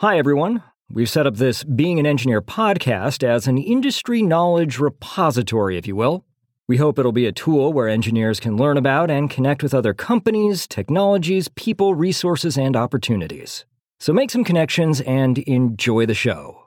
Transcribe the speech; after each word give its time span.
Hi, 0.00 0.18
everyone. 0.18 0.62
We've 0.90 1.08
set 1.08 1.26
up 1.26 1.36
this 1.36 1.64
Being 1.64 1.98
an 1.98 2.04
Engineer 2.04 2.42
podcast 2.42 3.26
as 3.26 3.46
an 3.46 3.56
industry 3.56 4.20
knowledge 4.20 4.78
repository, 4.78 5.78
if 5.78 5.86
you 5.86 5.96
will. 5.96 6.26
We 6.68 6.76
hope 6.76 6.98
it'll 6.98 7.12
be 7.12 7.24
a 7.24 7.32
tool 7.32 7.72
where 7.72 7.88
engineers 7.88 8.38
can 8.38 8.58
learn 8.58 8.76
about 8.76 9.10
and 9.10 9.30
connect 9.30 9.62
with 9.62 9.72
other 9.72 9.94
companies, 9.94 10.66
technologies, 10.66 11.48
people, 11.48 11.94
resources, 11.94 12.58
and 12.58 12.76
opportunities. 12.76 13.64
So 13.98 14.12
make 14.12 14.30
some 14.30 14.44
connections 14.44 15.00
and 15.00 15.38
enjoy 15.38 16.04
the 16.04 16.12
show. 16.12 16.66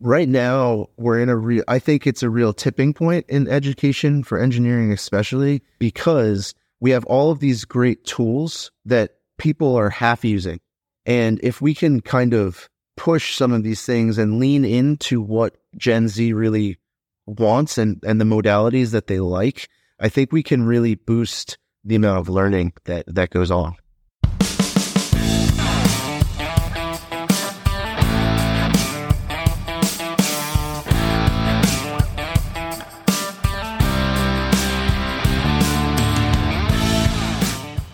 Right 0.00 0.30
now, 0.30 0.86
we're 0.96 1.20
in 1.20 1.28
a 1.28 1.36
real, 1.36 1.64
I 1.68 1.78
think 1.78 2.06
it's 2.06 2.22
a 2.22 2.30
real 2.30 2.54
tipping 2.54 2.94
point 2.94 3.26
in 3.28 3.48
education 3.48 4.22
for 4.22 4.38
engineering, 4.38 4.92
especially 4.92 5.62
because 5.78 6.54
we 6.80 6.92
have 6.92 7.04
all 7.04 7.30
of 7.30 7.40
these 7.40 7.66
great 7.66 8.06
tools 8.06 8.70
that 8.86 9.16
people 9.36 9.76
are 9.76 9.90
half 9.90 10.24
using. 10.24 10.58
And 11.06 11.40
if 11.42 11.62
we 11.62 11.72
can 11.72 12.00
kind 12.00 12.34
of 12.34 12.68
push 12.96 13.36
some 13.36 13.52
of 13.52 13.62
these 13.62 13.86
things 13.86 14.18
and 14.18 14.38
lean 14.38 14.64
into 14.64 15.22
what 15.22 15.56
Gen 15.76 16.08
Z 16.08 16.32
really 16.32 16.78
wants 17.26 17.78
and, 17.78 18.02
and 18.04 18.20
the 18.20 18.24
modalities 18.24 18.90
that 18.90 19.06
they 19.06 19.20
like, 19.20 19.68
I 20.00 20.08
think 20.08 20.32
we 20.32 20.42
can 20.42 20.64
really 20.64 20.96
boost 20.96 21.58
the 21.84 21.94
amount 21.94 22.18
of 22.18 22.28
learning 22.28 22.72
that, 22.84 23.04
that 23.06 23.30
goes 23.30 23.50
on. 23.50 23.76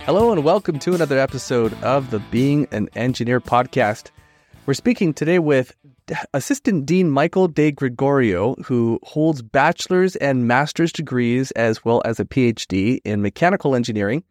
Hello 0.04 0.32
and 0.32 0.42
welcome 0.42 0.80
to 0.80 0.94
another 0.94 1.16
episode 1.16 1.72
of 1.84 2.10
the 2.10 2.18
Being 2.18 2.66
an 2.72 2.88
Engineer 2.96 3.40
podcast. 3.40 4.10
We're 4.66 4.74
speaking 4.74 5.14
today 5.14 5.38
with 5.38 5.76
Assistant 6.34 6.86
Dean 6.86 7.08
Michael 7.08 7.46
De 7.46 7.70
Gregorio, 7.70 8.56
who 8.64 8.98
holds 9.04 9.42
bachelor's 9.42 10.16
and 10.16 10.48
master's 10.48 10.90
degrees 10.90 11.52
as 11.52 11.84
well 11.84 12.02
as 12.04 12.18
a 12.18 12.24
PhD 12.24 12.98
in 13.04 13.22
mechanical 13.22 13.76
engineering. 13.76 14.24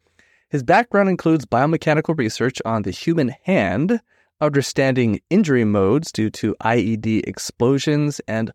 His 0.49 0.61
background 0.61 1.07
includes 1.07 1.45
biomechanical 1.45 2.17
research 2.17 2.61
on 2.65 2.81
the 2.81 2.91
human 2.91 3.33
hand, 3.43 4.01
understanding 4.41 5.21
injury 5.29 5.63
modes 5.63 6.11
due 6.11 6.29
to 6.31 6.53
IED 6.61 7.25
explosions 7.25 8.19
and 8.27 8.51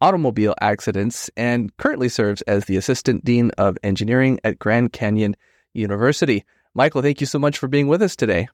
automobile 0.00 0.56
accidents, 0.60 1.30
and 1.36 1.74
currently 1.76 2.08
serves 2.08 2.42
as 2.42 2.64
the 2.64 2.76
Assistant 2.76 3.24
Dean 3.24 3.52
of 3.56 3.78
Engineering 3.84 4.40
at 4.42 4.58
Grand 4.58 4.92
Canyon 4.92 5.36
University. 5.72 6.44
Michael, 6.76 7.00
thank 7.00 7.22
you 7.22 7.26
so 7.26 7.38
much 7.38 7.56
for 7.56 7.68
being 7.68 7.88
with 7.88 8.02
us 8.02 8.16
today. 8.16 8.48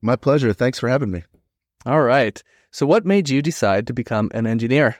My 0.00 0.16
pleasure. 0.16 0.54
Thanks 0.54 0.78
for 0.78 0.88
having 0.88 1.10
me. 1.10 1.24
All 1.84 2.00
right. 2.00 2.42
So, 2.70 2.86
what 2.86 3.04
made 3.04 3.28
you 3.28 3.42
decide 3.42 3.88
to 3.88 3.92
become 3.92 4.30
an 4.32 4.46
engineer? 4.46 4.96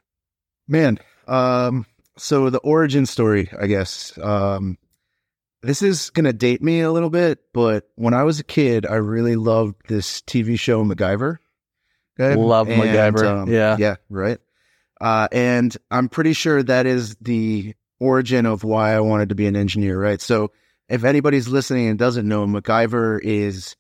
Man, 0.69 0.99
um, 1.27 1.87
so 2.19 2.51
the 2.51 2.59
origin 2.59 3.07
story, 3.07 3.49
I 3.59 3.67
guess. 3.67 4.19
Um, 4.19 4.77
this 5.63 5.81
is 5.81 6.11
going 6.11 6.27
to 6.27 6.35
date 6.35 6.63
me 6.63 6.83
a 6.83 6.93
little 6.93 7.09
bit, 7.09 7.39
but 7.55 7.89
when 7.95 8.13
I 8.13 8.25
was 8.25 8.41
a 8.41 8.45
kid, 8.45 8.85
I 8.85 8.97
really 8.97 9.37
loved 9.37 9.77
this 9.89 10.21
TV 10.21 10.61
show, 10.61 10.85
MacGyver. 10.85 11.39
Okay? 12.21 12.39
Love 12.39 12.69
and, 12.69 12.83
MacGyver. 12.83 13.25
Um, 13.25 13.51
yeah. 13.51 13.77
Yeah, 13.79 13.97
right. 14.11 14.39
Uh, 15.01 15.29
and 15.33 15.75
I'm 15.91 16.11
pretty 16.11 16.35
sure 16.35 16.63
that 16.63 16.85
is 16.85 17.17
the 17.23 17.75
origin 18.01 18.45
of 18.45 18.65
why 18.65 18.93
I 18.95 19.01
wanted 19.01 19.31
to 19.31 19.35
be 19.35 19.47
an 19.47 19.57
engineer, 19.57 19.99
right? 19.99 20.21
So, 20.21 20.51
if 20.89 21.05
anybody's 21.05 21.49
listening 21.49 21.89
and 21.89 21.99
doesn't 21.99 22.29
know, 22.29 22.47
MacGyver 22.47 23.21
is 23.23 23.77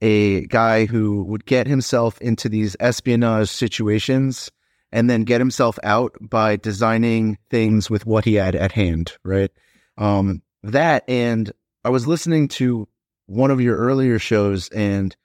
a 0.00 0.46
guy 0.46 0.86
who 0.86 1.22
would 1.24 1.46
get 1.46 1.66
himself 1.66 2.20
into 2.20 2.48
these 2.48 2.76
espionage 2.80 3.48
situations 3.48 4.50
and 4.90 5.08
then 5.08 5.22
get 5.22 5.40
himself 5.40 5.78
out 5.84 6.16
by 6.20 6.56
designing 6.56 7.38
things 7.50 7.88
with 7.88 8.04
what 8.04 8.24
he 8.24 8.34
had 8.34 8.54
at 8.54 8.72
hand, 8.72 9.12
right? 9.24 9.50
Um, 9.96 10.42
that 10.64 11.04
and 11.08 11.50
I 11.84 11.90
was 11.90 12.06
listening 12.06 12.48
to 12.48 12.88
one 13.26 13.50
of 13.50 13.60
your 13.60 13.76
earlier 13.76 14.18
shows 14.18 14.68
and 14.68 15.16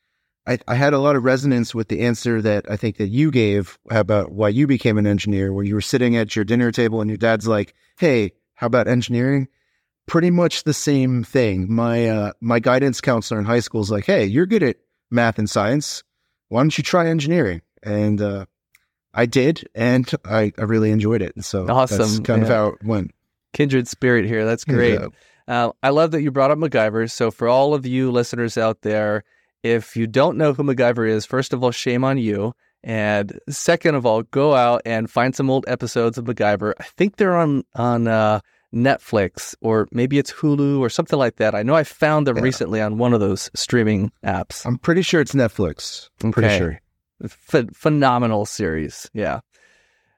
I, 0.45 0.59
I, 0.67 0.75
had 0.75 0.93
a 0.93 0.99
lot 0.99 1.15
of 1.17 1.25
resonance 1.25 1.75
with 1.75 1.89
the 1.89 2.01
answer 2.01 2.41
that 2.41 2.69
I 2.71 2.77
think 2.77 2.97
that 2.97 3.09
you 3.09 3.31
gave 3.31 3.77
about 3.89 4.31
why 4.31 4.49
you 4.49 4.65
became 4.65 4.97
an 4.97 5.05
engineer, 5.05 5.51
where 5.51 5.65
you 5.65 5.75
were 5.75 5.81
sitting 5.81 6.15
at 6.15 6.35
your 6.35 6.45
dinner 6.45 6.71
table 6.71 7.01
and 7.01 7.09
your 7.09 7.17
dad's 7.17 7.47
like, 7.47 7.73
Hey, 7.97 8.31
how 8.53 8.67
about 8.67 8.87
engineering? 8.87 9.49
Pretty 10.07 10.31
much 10.31 10.63
the 10.63 10.73
same 10.73 11.23
thing. 11.23 11.71
My 11.71 12.09
uh, 12.09 12.31
my 12.41 12.59
guidance 12.59 12.99
counselor 13.01 13.39
in 13.39 13.45
high 13.45 13.59
school 13.59 13.81
is 13.81 13.91
like, 13.91 14.05
"Hey, 14.05 14.25
you're 14.25 14.47
good 14.47 14.63
at 14.63 14.77
math 15.11 15.37
and 15.37 15.49
science. 15.49 16.03
Why 16.49 16.61
don't 16.61 16.75
you 16.77 16.83
try 16.83 17.07
engineering?" 17.07 17.61
And 17.83 18.19
uh, 18.19 18.45
I 19.13 19.25
did, 19.25 19.67
and 19.75 20.09
I, 20.25 20.51
I 20.57 20.63
really 20.63 20.91
enjoyed 20.91 21.21
it. 21.21 21.35
And 21.35 21.45
so 21.45 21.67
awesome. 21.67 21.97
that's 21.97 22.19
kind 22.19 22.41
yeah. 22.41 22.47
of 22.47 22.53
how 22.53 22.67
it 22.67 22.83
went. 22.83 23.11
Kindred 23.53 23.87
spirit 23.87 24.25
here. 24.25 24.45
That's 24.45 24.63
great. 24.65 24.99
Yeah. 24.99 25.07
Uh, 25.47 25.71
I 25.81 25.89
love 25.89 26.11
that 26.11 26.21
you 26.21 26.31
brought 26.31 26.51
up 26.51 26.57
MacGyver. 26.57 27.09
So 27.09 27.31
for 27.31 27.47
all 27.47 27.73
of 27.73 27.85
you 27.85 28.11
listeners 28.11 28.57
out 28.57 28.81
there, 28.81 29.23
if 29.63 29.95
you 29.95 30.05
don't 30.05 30.37
know 30.37 30.53
who 30.53 30.63
MacGyver 30.63 31.07
is, 31.07 31.25
first 31.25 31.53
of 31.53 31.63
all, 31.63 31.71
shame 31.71 32.03
on 32.03 32.17
you. 32.17 32.53
And 32.83 33.39
second 33.49 33.95
of 33.95 34.05
all, 34.05 34.23
go 34.23 34.53
out 34.53 34.81
and 34.85 35.09
find 35.09 35.35
some 35.35 35.49
old 35.49 35.65
episodes 35.67 36.17
of 36.17 36.25
MacGyver. 36.25 36.73
I 36.79 36.83
think 36.83 37.15
they're 37.15 37.35
on 37.35 37.63
on 37.75 38.07
uh, 38.07 38.41
Netflix 38.73 39.55
or 39.61 39.87
maybe 39.91 40.17
it's 40.17 40.31
Hulu 40.31 40.79
or 40.79 40.89
something 40.89 41.17
like 41.17 41.37
that. 41.37 41.55
I 41.55 41.63
know 41.63 41.75
I 41.75 41.83
found 41.83 42.27
them 42.27 42.37
yeah. 42.37 42.43
recently 42.43 42.81
on 42.81 42.97
one 42.97 43.13
of 43.13 43.19
those 43.19 43.49
streaming 43.53 44.11
apps. 44.23 44.65
I'm 44.65 44.77
pretty 44.77 45.01
sure 45.01 45.21
it's 45.21 45.33
Netflix. 45.33 46.09
I'm 46.21 46.29
okay. 46.29 46.41
pretty 46.41 46.57
sure. 46.57 46.81
Ph- 47.51 47.73
phenomenal 47.73 48.45
series. 48.45 49.09
Yeah. 49.13 49.39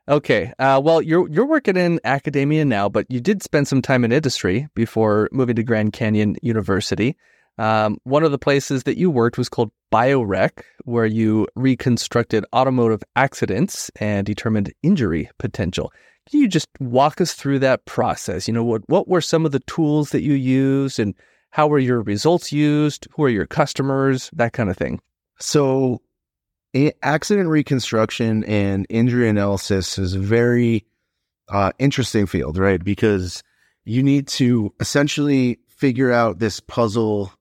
Okay. 0.08 0.52
Uh, 0.58 0.82
well, 0.84 1.02
you're 1.02 1.30
you're 1.30 1.46
working 1.46 1.78
in 1.78 2.00
academia 2.04 2.66
now, 2.66 2.90
but 2.90 3.06
you 3.10 3.22
did 3.22 3.44
spend 3.44 3.68
some 3.68 3.82
time 3.82 4.04
in 4.04 4.12
industry 4.12 4.68
before 4.74 5.30
moving 5.32 5.56
to 5.56 5.64
Grand 5.64 5.94
Canyon 5.94 6.36
University. 6.42 7.16
Um, 7.60 7.98
one 8.06 8.24
of 8.24 8.32
the 8.32 8.40
places 8.40 8.84
that 8.84 8.98
you 8.98 9.12
worked 9.12 9.38
was 9.38 9.50
called 9.50 9.72
BioRec, 9.92 10.64
where 10.86 11.06
you 11.06 11.48
reconstructed 11.56 12.46
automotive 12.56 13.04
accidents 13.16 13.92
and 13.98 14.26
determined 14.26 14.74
injury 14.82 15.30
potential. 15.38 15.92
Can 16.30 16.42
you 16.42 16.48
just 16.48 16.68
walk 16.80 17.22
us 17.22 17.34
through 17.34 17.60
that 17.60 17.86
process? 17.86 18.48
You 18.48 18.54
know, 18.54 18.64
what 18.64 18.88
what 18.88 19.08
were 19.08 19.22
some 19.22 19.46
of 19.46 19.52
the 19.52 19.62
tools 19.62 20.12
that 20.12 20.22
you 20.22 20.34
used 20.34 21.00
and 21.00 21.16
how 21.52 21.68
were 21.68 21.80
your 21.80 22.02
results 22.02 22.52
used? 22.52 23.08
Who 23.16 23.24
are 23.24 23.30
your 23.30 23.48
customers? 23.48 24.30
That 24.34 24.54
kind 24.54 24.70
of 24.70 24.78
thing. 24.78 25.00
So, 25.40 26.02
accident 27.02 27.50
reconstruction 27.50 28.44
and 28.44 28.86
injury 28.90 29.28
analysis 29.28 29.98
is 29.98 30.14
a 30.14 30.20
very 30.20 30.86
uh, 31.48 31.72
interesting 31.80 32.28
field, 32.28 32.58
right? 32.58 32.84
Because 32.84 33.42
you 33.86 34.04
need 34.04 34.28
to 34.28 34.74
essentially 34.80 35.60
figure 35.68 36.12
out 36.12 36.38
this 36.38 36.60
puzzle 36.60 37.32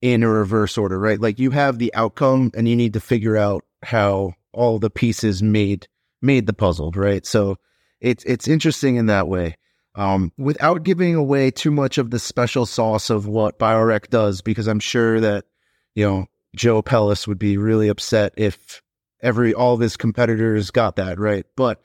in 0.00 0.22
a 0.22 0.28
reverse 0.28 0.78
order, 0.78 0.98
right? 0.98 1.20
Like 1.20 1.38
you 1.38 1.50
have 1.50 1.78
the 1.78 1.92
outcome 1.94 2.52
and 2.54 2.66
you 2.68 2.76
need 2.76 2.94
to 2.94 3.00
figure 3.00 3.36
out 3.36 3.64
how 3.82 4.32
all 4.52 4.78
the 4.78 4.90
pieces 4.90 5.42
made 5.42 5.88
made 6.22 6.46
the 6.46 6.52
puzzle, 6.54 6.90
right? 6.92 7.26
So 7.26 7.58
it's 8.04 8.22
it's 8.24 8.46
interesting 8.46 8.96
in 8.96 9.06
that 9.06 9.28
way. 9.28 9.56
Um, 9.96 10.32
without 10.36 10.82
giving 10.82 11.14
away 11.14 11.50
too 11.50 11.70
much 11.70 11.98
of 11.98 12.10
the 12.10 12.18
special 12.18 12.66
sauce 12.66 13.10
of 13.10 13.26
what 13.26 13.58
BioRec 13.58 14.10
does, 14.10 14.42
because 14.42 14.66
I'm 14.66 14.80
sure 14.80 15.20
that 15.20 15.46
you 15.94 16.06
know 16.06 16.26
Joe 16.54 16.82
Pellis 16.82 17.26
would 17.26 17.38
be 17.38 17.56
really 17.56 17.88
upset 17.88 18.34
if 18.36 18.82
every 19.22 19.54
all 19.54 19.74
of 19.74 19.80
his 19.80 19.96
competitors 19.96 20.70
got 20.70 20.96
that 20.96 21.18
right. 21.18 21.46
But 21.56 21.80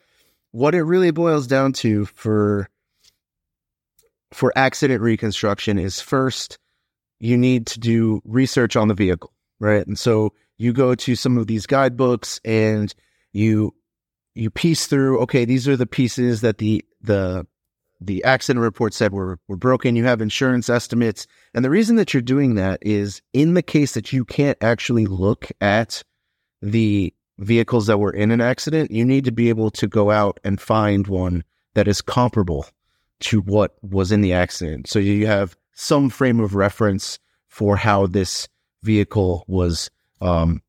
what 0.51 0.75
it 0.75 0.83
really 0.83 1.11
boils 1.11 1.47
down 1.47 1.71
to 1.73 2.05
for 2.05 2.67
for 4.33 4.51
accident 4.55 5.01
reconstruction 5.01 5.79
is 5.79 6.01
first 6.01 6.59
you 7.19 7.37
need 7.37 7.67
to 7.67 7.79
do 7.79 8.21
research 8.25 8.75
on 8.75 8.89
the 8.89 8.93
vehicle, 8.93 9.33
right? 9.59 9.85
And 9.87 9.97
so 9.97 10.33
you 10.57 10.73
go 10.73 10.95
to 10.95 11.15
some 11.15 11.37
of 11.37 11.47
these 11.47 11.65
guidebooks 11.65 12.41
and 12.43 12.93
you 13.31 13.73
you 14.39 14.49
piece 14.49 14.87
through, 14.87 15.19
okay, 15.19 15.45
these 15.45 15.67
are 15.67 15.77
the 15.77 15.85
pieces 15.85 16.41
that 16.41 16.57
the 16.57 16.83
the 17.01 17.45
the 18.01 18.23
accident 18.23 18.63
report 18.63 18.93
said 18.93 19.11
were 19.11 19.39
were 19.47 19.57
broken. 19.57 19.95
You 19.95 20.05
have 20.05 20.21
insurance 20.21 20.69
estimates. 20.69 21.27
And 21.53 21.65
the 21.65 21.69
reason 21.69 21.97
that 21.97 22.13
you're 22.13 22.21
doing 22.21 22.55
that 22.55 22.79
is 22.81 23.21
in 23.33 23.53
the 23.53 23.61
case 23.61 23.93
that 23.93 24.13
you 24.13 24.23
can't 24.23 24.57
actually 24.61 25.05
look 25.05 25.49
at 25.59 26.03
the 26.61 27.13
vehicles 27.37 27.87
that 27.87 27.99
were 27.99 28.11
in 28.11 28.31
an 28.31 28.41
accident, 28.41 28.91
you 28.91 29.05
need 29.05 29.25
to 29.25 29.31
be 29.31 29.49
able 29.49 29.71
to 29.71 29.87
go 29.87 30.11
out 30.11 30.39
and 30.43 30.59
find 30.59 31.07
one 31.07 31.43
that 31.73 31.87
is 31.87 32.01
comparable 32.01 32.65
to 33.21 33.41
what 33.41 33.75
was 33.81 34.11
in 34.11 34.21
the 34.21 34.33
accident. 34.33 34.87
So 34.87 34.99
you 34.99 35.27
have 35.27 35.57
some 35.73 36.09
frame 36.09 36.39
of 36.39 36.55
reference 36.55 37.19
for 37.47 37.75
how 37.75 38.07
this 38.07 38.47
vehicle 38.83 39.43
was 39.47 39.89
um, 40.21 40.61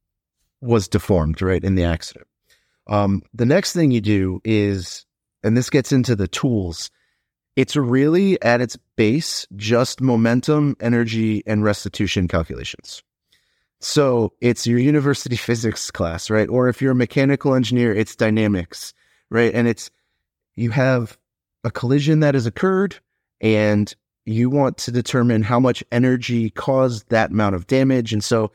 was 0.60 0.88
deformed, 0.88 1.40
right, 1.40 1.62
in 1.62 1.74
the 1.74 1.84
accident. 1.84 2.26
Um, 2.90 3.22
the 3.32 3.46
next 3.46 3.72
thing 3.72 3.92
you 3.92 4.00
do 4.00 4.42
is, 4.44 5.06
and 5.42 5.56
this 5.56 5.70
gets 5.70 5.92
into 5.92 6.16
the 6.16 6.28
tools, 6.28 6.90
it's 7.56 7.76
really 7.76 8.40
at 8.42 8.60
its 8.60 8.76
base 8.96 9.46
just 9.56 10.00
momentum, 10.00 10.76
energy, 10.80 11.42
and 11.46 11.62
restitution 11.64 12.28
calculations. 12.28 13.02
So 13.78 14.32
it's 14.40 14.66
your 14.66 14.80
university 14.80 15.36
physics 15.36 15.90
class, 15.90 16.28
right? 16.30 16.48
Or 16.48 16.68
if 16.68 16.82
you're 16.82 16.92
a 16.92 16.96
mechanical 16.96 17.54
engineer, 17.54 17.94
it's 17.94 18.16
dynamics, 18.16 18.92
right? 19.30 19.54
And 19.54 19.68
it's, 19.68 19.90
you 20.56 20.70
have 20.70 21.16
a 21.62 21.70
collision 21.70 22.20
that 22.20 22.34
has 22.34 22.44
occurred 22.44 22.96
and 23.40 23.94
you 24.26 24.50
want 24.50 24.76
to 24.78 24.90
determine 24.90 25.42
how 25.42 25.60
much 25.60 25.84
energy 25.92 26.50
caused 26.50 27.08
that 27.10 27.30
amount 27.30 27.54
of 27.54 27.66
damage. 27.66 28.12
And 28.12 28.22
so, 28.22 28.50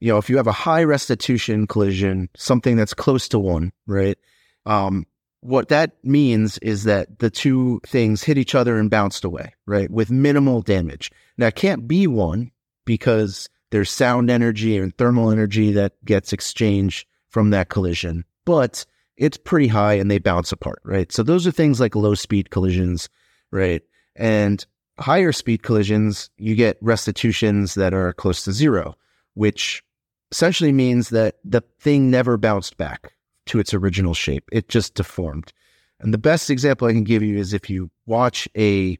you 0.00 0.10
know, 0.10 0.18
if 0.18 0.30
you 0.30 0.36
have 0.38 0.46
a 0.46 0.52
high 0.52 0.82
restitution 0.82 1.66
collision, 1.66 2.28
something 2.36 2.76
that's 2.76 2.94
close 2.94 3.28
to 3.28 3.38
one, 3.38 3.72
right? 3.86 4.18
Um, 4.66 5.06
what 5.42 5.68
that 5.68 5.92
means 6.04 6.58
is 6.58 6.84
that 6.84 7.18
the 7.18 7.30
two 7.30 7.80
things 7.86 8.22
hit 8.22 8.38
each 8.38 8.54
other 8.54 8.78
and 8.78 8.90
bounced 8.90 9.24
away, 9.24 9.54
right? 9.66 9.90
With 9.90 10.10
minimal 10.10 10.62
damage. 10.62 11.10
Now, 11.38 11.46
it 11.48 11.54
can't 11.54 11.86
be 11.86 12.06
one 12.06 12.50
because 12.84 13.48
there's 13.70 13.90
sound 13.90 14.30
energy 14.30 14.76
and 14.76 14.96
thermal 14.96 15.30
energy 15.30 15.72
that 15.72 16.02
gets 16.04 16.32
exchanged 16.32 17.06
from 17.28 17.50
that 17.50 17.68
collision, 17.68 18.24
but 18.44 18.84
it's 19.16 19.36
pretty 19.36 19.68
high 19.68 19.94
and 19.94 20.10
they 20.10 20.18
bounce 20.18 20.50
apart, 20.50 20.80
right? 20.84 21.12
So 21.12 21.22
those 21.22 21.46
are 21.46 21.52
things 21.52 21.78
like 21.78 21.94
low 21.94 22.14
speed 22.14 22.50
collisions, 22.50 23.08
right? 23.50 23.82
And 24.16 24.64
higher 24.98 25.32
speed 25.32 25.62
collisions, 25.62 26.30
you 26.36 26.54
get 26.54 26.78
restitutions 26.80 27.74
that 27.74 27.94
are 27.94 28.12
close 28.14 28.44
to 28.44 28.52
zero, 28.52 28.96
which 29.34 29.82
essentially 30.30 30.72
means 30.72 31.10
that 31.10 31.36
the 31.44 31.62
thing 31.80 32.10
never 32.10 32.36
bounced 32.36 32.76
back 32.76 33.12
to 33.46 33.58
its 33.58 33.74
original 33.74 34.14
shape. 34.14 34.48
It 34.52 34.68
just 34.68 34.94
deformed. 34.94 35.52
And 35.98 36.14
the 36.14 36.18
best 36.18 36.50
example 36.50 36.88
I 36.88 36.92
can 36.92 37.04
give 37.04 37.22
you 37.22 37.36
is 37.36 37.52
if 37.52 37.68
you 37.68 37.90
watch 38.06 38.48
a 38.56 38.98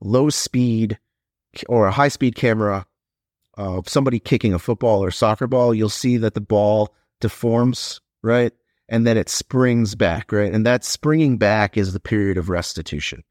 low 0.00 0.30
speed 0.30 0.98
or 1.68 1.86
a 1.86 1.92
high 1.92 2.08
speed 2.08 2.34
camera 2.34 2.86
of 3.54 3.88
somebody 3.88 4.18
kicking 4.18 4.54
a 4.54 4.58
football 4.58 5.04
or 5.04 5.10
soccer 5.10 5.46
ball, 5.46 5.74
you'll 5.74 5.88
see 5.88 6.16
that 6.16 6.34
the 6.34 6.40
ball 6.40 6.94
deforms, 7.20 8.00
right? 8.22 8.52
And 8.88 9.06
then 9.06 9.16
it 9.16 9.28
springs 9.28 9.94
back, 9.94 10.32
right? 10.32 10.52
And 10.52 10.64
that 10.66 10.84
springing 10.84 11.36
back 11.38 11.76
is 11.76 11.92
the 11.92 12.00
period 12.00 12.38
of 12.38 12.48
restitution. 12.48 13.24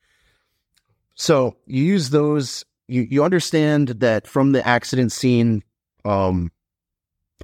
So 1.15 1.57
you 1.65 1.83
use 1.83 2.09
those, 2.09 2.65
you, 2.87 3.07
you 3.09 3.23
understand 3.23 3.89
that 3.89 4.27
from 4.27 4.51
the 4.51 4.65
accident 4.65 5.11
scene, 5.11 5.63
um, 6.05 6.51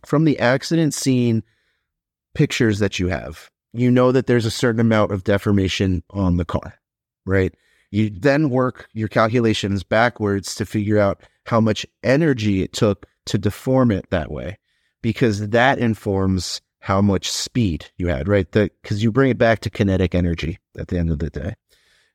from 0.05 0.25
the 0.25 0.39
accident 0.39 0.93
scene 0.93 1.43
pictures 2.33 2.79
that 2.79 2.99
you 2.99 3.07
have, 3.07 3.49
you 3.73 3.91
know 3.91 4.11
that 4.11 4.27
there's 4.27 4.45
a 4.45 4.51
certain 4.51 4.79
amount 4.79 5.11
of 5.11 5.23
deformation 5.23 6.03
on 6.09 6.37
the 6.37 6.45
car, 6.45 6.75
right? 7.25 7.53
You 7.91 8.09
then 8.09 8.49
work 8.49 8.87
your 8.93 9.07
calculations 9.07 9.83
backwards 9.83 10.55
to 10.55 10.65
figure 10.65 10.99
out 10.99 11.21
how 11.45 11.61
much 11.61 11.85
energy 12.03 12.61
it 12.61 12.73
took 12.73 13.05
to 13.25 13.37
deform 13.37 13.91
it 13.91 14.09
that 14.09 14.31
way, 14.31 14.57
because 15.01 15.49
that 15.49 15.79
informs 15.79 16.61
how 16.79 17.01
much 17.01 17.29
speed 17.29 17.89
you 17.97 18.07
had, 18.07 18.27
right? 18.27 18.49
Because 18.51 19.03
you 19.03 19.11
bring 19.11 19.31
it 19.31 19.37
back 19.37 19.59
to 19.61 19.69
kinetic 19.69 20.15
energy 20.15 20.59
at 20.77 20.87
the 20.87 20.97
end 20.97 21.09
of 21.09 21.19
the 21.19 21.29
day. 21.29 21.53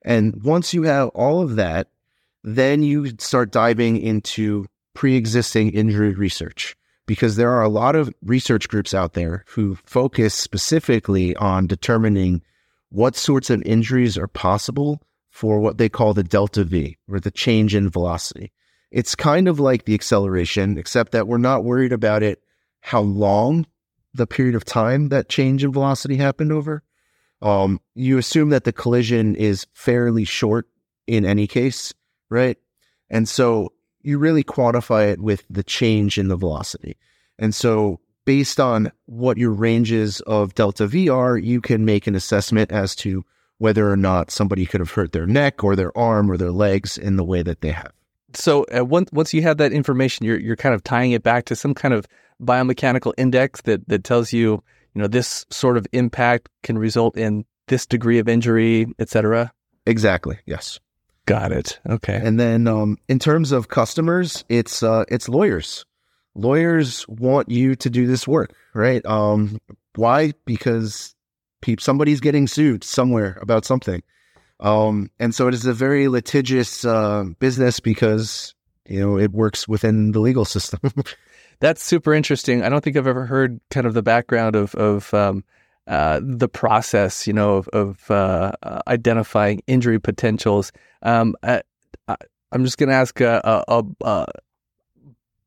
And 0.05 0.43
once 0.43 0.75
you 0.75 0.85
have 0.85 1.09
all 1.11 1.43
of 1.43 1.57
that, 1.57 1.89
then 2.43 2.83
you 2.83 3.13
start 3.19 3.53
diving 3.53 3.99
into 3.99 4.67
pre 4.95 5.17
existing 5.17 5.71
injury 5.71 6.15
research 6.15 6.77
because 7.07 7.37
there 7.37 7.51
are 7.51 7.63
a 7.63 7.69
lot 7.69 7.97
of 7.97 8.13
research 8.23 8.69
groups 8.69 8.95
out 8.95 9.15
there 9.15 9.45
who 9.49 9.77
focus 9.85 10.35
specifically 10.35 11.35
on 11.37 11.67
determining 11.67 12.43
what 12.91 13.17
sorts 13.17 13.51
of 13.51 13.63
injuries 13.63 14.17
are 14.19 14.29
possible 14.29 15.01
for 15.31 15.59
what 15.59 15.79
they 15.79 15.89
call 15.89 16.15
the 16.15 16.23
delta 16.23 16.63
V 16.63 16.99
or 17.09 17.19
the 17.19 17.31
change 17.31 17.75
in 17.75 17.89
velocity. 17.89 18.53
It's 18.91 19.15
kind 19.15 19.49
of 19.49 19.59
like 19.59 19.87
the 19.87 19.95
acceleration, 19.95 20.77
except 20.77 21.13
that 21.13 21.27
we're 21.27 21.39
not 21.39 21.65
worried 21.65 21.93
about 21.93 22.23
it, 22.23 22.43
how 22.81 23.01
long 23.01 23.67
the 24.13 24.27
period 24.27 24.55
of 24.55 24.65
time 24.65 25.09
that 25.09 25.31
change 25.31 25.65
in 25.65 25.73
velocity 25.73 26.17
happened 26.17 26.53
over. 26.53 26.83
Um, 27.41 27.81
you 27.95 28.19
assume 28.19 28.51
that 28.51 28.65
the 28.65 28.73
collision 28.73 29.35
is 29.35 29.67
fairly 29.73 30.25
short 30.25 30.69
in 31.07 31.25
any 31.25 31.47
case, 31.47 31.95
right? 32.29 32.59
And 33.09 33.29
so 33.29 33.73
you 34.03 34.19
really 34.19 34.45
quantify 34.45 35.11
it 35.11 35.21
with 35.21 35.45
the 35.49 35.63
change 35.63 36.19
in 36.19 36.29
the 36.29 36.37
velocity. 36.37 36.97
And 37.39 37.55
so 37.55 38.01
based 38.25 38.61
on 38.61 38.93
what 39.07 39.39
your 39.39 39.51
ranges 39.51 40.21
of 40.23 40.55
delta 40.55 40.87
V 40.87 41.09
are, 41.09 41.37
you 41.37 41.61
can 41.61 41.85
make 41.85 42.07
an 42.07 42.15
assessment 42.15 42.71
as 42.71 42.95
to 42.97 43.25
whether 43.59 43.91
or 43.91 43.97
not 43.97 44.31
somebody 44.31 44.67
could 44.67 44.81
have 44.81 44.91
hurt 44.91 45.13
their 45.13 45.27
neck 45.27 45.63
or 45.63 45.77
their 45.77 45.97
arm 45.97 46.31
or 46.31 46.37
their 46.37 46.51
legs 46.51 46.99
in 46.99 47.17
the 47.17 47.25
way 47.25 47.43
that 47.43 47.61
they 47.61 47.71
have. 47.71 47.93
So 48.35 48.65
uh, 48.65 48.85
once 48.85 49.11
once 49.13 49.35
you 49.35 49.43
have 49.43 49.59
that 49.59 49.73
information, 49.73 50.25
you're 50.25 50.41
you're 50.41 50.57
kind 50.57 50.75
of 50.75 50.83
tying 50.83 51.13
it 51.13 51.23
back 51.23 51.45
to 51.47 51.57
some 51.57 51.75
kind 51.75 51.93
of 51.93 52.07
biomechanical 52.43 53.13
index 53.19 53.61
that 53.63 53.87
that 53.89 54.05
tells 54.05 54.33
you 54.33 54.63
you 54.95 55.01
know, 55.01 55.09
this 55.09 55.47
sort 55.51 55.77
of 55.77 55.87
impact 55.93 56.49
can 56.63 56.79
result 56.79 57.17
in 57.17 57.45
this 57.69 57.87
degree 57.87 58.19
of 58.19 58.29
injury, 58.29 58.87
etc. 58.99 59.53
Exactly. 59.87 60.39
Yes. 60.47 60.79
Got 61.33 61.53
it. 61.53 61.81
Okay. 61.89 62.21
And 62.23 62.39
then 62.39 62.69
um, 62.69 62.99
in 63.09 63.19
terms 63.19 63.53
of 63.53 63.69
customers, 63.69 64.45
it's 64.51 64.83
uh, 64.83 65.07
it's 65.09 65.31
lawyers. 65.31 65.87
Lawyers 66.35 67.09
want 67.09 67.51
you 67.51 67.75
to 67.77 67.89
do 67.89 68.07
this 68.07 68.29
work, 68.29 68.55
right? 68.75 69.03
Um, 69.07 69.59
why? 69.95 70.35
Because 70.45 71.15
pe- 71.63 71.77
somebody's 71.79 72.21
getting 72.21 72.47
sued 72.47 72.85
somewhere 72.85 73.39
about 73.41 73.65
something, 73.65 74.03
um, 74.61 75.11
and 75.19 75.35
so 75.35 75.49
it 75.49 75.55
is 75.55 75.65
a 75.65 75.73
very 75.73 76.07
litigious 76.07 76.85
uh, 76.85 77.25
business 77.39 77.81
because 77.81 78.55
you 78.87 79.01
know 79.01 79.17
it 79.17 79.33
works 79.33 79.67
within 79.67 80.13
the 80.13 80.21
legal 80.21 80.45
system. 80.45 80.81
That's 81.61 81.83
super 81.83 82.13
interesting. 82.13 82.63
I 82.63 82.69
don't 82.69 82.85
think 82.85 82.99
I've 82.99 83.07
ever 83.07 83.25
heard 83.25 83.59
kind 83.71 83.87
of 83.87 83.95
the 83.95 84.03
background 84.03 84.55
of 84.55 84.75
of 84.75 85.15
um, 85.15 85.45
uh, 85.87 86.21
the 86.23 86.49
process, 86.49 87.27
you 87.27 87.33
know, 87.33 87.57
of, 87.57 87.69
of 87.69 88.11
uh, 88.11 88.53
uh 88.63 88.81
identifying 88.87 89.63
injury 89.67 89.99
potentials. 89.99 90.73
Um, 91.03 91.35
I, 91.43 91.63
am 92.53 92.65
just 92.65 92.79
going 92.79 92.89
to 92.89 92.95
ask 92.95 93.21
a, 93.21 93.65
a, 93.69 93.85
a, 94.03 94.27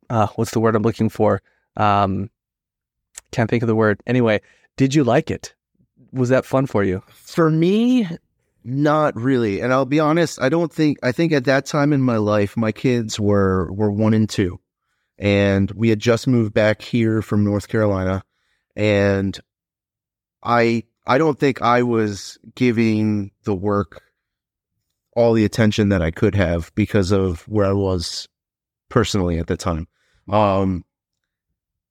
uh, 0.09 0.27
what's 0.35 0.51
the 0.51 0.59
word 0.59 0.75
I'm 0.75 0.83
looking 0.83 1.09
for? 1.09 1.41
Um, 1.77 2.29
can't 3.31 3.49
think 3.49 3.63
of 3.63 3.67
the 3.67 3.75
word. 3.75 4.01
Anyway, 4.05 4.41
did 4.77 4.93
you 4.93 5.03
like 5.03 5.31
it? 5.31 5.53
Was 6.11 6.29
that 6.29 6.45
fun 6.45 6.65
for 6.65 6.83
you? 6.83 7.01
For 7.09 7.49
me, 7.49 8.07
not 8.63 9.15
really. 9.15 9.61
And 9.61 9.71
I'll 9.71 9.85
be 9.85 9.99
honest, 9.99 10.41
I 10.41 10.49
don't 10.49 10.71
think 10.71 10.97
I 11.03 11.11
think 11.11 11.31
at 11.31 11.45
that 11.45 11.65
time 11.65 11.93
in 11.93 12.01
my 12.01 12.17
life 12.17 12.57
my 12.57 12.71
kids 12.71 13.19
were 13.19 13.71
were 13.71 13.91
1 13.91 14.13
and 14.13 14.29
2 14.29 14.59
and 15.17 15.71
we 15.71 15.89
had 15.89 15.99
just 15.99 16.27
moved 16.27 16.53
back 16.53 16.81
here 16.81 17.21
from 17.21 17.43
North 17.43 17.67
Carolina 17.67 18.23
and 18.75 19.39
I 20.45 20.83
I 21.05 21.17
don't 21.17 21.39
think 21.39 21.61
I 21.61 21.83
was 21.83 22.37
giving 22.55 23.31
the 23.43 23.55
work 23.55 24.01
all 25.15 25.33
the 25.33 25.45
attention 25.45 25.89
that 25.89 26.01
I 26.01 26.11
could 26.11 26.35
have 26.35 26.73
because 26.75 27.11
of 27.11 27.47
where 27.47 27.65
I 27.65 27.73
was 27.73 28.27
personally 28.89 29.39
at 29.39 29.47
the 29.47 29.57
time. 29.57 29.87
Um 30.29 30.85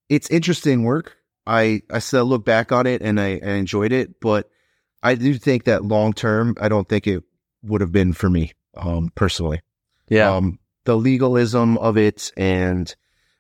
it's 0.09 0.31
interesting 0.31 0.85
work. 0.85 1.17
I 1.47 1.83
I 1.91 1.99
still 1.99 2.25
look 2.25 2.45
back 2.45 2.73
on 2.73 2.87
it 2.87 3.03
and 3.03 3.21
I, 3.21 3.41
I 3.45 3.53
enjoyed 3.53 3.93
it, 3.93 4.21
but 4.21 4.49
I 5.03 5.15
do 5.15 5.35
think 5.35 5.65
that 5.65 5.85
long 5.85 6.13
term 6.13 6.57
I 6.61 6.69
don't 6.69 6.89
think 6.89 7.07
it 7.07 7.23
would 7.63 7.81
have 7.81 7.93
been 7.93 8.13
for 8.13 8.31
me 8.31 8.53
um 8.77 9.11
personally. 9.15 9.61
Yeah. 10.09 10.35
Um 10.35 10.59
the 10.85 10.97
legalism 10.97 11.79
of 11.79 11.97
it 11.97 12.31
and 12.37 12.95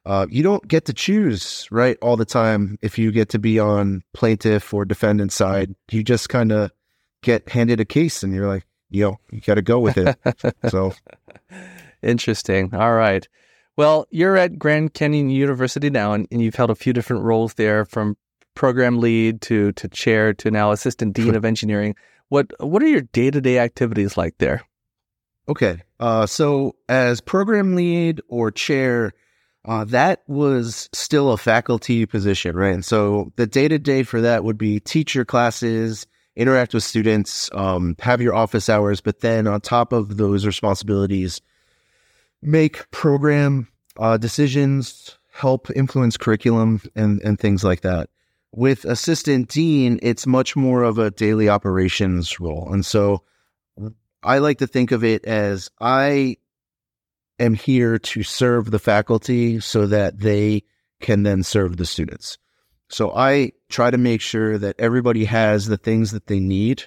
uh, 0.06 0.26
you 0.30 0.42
don't 0.42 0.66
get 0.68 0.84
to 0.87 0.92
choose 0.92 1.66
right 1.70 1.96
all 2.02 2.16
the 2.16 2.25
time 2.25 2.78
if 2.82 2.99
you 2.99 3.11
get 3.11 3.30
to 3.30 3.38
be 3.38 3.58
on 3.58 4.02
plaintiff 4.12 4.75
or 4.75 4.84
defendant 4.84 5.32
side. 5.32 5.75
You 5.90 6.02
just 6.02 6.28
kind 6.28 6.52
of 6.52 6.70
get 7.23 7.49
handed 7.49 7.80
a 7.80 7.84
case 7.84 8.23
and 8.23 8.34
you're 8.34 8.49
like, 8.49 8.66
yo, 8.90 9.18
you 9.30 9.40
got 9.40 9.54
to 9.54 9.62
go 9.62 9.80
with 9.80 9.96
it. 9.96 10.16
so 10.68 10.92
interesting. 12.02 12.75
All 12.75 12.94
right. 12.94 13.26
Well, 13.76 14.06
you're 14.11 14.37
at 14.37 14.58
Grand 14.58 14.94
Canyon 14.94 15.30
University 15.30 15.90
now, 15.90 16.12
and, 16.12 16.28
and 16.30 16.40
you've 16.40 16.54
held 16.54 16.70
a 16.70 16.76
few 16.76 16.92
different 16.92 17.25
roles 17.25 17.54
there, 17.54 17.84
from 17.84 18.16
program 18.54 19.00
lead 19.00 19.40
to 19.42 19.73
to 19.73 19.88
chair 19.88 20.32
to 20.32 20.50
now 20.50 20.70
assistant 20.70 21.14
dean 21.14 21.34
of 21.34 21.44
engineering. 21.44 21.96
What 22.28 22.52
what 22.61 22.82
are 22.82 22.88
your 22.88 23.00
day 23.00 23.30
to 23.32 23.40
day 23.40 23.58
activities 23.58 24.16
like 24.16 24.38
there? 24.38 24.62
Okay, 25.49 25.82
uh, 25.99 26.26
so 26.26 26.76
as 26.88 27.20
program 27.20 27.75
lead 27.75 28.23
or 28.28 28.50
chair, 28.50 29.12
uh, 29.66 29.85
that 29.85 30.23
was 30.26 30.88
still 30.92 31.33
a 31.33 31.38
faculty 31.38 32.04
position, 32.06 32.54
right? 32.54 32.75
And 32.75 32.85
so 32.85 33.33
the 33.37 33.47
day 33.47 33.68
to 33.68 33.78
day 33.78 34.02
for 34.02 34.21
that 34.21 34.44
would 34.44 34.59
be 34.59 34.78
teach 34.78 35.14
your 35.14 35.25
classes, 35.25 36.06
interact 36.37 36.75
with 36.75 36.83
students, 36.83 37.49
um, 37.54 37.97
have 38.00 38.21
your 38.21 38.35
office 38.35 38.68
hours, 38.68 39.00
but 39.00 39.21
then 39.21 39.47
on 39.47 39.61
top 39.61 39.92
of 39.92 40.16
those 40.16 40.44
responsibilities, 40.44 41.40
make 42.42 42.90
program 42.90 43.68
uh, 43.99 44.18
decisions, 44.18 45.18
help 45.33 45.71
influence 45.71 46.16
curriculum, 46.16 46.80
and 46.94 47.23
and 47.23 47.38
things 47.38 47.64
like 47.64 47.80
that. 47.83 48.11
With 48.52 48.85
assistant 48.85 49.49
dean, 49.49 49.99
it's 50.02 50.26
much 50.26 50.54
more 50.56 50.83
of 50.83 50.99
a 50.99 51.11
daily 51.11 51.49
operations 51.49 52.38
role, 52.38 52.68
and 52.71 52.85
so 52.85 53.23
I 54.23 54.38
like 54.38 54.59
to 54.59 54.66
think 54.66 54.92
of 54.92 55.04
it 55.04 55.25
as 55.25 55.71
I 55.80 56.37
am 57.38 57.54
here 57.54 57.98
to 57.98 58.22
serve 58.22 58.70
the 58.70 58.78
faculty 58.78 59.60
so 59.60 59.86
that 59.86 60.20
they 60.20 60.62
can 61.00 61.22
then 61.22 61.42
serve 61.42 61.76
the 61.76 61.86
students. 61.86 62.38
So 62.88 63.12
I 63.14 63.52
try 63.68 63.90
to 63.90 63.98
make 63.98 64.20
sure 64.20 64.58
that 64.58 64.76
everybody 64.78 65.24
has 65.24 65.66
the 65.66 65.76
things 65.76 66.12
that 66.12 66.26
they 66.26 66.40
need 66.40 66.84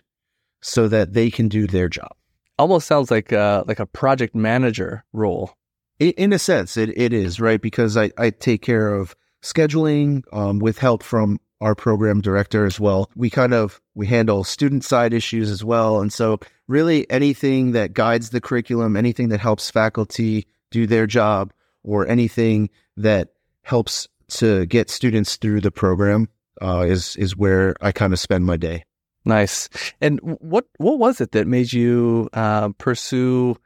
so 0.62 0.88
that 0.88 1.13
they 1.13 1.30
can 1.30 1.48
do 1.48 1.68
their 1.68 1.89
job. 1.89 2.16
Almost 2.58 2.88
sounds 2.88 3.12
like 3.12 3.32
a, 3.32 3.63
like 3.68 3.80
a 3.80 3.86
project 3.86 4.36
manager 4.36 5.04
role. 5.13 5.54
In 6.00 6.32
a 6.32 6.39
sense, 6.39 6.77
it, 6.77 6.89
it 6.96 7.13
is, 7.13 7.39
right? 7.39 7.62
Because 7.62 7.98
I, 7.98 8.12
I 8.18 8.30
take 8.30 8.62
care 8.62 8.94
of 8.94 9.16
scheduling 9.44 10.24
um, 10.32 10.60
with 10.60 10.77
help 10.77 11.04
from 11.04 11.39
our 11.62 11.76
program 11.76 12.22
director 12.22 12.66
as 12.66 12.80
well. 12.80 13.10
We 13.16 13.30
kind 13.30 13.54
of 13.54 13.82
we 13.96 14.08
handle 14.08 14.44
student 14.44 14.84
side 14.84 15.14
issues 15.14 15.50
as 15.50 15.64
well. 15.64 16.02
And 16.02 16.12
so 16.14 16.40
really 16.68 17.10
anything 17.10 17.72
that 17.72 17.94
guides 17.94 18.30
the 18.30 18.42
curriculum, 18.42 18.96
anything 18.96 19.30
that 19.30 19.40
helps 19.40 19.72
faculty 19.72 20.48
do 20.72 20.86
their 20.86 21.08
job 21.08 21.54
or 21.84 22.08
anything 22.08 22.70
that 22.98 23.30
helps 23.64 24.08
to 24.30 24.66
get 24.66 24.90
students 24.90 25.38
through 25.38 25.62
the 25.62 25.72
program 25.72 26.30
uh, 26.62 26.86
is 26.88 27.16
is 27.16 27.36
where 27.36 27.76
I 27.82 27.92
kind 27.92 28.14
of 28.14 28.20
spend 28.20 28.46
my 28.46 28.58
day. 28.58 28.84
Nice. 29.26 29.70
And 30.00 30.20
what 30.22 30.66
what 30.78 31.00
was 31.00 31.22
it 31.22 31.32
that 31.32 31.48
made 31.48 31.74
you 31.74 32.30
uh, 32.34 32.70
pursue, 32.78 33.58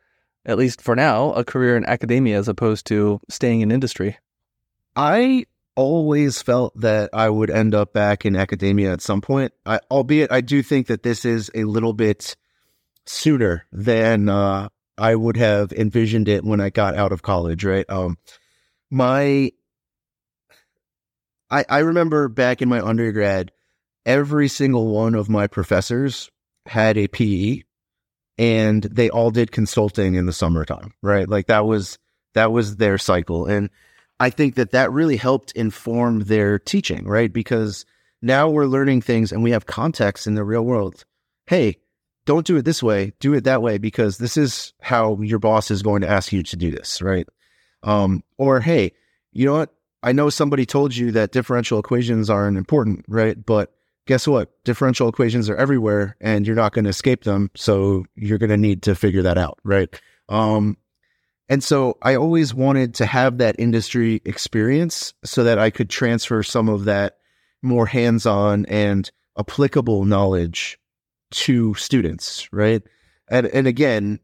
at 0.45 0.57
least 0.57 0.81
for 0.81 0.95
now, 0.95 1.33
a 1.33 1.43
career 1.43 1.77
in 1.77 1.85
academia 1.85 2.37
as 2.37 2.47
opposed 2.47 2.87
to 2.87 3.19
staying 3.29 3.61
in 3.61 3.71
industry? 3.71 4.17
I 4.95 5.45
always 5.75 6.41
felt 6.41 6.79
that 6.79 7.09
I 7.13 7.29
would 7.29 7.49
end 7.49 7.73
up 7.73 7.93
back 7.93 8.25
in 8.25 8.35
academia 8.35 8.91
at 8.91 9.01
some 9.01 9.21
point. 9.21 9.53
I, 9.65 9.79
albeit, 9.89 10.31
I 10.31 10.41
do 10.41 10.61
think 10.61 10.87
that 10.87 11.03
this 11.03 11.25
is 11.25 11.49
a 11.55 11.63
little 11.63 11.93
bit 11.93 12.35
sooner 13.05 13.65
than 13.71 14.29
uh, 14.29 14.69
I 14.97 15.15
would 15.15 15.37
have 15.37 15.71
envisioned 15.71 16.27
it 16.27 16.43
when 16.43 16.61
I 16.61 16.69
got 16.69 16.95
out 16.95 17.11
of 17.11 17.21
college. 17.21 17.63
Right. 17.63 17.85
Um, 17.89 18.17
my, 18.89 19.51
I 21.49 21.65
I 21.67 21.79
remember 21.79 22.27
back 22.27 22.61
in 22.61 22.69
my 22.69 22.81
undergrad, 22.81 23.51
every 24.05 24.47
single 24.47 24.87
one 24.87 25.15
of 25.15 25.29
my 25.29 25.47
professors 25.47 26.29
had 26.65 26.97
a 26.97 27.07
PE, 27.07 27.61
and 28.37 28.83
they 28.83 29.09
all 29.09 29.31
did 29.31 29.51
consulting 29.51 30.15
in 30.15 30.25
the 30.25 30.33
summertime. 30.33 30.93
Right. 31.01 31.27
Like 31.27 31.47
that 31.47 31.65
was 31.65 31.97
that 32.33 32.51
was 32.51 32.77
their 32.77 32.97
cycle 32.97 33.45
and 33.45 33.69
I 34.21 34.29
think 34.29 34.53
that 34.53 34.69
that 34.69 34.91
really 34.91 35.17
helped 35.17 35.51
inform 35.53 36.25
their 36.25 36.59
teaching, 36.59 37.07
right? 37.07 37.33
Because 37.33 37.87
now 38.21 38.51
we're 38.51 38.67
learning 38.67 39.01
things 39.01 39.31
and 39.31 39.41
we 39.41 39.49
have 39.49 39.65
context 39.65 40.27
in 40.27 40.35
the 40.35 40.43
real 40.43 40.61
world. 40.61 41.05
Hey, 41.47 41.77
don't 42.27 42.45
do 42.45 42.55
it 42.57 42.63
this 42.63 42.83
way, 42.83 43.13
do 43.19 43.33
it 43.33 43.45
that 43.45 43.63
way, 43.63 43.79
because 43.79 44.19
this 44.19 44.37
is 44.37 44.73
how 44.79 45.19
your 45.21 45.39
boss 45.39 45.71
is 45.71 45.81
going 45.81 46.01
to 46.01 46.07
ask 46.07 46.31
you 46.31 46.43
to 46.43 46.55
do 46.55 46.69
this, 46.69 47.01
right? 47.01 47.27
Um, 47.81 48.23
or 48.37 48.59
hey, 48.59 48.91
you 49.31 49.47
know 49.47 49.53
what? 49.53 49.73
I 50.03 50.11
know 50.11 50.29
somebody 50.29 50.67
told 50.67 50.95
you 50.95 51.13
that 51.13 51.31
differential 51.31 51.79
equations 51.79 52.29
aren't 52.29 52.59
important, 52.59 53.05
right? 53.07 53.43
But 53.43 53.73
guess 54.05 54.27
what? 54.27 54.51
Differential 54.65 55.09
equations 55.09 55.49
are 55.49 55.55
everywhere 55.55 56.15
and 56.21 56.45
you're 56.45 56.55
not 56.55 56.73
going 56.73 56.83
to 56.83 56.91
escape 56.91 57.23
them. 57.23 57.49
So 57.55 58.05
you're 58.13 58.37
going 58.37 58.51
to 58.51 58.57
need 58.57 58.83
to 58.83 58.93
figure 58.93 59.23
that 59.23 59.39
out, 59.39 59.57
right? 59.63 59.89
Um, 60.29 60.77
and 61.51 61.61
so 61.61 61.97
I 62.01 62.15
always 62.15 62.53
wanted 62.53 62.95
to 62.95 63.05
have 63.05 63.39
that 63.39 63.57
industry 63.59 64.21
experience 64.23 65.13
so 65.25 65.43
that 65.43 65.59
I 65.59 65.69
could 65.69 65.89
transfer 65.89 66.43
some 66.43 66.69
of 66.69 66.85
that 66.85 67.17
more 67.61 67.85
hands 67.85 68.25
on 68.25 68.65
and 68.67 69.11
applicable 69.37 70.05
knowledge 70.05 70.79
to 71.31 71.73
students, 71.73 72.47
right? 72.53 72.81
And, 73.29 73.47
and 73.47 73.67
again, 73.67 74.21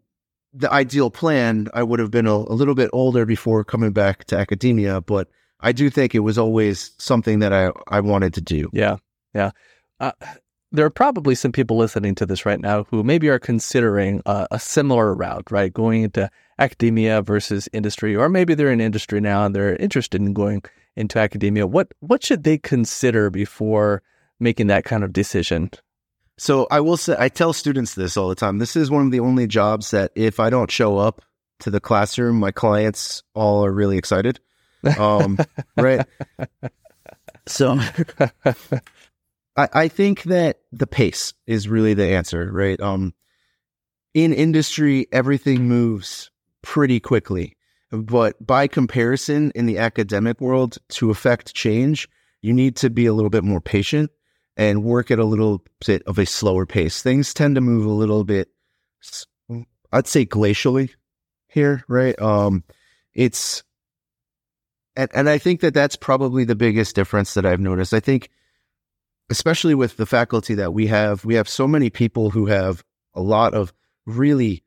the 0.53 0.71
ideal 0.71 1.11
plan, 1.11 1.67
I 1.73 1.83
would 1.83 1.99
have 1.99 2.11
been 2.11 2.27
a, 2.27 2.33
a, 2.33 2.55
little 2.55 2.75
bit 2.75 2.89
older 2.93 3.25
before 3.25 3.65
coming 3.65 3.91
back 3.91 4.23
to 4.25 4.37
academia, 4.37 5.01
but 5.01 5.27
I 5.59 5.73
do 5.73 5.89
think 5.89 6.15
it 6.15 6.19
was 6.19 6.37
always 6.37 6.91
something 6.97 7.39
that 7.39 7.51
I, 7.51 7.71
I 7.89 7.99
wanted 7.99 8.35
to 8.35 8.41
do. 8.41 8.69
Yeah. 8.71 8.99
Yeah. 9.33 9.51
Uh, 9.99 10.13
there 10.71 10.85
are 10.85 10.89
probably 10.89 11.35
some 11.35 11.51
people 11.51 11.75
listening 11.75 12.15
to 12.15 12.25
this 12.25 12.45
right 12.45 12.61
now 12.61 12.85
who 12.85 13.03
maybe 13.03 13.27
are 13.27 13.39
considering 13.39 14.21
a, 14.25 14.47
a 14.51 14.59
similar 14.61 15.13
route, 15.13 15.51
right? 15.51 15.73
Going 15.73 16.03
into 16.03 16.29
academia 16.59 17.21
versus 17.21 17.69
industry, 17.73 18.15
or 18.15 18.29
maybe 18.29 18.53
they're 18.53 18.71
in 18.71 18.81
industry 18.81 19.21
now 19.21 19.45
and 19.45 19.55
they're 19.55 19.75
interested 19.75 20.21
in 20.21 20.33
going 20.33 20.63
into 20.95 21.19
academia. 21.19 21.67
What 21.67 21.93
what 21.99 22.23
should 22.23 22.43
they 22.43 22.57
consider 22.57 23.29
before 23.29 24.01
making 24.39 24.67
that 24.67 24.83
kind 24.83 25.03
of 25.03 25.13
decision? 25.13 25.69
So 26.37 26.67
I 26.69 26.79
will 26.81 26.97
say 26.97 27.15
I 27.17 27.29
tell 27.29 27.53
students 27.53 27.95
this 27.95 28.17
all 28.17 28.29
the 28.29 28.35
time. 28.35 28.59
This 28.59 28.75
is 28.75 28.91
one 28.91 29.05
of 29.05 29.11
the 29.11 29.19
only 29.19 29.47
jobs 29.47 29.91
that 29.91 30.11
if 30.15 30.39
I 30.39 30.49
don't 30.49 30.71
show 30.71 30.97
up 30.97 31.21
to 31.59 31.71
the 31.71 31.79
classroom, 31.79 32.39
my 32.39 32.51
clients 32.51 33.23
all 33.33 33.65
are 33.65 33.71
really 33.71 33.97
excited. 33.97 34.39
Um, 34.97 35.39
right. 35.77 36.05
So 37.47 37.79
I, 39.55 39.69
I 39.73 39.87
think 39.87 40.23
that 40.23 40.59
the 40.71 40.87
pace 40.87 41.33
is 41.47 41.67
really 41.67 41.95
the 41.95 42.07
answer, 42.07 42.51
right? 42.51 42.79
Um, 42.79 43.13
in 44.13 44.33
industry, 44.33 45.07
everything 45.11 45.67
moves 45.67 46.29
pretty 46.61 46.99
quickly. 46.99 47.55
But 47.91 48.45
by 48.45 48.67
comparison, 48.67 49.51
in 49.55 49.65
the 49.65 49.77
academic 49.77 50.41
world, 50.41 50.77
to 50.89 51.09
affect 51.09 51.53
change, 51.53 52.09
you 52.41 52.53
need 52.53 52.75
to 52.77 52.89
be 52.89 53.05
a 53.05 53.13
little 53.13 53.29
bit 53.29 53.43
more 53.43 53.61
patient 53.61 54.11
and 54.57 54.83
work 54.83 55.11
at 55.11 55.19
a 55.19 55.25
little 55.25 55.63
bit 55.85 56.03
of 56.03 56.17
a 56.17 56.25
slower 56.25 56.65
pace. 56.65 57.01
Things 57.01 57.33
tend 57.33 57.55
to 57.55 57.61
move 57.61 57.85
a 57.85 57.89
little 57.89 58.23
bit, 58.23 58.49
I'd 59.91 60.07
say 60.07 60.25
glacially 60.25 60.89
here, 61.47 61.83
right? 61.87 62.19
Um, 62.21 62.63
it's, 63.13 63.63
and, 64.95 65.09
and 65.13 65.29
I 65.29 65.37
think 65.37 65.61
that 65.61 65.73
that's 65.73 65.95
probably 65.95 66.43
the 66.43 66.55
biggest 66.55 66.95
difference 66.95 67.35
that 67.35 67.45
I've 67.45 67.59
noticed. 67.59 67.93
I 67.93 67.99
think 67.99 68.29
especially 69.29 69.75
with 69.75 69.97
the 69.97 70.05
faculty 70.05 70.55
that 70.55 70.73
we 70.73 70.87
have, 70.87 71.25
we 71.25 71.35
have 71.35 71.49
so 71.49 71.67
many 71.67 71.89
people 71.89 72.29
who 72.29 72.45
have 72.47 72.83
a 73.13 73.21
lot 73.21 73.53
of 73.53 73.73
really 74.05 74.63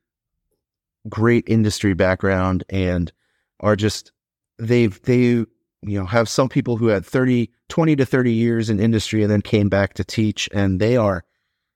great 1.09 1.45
industry 1.47 1.95
background 1.95 2.65
and 2.69 3.13
are 3.61 3.77
just 3.77 4.13
they've 4.59 5.01
they 5.03 5.17
you 5.17 5.47
know 5.83 6.05
have 6.05 6.29
some 6.29 6.49
people 6.49 6.77
who 6.77 6.89
had 6.89 7.05
30 7.05 7.51
20 7.69 7.97
to 7.97 8.07
30 8.07 8.33
years 8.33 8.69
in 8.69 8.81
industry 8.81 9.23
and 9.23 9.31
then 9.31 9.41
came 9.41 9.69
back 9.69 9.95
to 9.95 10.05
teach 10.05 10.49
and 10.53 10.81
they 10.81 10.97
are 10.97 11.25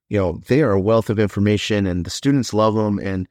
you 0.09 0.17
know 0.19 0.39
they 0.47 0.61
are 0.61 0.71
a 0.71 0.81
wealth 0.81 1.09
of 1.09 1.19
information 1.19 1.87
and 1.87 2.05
the 2.05 2.09
students 2.09 2.53
love 2.53 2.75
them 2.75 2.99
and 2.99 3.27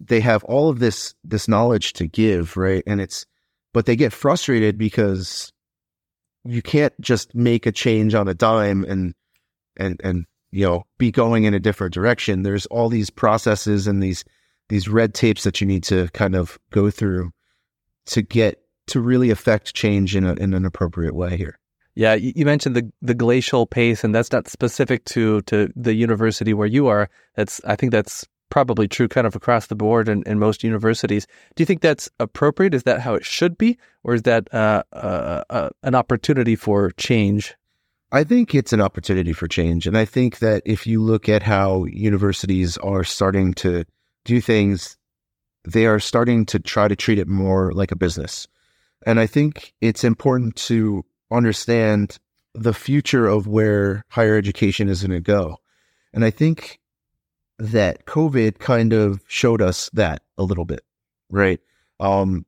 they 0.00 0.20
have 0.20 0.44
all 0.44 0.68
of 0.68 0.78
this 0.78 1.14
this 1.24 1.48
knowledge 1.48 1.92
to 1.94 2.06
give 2.06 2.56
right? 2.56 2.82
And 2.86 3.00
it's 3.00 3.26
but 3.74 3.86
they 3.86 3.96
get 3.96 4.12
frustrated 4.12 4.78
because 4.78 5.52
you 6.44 6.62
can't 6.62 6.98
just 7.00 7.34
make 7.34 7.66
a 7.66 7.72
change 7.72 8.14
on 8.14 8.28
a 8.28 8.34
dime 8.34 8.84
and 8.84 9.14
and 9.76 10.00
and 10.02 10.26
you 10.50 10.66
know 10.66 10.84
be 10.98 11.10
going 11.10 11.44
in 11.44 11.54
a 11.54 11.60
different 11.60 11.94
direction. 11.94 12.42
There's 12.42 12.66
all 12.66 12.88
these 12.88 13.10
processes 13.10 13.86
and 13.86 14.02
these 14.02 14.24
these 14.68 14.88
red 14.88 15.14
tapes 15.14 15.44
that 15.44 15.60
you 15.60 15.66
need 15.66 15.82
to 15.84 16.08
kind 16.08 16.34
of 16.34 16.58
go 16.70 16.90
through 16.90 17.30
to 18.06 18.22
get 18.22 18.62
to 18.86 19.00
really 19.00 19.30
affect 19.30 19.74
change 19.74 20.16
in, 20.16 20.24
a, 20.24 20.34
in 20.34 20.54
an 20.54 20.64
appropriate 20.64 21.14
way 21.14 21.36
here 21.36 21.58
yeah 21.94 22.14
you 22.14 22.44
mentioned 22.44 22.76
the 22.76 22.90
the 23.02 23.14
glacial 23.14 23.66
pace 23.66 24.04
and 24.04 24.14
that's 24.14 24.32
not 24.32 24.48
specific 24.48 25.04
to 25.04 25.42
to 25.42 25.68
the 25.76 25.94
university 25.94 26.54
where 26.54 26.66
you 26.66 26.86
are 26.86 27.08
that's 27.34 27.60
i 27.64 27.76
think 27.76 27.92
that's 27.92 28.26
probably 28.50 28.88
true 28.88 29.08
kind 29.08 29.26
of 29.26 29.36
across 29.36 29.66
the 29.66 29.74
board 29.74 30.08
in, 30.08 30.22
in 30.24 30.38
most 30.38 30.64
universities. 30.64 31.26
Do 31.54 31.62
you 31.62 31.66
think 31.66 31.80
that's 31.80 32.08
appropriate? 32.18 32.74
Is 32.74 32.84
that 32.84 33.00
how 33.00 33.14
it 33.14 33.24
should 33.24 33.58
be? 33.58 33.78
Or 34.04 34.14
is 34.14 34.22
that 34.22 34.52
uh, 34.52 34.82
uh, 34.92 35.44
uh, 35.50 35.70
an 35.82 35.94
opportunity 35.94 36.56
for 36.56 36.90
change? 36.92 37.54
I 38.10 38.24
think 38.24 38.54
it's 38.54 38.72
an 38.72 38.80
opportunity 38.80 39.32
for 39.32 39.48
change. 39.48 39.86
And 39.86 39.96
I 39.96 40.06
think 40.06 40.38
that 40.38 40.62
if 40.64 40.86
you 40.86 41.02
look 41.02 41.28
at 41.28 41.42
how 41.42 41.84
universities 41.84 42.78
are 42.78 43.04
starting 43.04 43.52
to 43.54 43.84
do 44.28 44.40
things, 44.40 44.96
they 45.64 45.86
are 45.86 45.98
starting 45.98 46.46
to 46.46 46.58
try 46.58 46.86
to 46.86 46.94
treat 46.94 47.18
it 47.18 47.26
more 47.26 47.72
like 47.72 47.90
a 47.90 47.96
business. 47.96 48.46
And 49.06 49.18
I 49.18 49.26
think 49.26 49.72
it's 49.80 50.04
important 50.04 50.54
to 50.56 51.04
understand 51.32 52.18
the 52.54 52.74
future 52.74 53.26
of 53.26 53.46
where 53.46 54.04
higher 54.10 54.36
education 54.36 54.88
is 54.88 55.02
going 55.02 55.12
to 55.12 55.20
go. 55.20 55.58
And 56.12 56.24
I 56.24 56.30
think 56.30 56.78
that 57.58 58.04
COVID 58.04 58.58
kind 58.58 58.92
of 58.92 59.22
showed 59.28 59.62
us 59.62 59.90
that 59.94 60.22
a 60.36 60.42
little 60.42 60.64
bit, 60.64 60.84
right? 61.30 61.60
Um, 61.98 62.44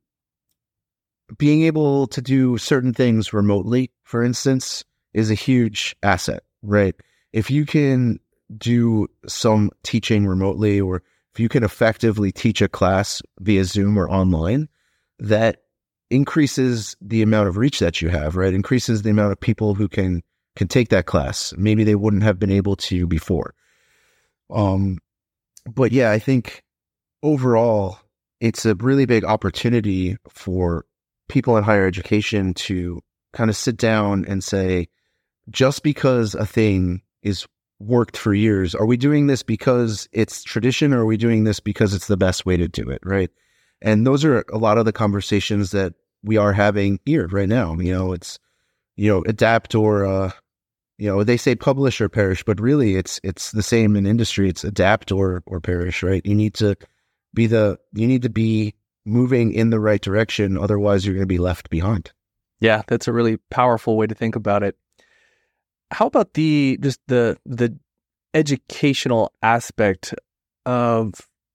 being 1.38 1.62
able 1.62 2.06
to 2.08 2.20
do 2.20 2.58
certain 2.58 2.92
things 2.92 3.32
remotely, 3.32 3.90
for 4.02 4.22
instance, 4.22 4.84
is 5.14 5.30
a 5.30 5.34
huge 5.34 5.96
asset, 6.02 6.42
right? 6.62 6.94
If 7.32 7.50
you 7.50 7.64
can 7.64 8.20
do 8.56 9.08
some 9.26 9.70
teaching 9.82 10.26
remotely 10.26 10.80
or 10.80 11.02
if 11.32 11.40
you 11.40 11.48
can 11.48 11.62
effectively 11.62 12.32
teach 12.32 12.60
a 12.60 12.68
class 12.68 13.22
via 13.40 13.64
Zoom 13.64 13.98
or 13.98 14.10
online, 14.10 14.68
that 15.18 15.62
increases 16.10 16.96
the 17.00 17.22
amount 17.22 17.48
of 17.48 17.56
reach 17.56 17.78
that 17.78 18.02
you 18.02 18.08
have, 18.08 18.36
right? 18.36 18.52
Increases 18.52 19.02
the 19.02 19.10
amount 19.10 19.32
of 19.32 19.40
people 19.40 19.74
who 19.74 19.88
can 19.88 20.22
can 20.56 20.66
take 20.66 20.88
that 20.88 21.06
class. 21.06 21.54
Maybe 21.56 21.84
they 21.84 21.94
wouldn't 21.94 22.24
have 22.24 22.38
been 22.38 22.50
able 22.50 22.76
to 22.76 23.06
before. 23.06 23.54
Um, 24.50 24.98
but 25.72 25.92
yeah, 25.92 26.10
I 26.10 26.18
think 26.18 26.64
overall, 27.22 27.98
it's 28.40 28.66
a 28.66 28.74
really 28.74 29.06
big 29.06 29.24
opportunity 29.24 30.16
for 30.28 30.86
people 31.28 31.56
in 31.56 31.62
higher 31.62 31.86
education 31.86 32.54
to 32.54 33.00
kind 33.32 33.48
of 33.48 33.56
sit 33.56 33.76
down 33.76 34.24
and 34.26 34.42
say, 34.42 34.88
just 35.50 35.82
because 35.82 36.34
a 36.34 36.46
thing 36.46 37.02
is 37.22 37.46
worked 37.80 38.16
for 38.16 38.34
years, 38.34 38.74
are 38.74 38.86
we 38.86 38.96
doing 38.96 39.26
this 39.26 39.42
because 39.42 40.08
it's 40.12 40.42
tradition 40.42 40.92
or 40.92 41.00
are 41.00 41.06
we 41.06 41.16
doing 41.16 41.44
this 41.44 41.60
because 41.60 41.94
it's 41.94 42.06
the 42.06 42.16
best 42.16 42.46
way 42.46 42.56
to 42.56 42.68
do 42.68 42.88
it? 42.88 43.00
Right. 43.04 43.30
And 43.82 44.06
those 44.06 44.24
are 44.24 44.44
a 44.52 44.58
lot 44.58 44.78
of 44.78 44.84
the 44.84 44.92
conversations 44.92 45.70
that 45.70 45.94
we 46.22 46.36
are 46.36 46.52
having 46.52 47.00
here 47.06 47.26
right 47.28 47.48
now. 47.48 47.74
You 47.78 47.92
know, 47.92 48.12
it's, 48.12 48.38
you 48.96 49.10
know, 49.10 49.24
adapt 49.26 49.74
or, 49.74 50.04
uh, 50.04 50.30
you 50.98 51.08
know, 51.08 51.24
they 51.24 51.38
say 51.38 51.54
publish 51.54 52.02
or 52.02 52.10
perish, 52.10 52.44
but 52.44 52.60
really 52.60 52.96
it's, 52.96 53.18
it's 53.24 53.52
the 53.52 53.62
same 53.62 53.96
in 53.96 54.06
industry. 54.06 54.50
It's 54.50 54.64
adapt 54.64 55.10
or, 55.10 55.42
or 55.46 55.60
perish, 55.60 56.02
right? 56.02 56.24
You 56.26 56.34
need 56.34 56.52
to 56.54 56.76
be 57.32 57.46
the, 57.46 57.78
you 57.94 58.06
need 58.06 58.22
to 58.22 58.30
be 58.30 58.74
moving 59.06 59.54
in 59.54 59.70
the 59.70 59.80
right 59.80 60.02
direction. 60.02 60.58
Otherwise 60.58 61.06
you're 61.06 61.14
going 61.14 61.22
to 61.22 61.26
be 61.26 61.38
left 61.38 61.70
behind. 61.70 62.12
Yeah. 62.60 62.82
That's 62.86 63.08
a 63.08 63.12
really 63.14 63.38
powerful 63.48 63.96
way 63.96 64.06
to 64.06 64.14
think 64.14 64.36
about 64.36 64.62
it. 64.62 64.76
How 65.90 66.06
about 66.06 66.34
the, 66.34 66.78
just 66.80 67.00
the, 67.08 67.38
the 67.44 67.76
educational 68.34 69.32
aspect 69.42 70.14
of 70.66 71.14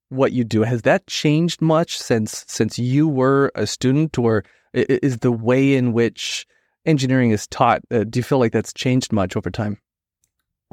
what 0.09 0.31
you 0.31 0.43
do? 0.43 0.63
Has 0.63 0.83
that 0.83 1.07
changed 1.07 1.61
much 1.61 1.97
since 1.97 2.45
since 2.47 2.77
you 2.77 3.07
were 3.07 3.51
a 3.55 3.65
student 3.65 4.17
or 4.17 4.43
is 4.73 5.19
the 5.19 5.31
way 5.31 5.75
in 5.75 5.93
which 5.93 6.45
engineering 6.85 7.31
is 7.31 7.47
taught 7.47 7.81
uh, 7.91 8.03
do 8.03 8.19
you 8.19 8.23
feel 8.23 8.37
like 8.39 8.51
that's 8.51 8.73
changed 8.73 9.11
much 9.11 9.35
over 9.35 9.49
time? 9.49 9.77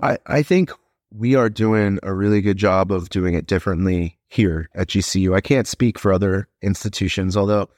I 0.01 0.19
i 0.27 0.43
think 0.43 0.71
we 1.11 1.35
are 1.35 1.51
doing 1.51 1.99
a 2.03 2.15
really 2.15 2.41
good 2.41 2.57
job 2.57 2.91
of 2.91 3.11
doing 3.11 3.35
it 3.35 3.47
differently 3.47 4.19
here 4.29 4.69
at 4.75 4.89
gcu 4.89 5.35
i 5.35 5.41
can't 5.41 5.67
speak 5.67 5.99
for 5.99 6.13
other 6.13 6.49
institutions 6.63 7.37
although 7.37 7.69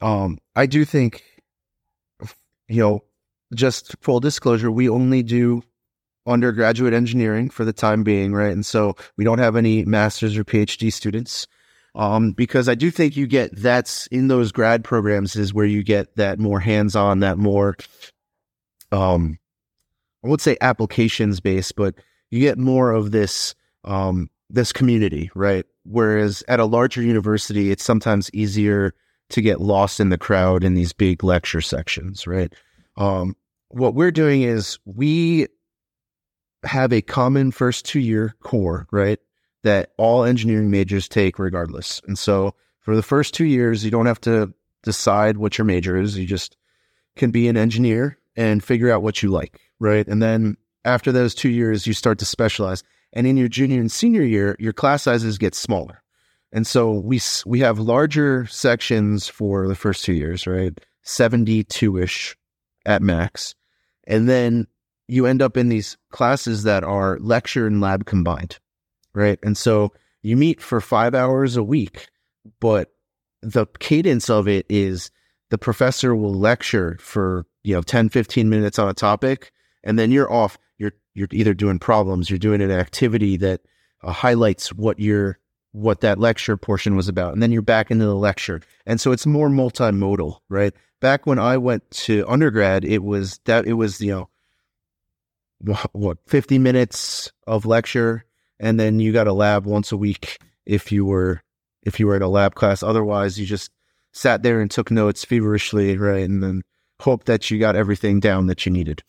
um 0.00 0.38
i 0.54 0.66
do 0.66 0.84
think 0.84 1.22
you 2.68 2.82
know 2.82 3.04
just 3.54 3.94
full 4.00 4.20
disclosure 4.20 4.70
we 4.70 4.88
only 4.88 5.22
do 5.22 5.62
undergraduate 6.26 6.92
engineering 6.92 7.48
for 7.48 7.64
the 7.64 7.72
time 7.72 8.02
being, 8.02 8.32
right? 8.32 8.52
And 8.52 8.66
so 8.66 8.96
we 9.16 9.24
don't 9.24 9.38
have 9.38 9.56
any 9.56 9.84
master's 9.84 10.36
or 10.36 10.44
PhD 10.44 10.92
students. 10.92 11.46
Um, 11.94 12.32
because 12.32 12.68
I 12.68 12.74
do 12.74 12.90
think 12.90 13.16
you 13.16 13.26
get 13.26 13.56
that's 13.56 14.06
in 14.08 14.28
those 14.28 14.52
grad 14.52 14.84
programs 14.84 15.34
is 15.34 15.54
where 15.54 15.64
you 15.64 15.82
get 15.82 16.14
that 16.16 16.38
more 16.38 16.60
hands 16.60 16.94
on, 16.94 17.20
that 17.20 17.38
more, 17.38 17.74
um, 18.92 19.38
I 20.22 20.28
would 20.28 20.42
say 20.42 20.58
applications 20.60 21.40
based, 21.40 21.74
but 21.74 21.94
you 22.30 22.40
get 22.40 22.58
more 22.58 22.90
of 22.90 23.12
this, 23.12 23.54
um, 23.84 24.28
this 24.50 24.72
community, 24.74 25.30
right? 25.34 25.64
Whereas 25.84 26.44
at 26.48 26.60
a 26.60 26.66
larger 26.66 27.00
university, 27.00 27.70
it's 27.70 27.84
sometimes 27.84 28.30
easier 28.34 28.92
to 29.30 29.40
get 29.40 29.62
lost 29.62 29.98
in 29.98 30.10
the 30.10 30.18
crowd 30.18 30.64
in 30.64 30.74
these 30.74 30.92
big 30.92 31.24
lecture 31.24 31.62
sections, 31.62 32.26
right? 32.26 32.52
Um, 32.96 33.36
what 33.68 33.94
we're 33.94 34.10
doing 34.10 34.42
is 34.42 34.78
we 34.84 35.48
have 36.64 36.92
a 36.92 37.02
common 37.02 37.50
first 37.50 37.84
two 37.84 38.00
year 38.00 38.34
core, 38.42 38.86
right? 38.90 39.18
That 39.62 39.90
all 39.98 40.24
engineering 40.24 40.70
majors 40.70 41.08
take 41.08 41.38
regardless. 41.38 42.00
And 42.06 42.18
so 42.18 42.54
for 42.80 42.94
the 42.94 43.02
first 43.02 43.34
two 43.34 43.44
years, 43.44 43.84
you 43.84 43.90
don't 43.90 44.06
have 44.06 44.20
to 44.22 44.52
decide 44.82 45.38
what 45.38 45.58
your 45.58 45.64
major 45.64 45.96
is. 45.96 46.16
You 46.16 46.26
just 46.26 46.56
can 47.16 47.30
be 47.30 47.48
an 47.48 47.56
engineer 47.56 48.18
and 48.36 48.62
figure 48.62 48.90
out 48.90 49.02
what 49.02 49.22
you 49.22 49.30
like, 49.30 49.60
right? 49.80 50.06
And 50.06 50.22
then 50.22 50.56
after 50.84 51.10
those 51.10 51.34
two 51.34 51.48
years, 51.48 51.86
you 51.86 51.92
start 51.92 52.18
to 52.20 52.24
specialize. 52.24 52.84
And 53.12 53.26
in 53.26 53.36
your 53.36 53.48
junior 53.48 53.80
and 53.80 53.90
senior 53.90 54.22
year, 54.22 54.56
your 54.58 54.72
class 54.72 55.02
sizes 55.02 55.38
get 55.38 55.54
smaller. 55.54 56.02
And 56.52 56.66
so 56.66 56.92
we 56.92 57.20
we 57.44 57.60
have 57.60 57.78
larger 57.78 58.46
sections 58.46 59.26
for 59.26 59.66
the 59.66 59.74
first 59.74 60.04
two 60.04 60.12
years, 60.12 60.46
right? 60.46 60.78
72 61.02 61.98
ish 61.98 62.36
at 62.86 63.02
max. 63.02 63.54
And 64.06 64.28
then 64.28 64.66
you 65.08 65.26
end 65.26 65.42
up 65.42 65.56
in 65.56 65.68
these 65.68 65.96
classes 66.10 66.62
that 66.62 66.84
are 66.84 67.18
lecture 67.20 67.66
and 67.66 67.80
lab 67.80 68.06
combined, 68.06 68.58
right? 69.14 69.38
And 69.42 69.56
so 69.56 69.92
you 70.22 70.36
meet 70.36 70.60
for 70.60 70.80
five 70.80 71.14
hours 71.14 71.56
a 71.56 71.62
week, 71.62 72.08
but 72.60 72.92
the 73.42 73.66
cadence 73.78 74.30
of 74.30 74.48
it 74.48 74.66
is 74.68 75.10
the 75.50 75.58
professor 75.58 76.16
will 76.16 76.34
lecture 76.34 76.96
for, 77.00 77.46
you 77.62 77.74
know, 77.74 77.82
10, 77.82 78.08
15 78.08 78.48
minutes 78.48 78.78
on 78.78 78.88
a 78.88 78.94
topic, 78.94 79.52
and 79.84 79.98
then 79.98 80.10
you're 80.10 80.32
off. 80.32 80.58
You're, 80.78 80.92
you're 81.14 81.28
either 81.32 81.54
doing 81.54 81.78
problems, 81.78 82.28
you're 82.28 82.38
doing 82.38 82.60
an 82.60 82.70
activity 82.70 83.36
that 83.38 83.60
uh, 84.02 84.12
highlights 84.12 84.72
what 84.72 84.98
your, 84.98 85.38
what 85.72 86.00
that 86.00 86.18
lecture 86.18 86.56
portion 86.56 86.96
was 86.96 87.08
about. 87.08 87.32
And 87.32 87.42
then 87.42 87.52
you're 87.52 87.62
back 87.62 87.90
into 87.90 88.06
the 88.06 88.14
lecture. 88.14 88.60
And 88.86 89.00
so 89.00 89.12
it's 89.12 89.26
more 89.26 89.48
multimodal, 89.48 90.38
right? 90.48 90.72
Back 91.00 91.26
when 91.26 91.38
I 91.38 91.58
went 91.58 91.90
to 91.90 92.24
undergrad, 92.26 92.84
it 92.84 93.02
was 93.02 93.40
that 93.44 93.66
it 93.66 93.74
was, 93.74 94.00
you 94.00 94.12
know, 94.12 94.28
what 95.92 96.18
50 96.26 96.58
minutes 96.58 97.32
of 97.46 97.66
lecture 97.66 98.24
and 98.60 98.78
then 98.78 99.00
you 99.00 99.12
got 99.12 99.26
a 99.26 99.32
lab 99.32 99.66
once 99.66 99.92
a 99.92 99.96
week 99.96 100.38
if 100.64 100.92
you 100.92 101.04
were 101.04 101.42
if 101.82 101.98
you 101.98 102.06
were 102.06 102.16
in 102.16 102.22
a 102.22 102.28
lab 102.28 102.54
class 102.54 102.82
otherwise 102.82 103.38
you 103.38 103.46
just 103.46 103.70
sat 104.12 104.42
there 104.42 104.60
and 104.60 104.70
took 104.70 104.90
notes 104.90 105.24
feverishly 105.24 105.96
right 105.96 106.24
and 106.24 106.42
then 106.42 106.62
hoped 107.00 107.26
that 107.26 107.50
you 107.50 107.58
got 107.58 107.76
everything 107.76 108.20
down 108.20 108.46
that 108.46 108.66
you 108.66 108.72
needed 108.72 109.02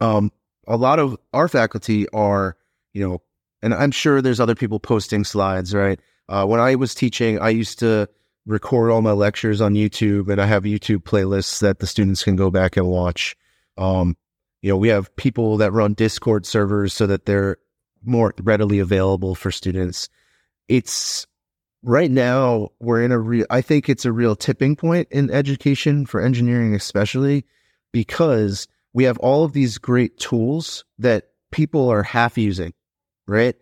um 0.00 0.30
a 0.66 0.76
lot 0.76 0.98
of 0.98 1.16
our 1.32 1.48
faculty 1.48 2.08
are 2.10 2.56
you 2.94 3.06
know 3.06 3.20
and 3.62 3.74
i'm 3.74 3.90
sure 3.90 4.20
there's 4.20 4.40
other 4.40 4.54
people 4.54 4.80
posting 4.80 5.24
slides 5.24 5.74
right? 5.74 6.00
Uh, 6.28 6.44
when 6.44 6.60
i 6.60 6.74
was 6.74 6.94
teaching 6.94 7.38
i 7.40 7.48
used 7.48 7.78
to 7.78 8.08
record 8.46 8.90
all 8.90 9.02
my 9.02 9.12
lectures 9.12 9.60
on 9.60 9.74
youtube 9.74 10.28
and 10.30 10.40
i 10.40 10.46
have 10.46 10.64
youtube 10.64 11.02
playlists 11.02 11.60
that 11.60 11.78
the 11.78 11.86
students 11.86 12.24
can 12.24 12.36
go 12.36 12.50
back 12.50 12.76
and 12.76 12.88
watch. 12.88 13.36
Um, 13.76 14.16
you 14.62 14.70
know, 14.70 14.76
we 14.76 14.88
have 14.88 15.14
people 15.16 15.56
that 15.58 15.72
run 15.72 15.94
Discord 15.94 16.46
servers 16.46 16.94
so 16.94 17.06
that 17.06 17.26
they're 17.26 17.58
more 18.04 18.32
readily 18.40 18.78
available 18.78 19.34
for 19.34 19.50
students. 19.50 20.08
It's 20.68 21.26
right 21.82 22.10
now 22.10 22.70
we're 22.80 23.02
in 23.02 23.12
a 23.12 23.18
real, 23.18 23.46
I 23.50 23.60
think 23.60 23.88
it's 23.88 24.04
a 24.04 24.12
real 24.12 24.36
tipping 24.36 24.76
point 24.76 25.08
in 25.10 25.30
education 25.30 26.06
for 26.06 26.20
engineering, 26.20 26.74
especially 26.74 27.44
because 27.92 28.68
we 28.92 29.04
have 29.04 29.18
all 29.18 29.44
of 29.44 29.52
these 29.52 29.78
great 29.78 30.18
tools 30.18 30.84
that 30.98 31.30
people 31.50 31.88
are 31.88 32.04
half 32.04 32.38
using, 32.38 32.72
right? 33.32 33.56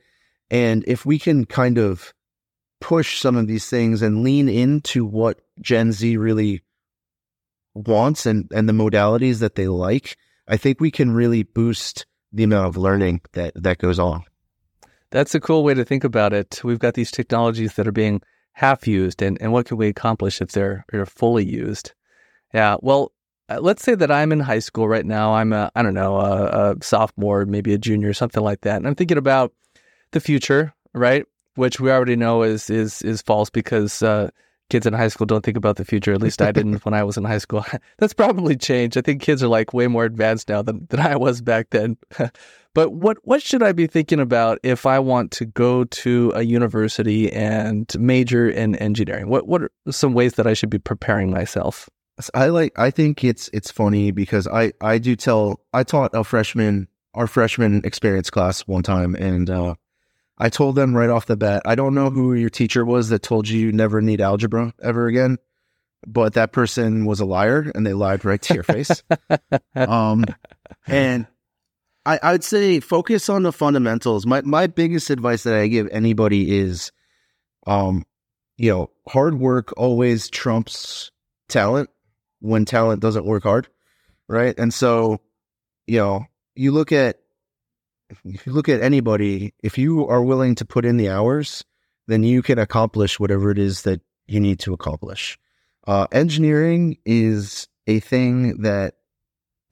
And 0.50 0.84
if 0.86 1.06
we 1.06 1.18
can 1.18 1.46
kind 1.46 1.78
of 1.78 2.12
push 2.80 3.20
some 3.20 3.36
of 3.36 3.46
these 3.46 3.68
things 3.68 4.02
and 4.02 4.24
lean 4.24 4.48
into 4.48 5.04
what 5.04 5.40
Gen 5.60 5.92
Z 5.92 6.16
really 6.16 6.62
wants 7.74 8.26
and, 8.26 8.50
and 8.52 8.68
the 8.68 8.72
modalities 8.72 9.38
that 9.38 9.54
they 9.54 9.68
like, 9.68 10.16
I 10.48 10.56
think 10.56 10.80
we 10.80 10.90
can 10.90 11.12
really 11.12 11.44
boost 11.44 12.06
the 12.32 12.42
amount 12.44 12.66
of 12.66 12.76
learning 12.76 13.20
that 13.32 13.52
that 13.54 13.78
goes 13.78 13.98
on. 13.98 14.24
That's 15.10 15.34
a 15.34 15.40
cool 15.40 15.64
way 15.64 15.74
to 15.74 15.84
think 15.84 16.04
about 16.04 16.32
it. 16.32 16.60
We've 16.62 16.78
got 16.78 16.94
these 16.94 17.10
technologies 17.10 17.74
that 17.74 17.86
are 17.86 17.92
being 17.92 18.22
half 18.52 18.86
used, 18.86 19.22
and, 19.22 19.40
and 19.40 19.52
what 19.52 19.66
can 19.66 19.76
we 19.76 19.88
accomplish 19.88 20.40
if 20.40 20.52
they're, 20.52 20.84
they're 20.90 21.06
fully 21.06 21.44
used? 21.44 21.92
Yeah, 22.54 22.76
well, 22.80 23.12
let's 23.58 23.82
say 23.82 23.94
that 23.94 24.10
I'm 24.10 24.32
in 24.32 24.40
high 24.40 24.58
school 24.58 24.88
right 24.88 25.06
now. 25.06 25.34
I'm 25.34 25.52
a, 25.52 25.70
I 25.74 25.82
don't 25.82 25.94
know, 25.94 26.16
a, 26.16 26.72
a 26.72 26.76
sophomore, 26.82 27.46
maybe 27.46 27.72
a 27.74 27.78
junior, 27.78 28.12
something 28.12 28.42
like 28.42 28.60
that. 28.62 28.76
And 28.76 28.86
I'm 28.86 28.94
thinking 28.94 29.18
about 29.18 29.52
the 30.12 30.20
future, 30.20 30.72
right? 30.94 31.24
Which 31.54 31.80
we 31.80 31.90
already 31.90 32.16
know 32.16 32.42
is 32.42 32.70
is 32.70 33.02
is 33.02 33.22
false 33.22 33.50
because 33.50 34.02
uh, 34.02 34.30
kids 34.70 34.86
in 34.86 34.94
high 34.94 35.08
school 35.08 35.26
don't 35.26 35.44
think 35.44 35.56
about 35.56 35.76
the 35.76 35.84
future. 35.84 36.12
At 36.12 36.22
least 36.22 36.40
I 36.40 36.52
didn't 36.52 36.84
when 36.84 36.94
I 36.94 37.02
was 37.02 37.16
in 37.16 37.24
high 37.24 37.38
school. 37.38 37.64
That's 37.98 38.14
probably 38.14 38.56
changed. 38.56 38.96
I 38.96 39.02
think 39.02 39.20
kids 39.20 39.42
are 39.42 39.48
like 39.48 39.74
way 39.74 39.86
more 39.86 40.04
advanced 40.04 40.48
now 40.48 40.62
than, 40.62 40.86
than 40.88 41.00
I 41.00 41.16
was 41.16 41.42
back 41.42 41.70
then. 41.70 41.96
but 42.74 42.92
what 42.92 43.18
what 43.24 43.42
should 43.42 43.62
I 43.62 43.72
be 43.72 43.86
thinking 43.86 44.20
about 44.20 44.58
if 44.62 44.86
I 44.86 44.98
want 44.98 45.32
to 45.32 45.44
go 45.44 45.84
to 45.84 46.32
a 46.34 46.42
university 46.42 47.30
and 47.32 47.92
major 47.98 48.48
in 48.48 48.76
engineering? 48.76 49.28
What 49.28 49.46
what 49.46 49.62
are 49.62 49.70
some 49.90 50.14
ways 50.14 50.34
that 50.34 50.46
I 50.46 50.54
should 50.54 50.70
be 50.70 50.78
preparing 50.78 51.30
myself? 51.30 51.90
I 52.34 52.48
like 52.48 52.78
I 52.78 52.90
think 52.90 53.24
it's 53.24 53.48
it's 53.52 53.70
funny 53.70 54.10
because 54.10 54.46
I 54.46 54.72
I 54.80 54.98
do 54.98 55.16
tell 55.16 55.60
I 55.72 55.84
taught 55.84 56.10
a 56.14 56.24
freshman 56.24 56.88
our 57.14 57.26
freshman 57.26 57.82
experience 57.84 58.30
class 58.30 58.62
one 58.62 58.82
time 58.82 59.14
and 59.14 59.48
uh 59.48 59.74
I 60.38 60.48
told 60.48 60.74
them 60.74 60.96
right 60.96 61.10
off 61.10 61.26
the 61.26 61.36
bat, 61.36 61.62
I 61.66 61.74
don't 61.74 61.94
know 61.94 62.08
who 62.08 62.32
your 62.32 62.48
teacher 62.48 62.82
was 62.84 63.10
that 63.10 63.22
told 63.22 63.46
you 63.46 63.60
you 63.60 63.72
never 63.72 64.00
need 64.00 64.22
algebra 64.22 64.72
ever 64.82 65.06
again, 65.06 65.36
but 66.06 66.32
that 66.32 66.52
person 66.52 67.04
was 67.04 67.20
a 67.20 67.26
liar 67.26 67.70
and 67.74 67.86
they 67.86 67.92
lied 67.92 68.24
right 68.24 68.40
to 68.42 68.54
your 68.54 68.62
face. 68.62 69.02
um, 69.74 70.24
and 70.86 71.26
I, 72.06 72.18
I'd 72.22 72.42
say 72.42 72.80
focus 72.80 73.28
on 73.28 73.42
the 73.42 73.52
fundamentals. 73.52 74.24
My 74.24 74.40
my 74.40 74.66
biggest 74.66 75.10
advice 75.10 75.42
that 75.42 75.54
I 75.54 75.66
give 75.66 75.88
anybody 75.92 76.58
is, 76.58 76.90
um, 77.66 78.06
you 78.56 78.70
know, 78.70 78.90
hard 79.06 79.38
work 79.38 79.74
always 79.76 80.30
trumps 80.30 81.10
talent 81.48 81.90
when 82.40 82.64
talent 82.64 83.00
doesn't 83.00 83.24
work 83.24 83.44
hard, 83.44 83.68
right? 84.28 84.54
And 84.58 84.72
so, 84.72 85.20
you 85.86 85.98
know, 85.98 86.24
you 86.54 86.72
look 86.72 86.92
at 86.92 87.18
if 88.24 88.46
you 88.46 88.52
look 88.52 88.68
at 88.68 88.82
anybody, 88.82 89.54
if 89.62 89.78
you 89.78 90.06
are 90.08 90.22
willing 90.22 90.56
to 90.56 90.64
put 90.64 90.84
in 90.84 90.96
the 90.96 91.10
hours, 91.10 91.64
then 92.08 92.24
you 92.24 92.42
can 92.42 92.58
accomplish 92.58 93.20
whatever 93.20 93.50
it 93.50 93.58
is 93.58 93.82
that 93.82 94.00
you 94.26 94.40
need 94.40 94.58
to 94.60 94.74
accomplish. 94.74 95.38
Uh, 95.86 96.06
engineering 96.12 96.98
is 97.04 97.68
a 97.86 98.00
thing 98.00 98.62
that 98.62 98.94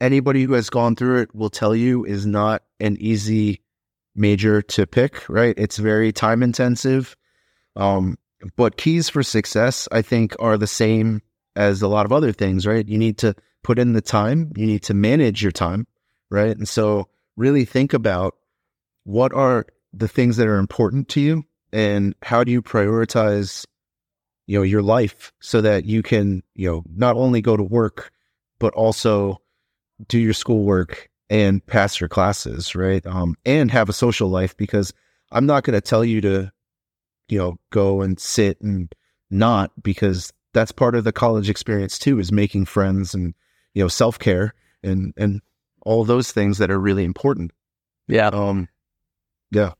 anybody 0.00 0.44
who 0.44 0.52
has 0.52 0.70
gone 0.70 0.96
through 0.96 1.22
it 1.22 1.34
will 1.34 1.50
tell 1.50 1.74
you 1.74 2.04
is 2.04 2.26
not 2.26 2.62
an 2.80 2.96
easy 3.00 3.60
major 4.14 4.62
to 4.62 4.86
pick, 4.86 5.28
right? 5.28 5.54
It's 5.56 5.78
very 5.78 6.12
time 6.12 6.42
intensive. 6.42 7.16
Um, 7.76 8.18
but 8.56 8.76
keys 8.76 9.08
for 9.08 9.22
success, 9.22 9.88
I 9.90 10.02
think, 10.02 10.34
are 10.38 10.56
the 10.56 10.66
same 10.66 11.22
as 11.58 11.82
a 11.82 11.88
lot 11.88 12.06
of 12.06 12.12
other 12.12 12.32
things, 12.32 12.66
right? 12.66 12.88
You 12.88 12.96
need 12.96 13.18
to 13.18 13.34
put 13.64 13.80
in 13.80 13.92
the 13.92 14.00
time, 14.00 14.52
you 14.56 14.64
need 14.64 14.84
to 14.84 14.94
manage 14.94 15.42
your 15.42 15.52
time, 15.52 15.88
right? 16.30 16.56
And 16.56 16.68
so 16.68 17.08
really 17.36 17.64
think 17.64 17.92
about 17.92 18.36
what 19.02 19.34
are 19.34 19.66
the 19.92 20.06
things 20.06 20.36
that 20.36 20.46
are 20.46 20.58
important 20.58 21.08
to 21.08 21.20
you 21.20 21.44
and 21.72 22.14
how 22.22 22.44
do 22.44 22.52
you 22.52 22.62
prioritize 22.62 23.66
you 24.46 24.58
know 24.58 24.62
your 24.62 24.82
life 24.82 25.32
so 25.40 25.60
that 25.60 25.84
you 25.84 26.02
can 26.02 26.42
you 26.54 26.70
know 26.70 26.82
not 26.94 27.16
only 27.16 27.40
go 27.40 27.56
to 27.56 27.62
work 27.62 28.10
but 28.58 28.72
also 28.74 29.40
do 30.06 30.18
your 30.18 30.32
schoolwork 30.32 31.10
and 31.28 31.64
pass 31.66 32.00
your 32.00 32.08
classes 32.08 32.74
right 32.74 33.06
um, 33.06 33.34
and 33.44 33.70
have 33.70 33.88
a 33.88 33.92
social 33.92 34.28
life 34.28 34.56
because 34.56 34.92
i'm 35.32 35.44
not 35.44 35.64
going 35.64 35.74
to 35.74 35.80
tell 35.80 36.04
you 36.04 36.20
to 36.20 36.50
you 37.28 37.38
know 37.38 37.58
go 37.70 38.00
and 38.00 38.18
sit 38.18 38.58
and 38.62 38.94
not 39.30 39.70
because 39.82 40.32
that's 40.58 40.72
part 40.72 40.96
of 40.96 41.04
the 41.04 41.12
college 41.12 41.48
experience 41.48 42.00
too 42.00 42.18
is 42.18 42.32
making 42.32 42.64
friends 42.64 43.14
and 43.14 43.32
you 43.74 43.82
know 43.82 43.86
self-care 43.86 44.52
and 44.82 45.14
and 45.16 45.40
all 45.82 46.04
those 46.04 46.32
things 46.32 46.58
that 46.58 46.68
are 46.68 46.80
really 46.80 47.04
important 47.04 47.52
yeah 48.08 48.26
um 48.28 48.68
yeah 49.52 49.72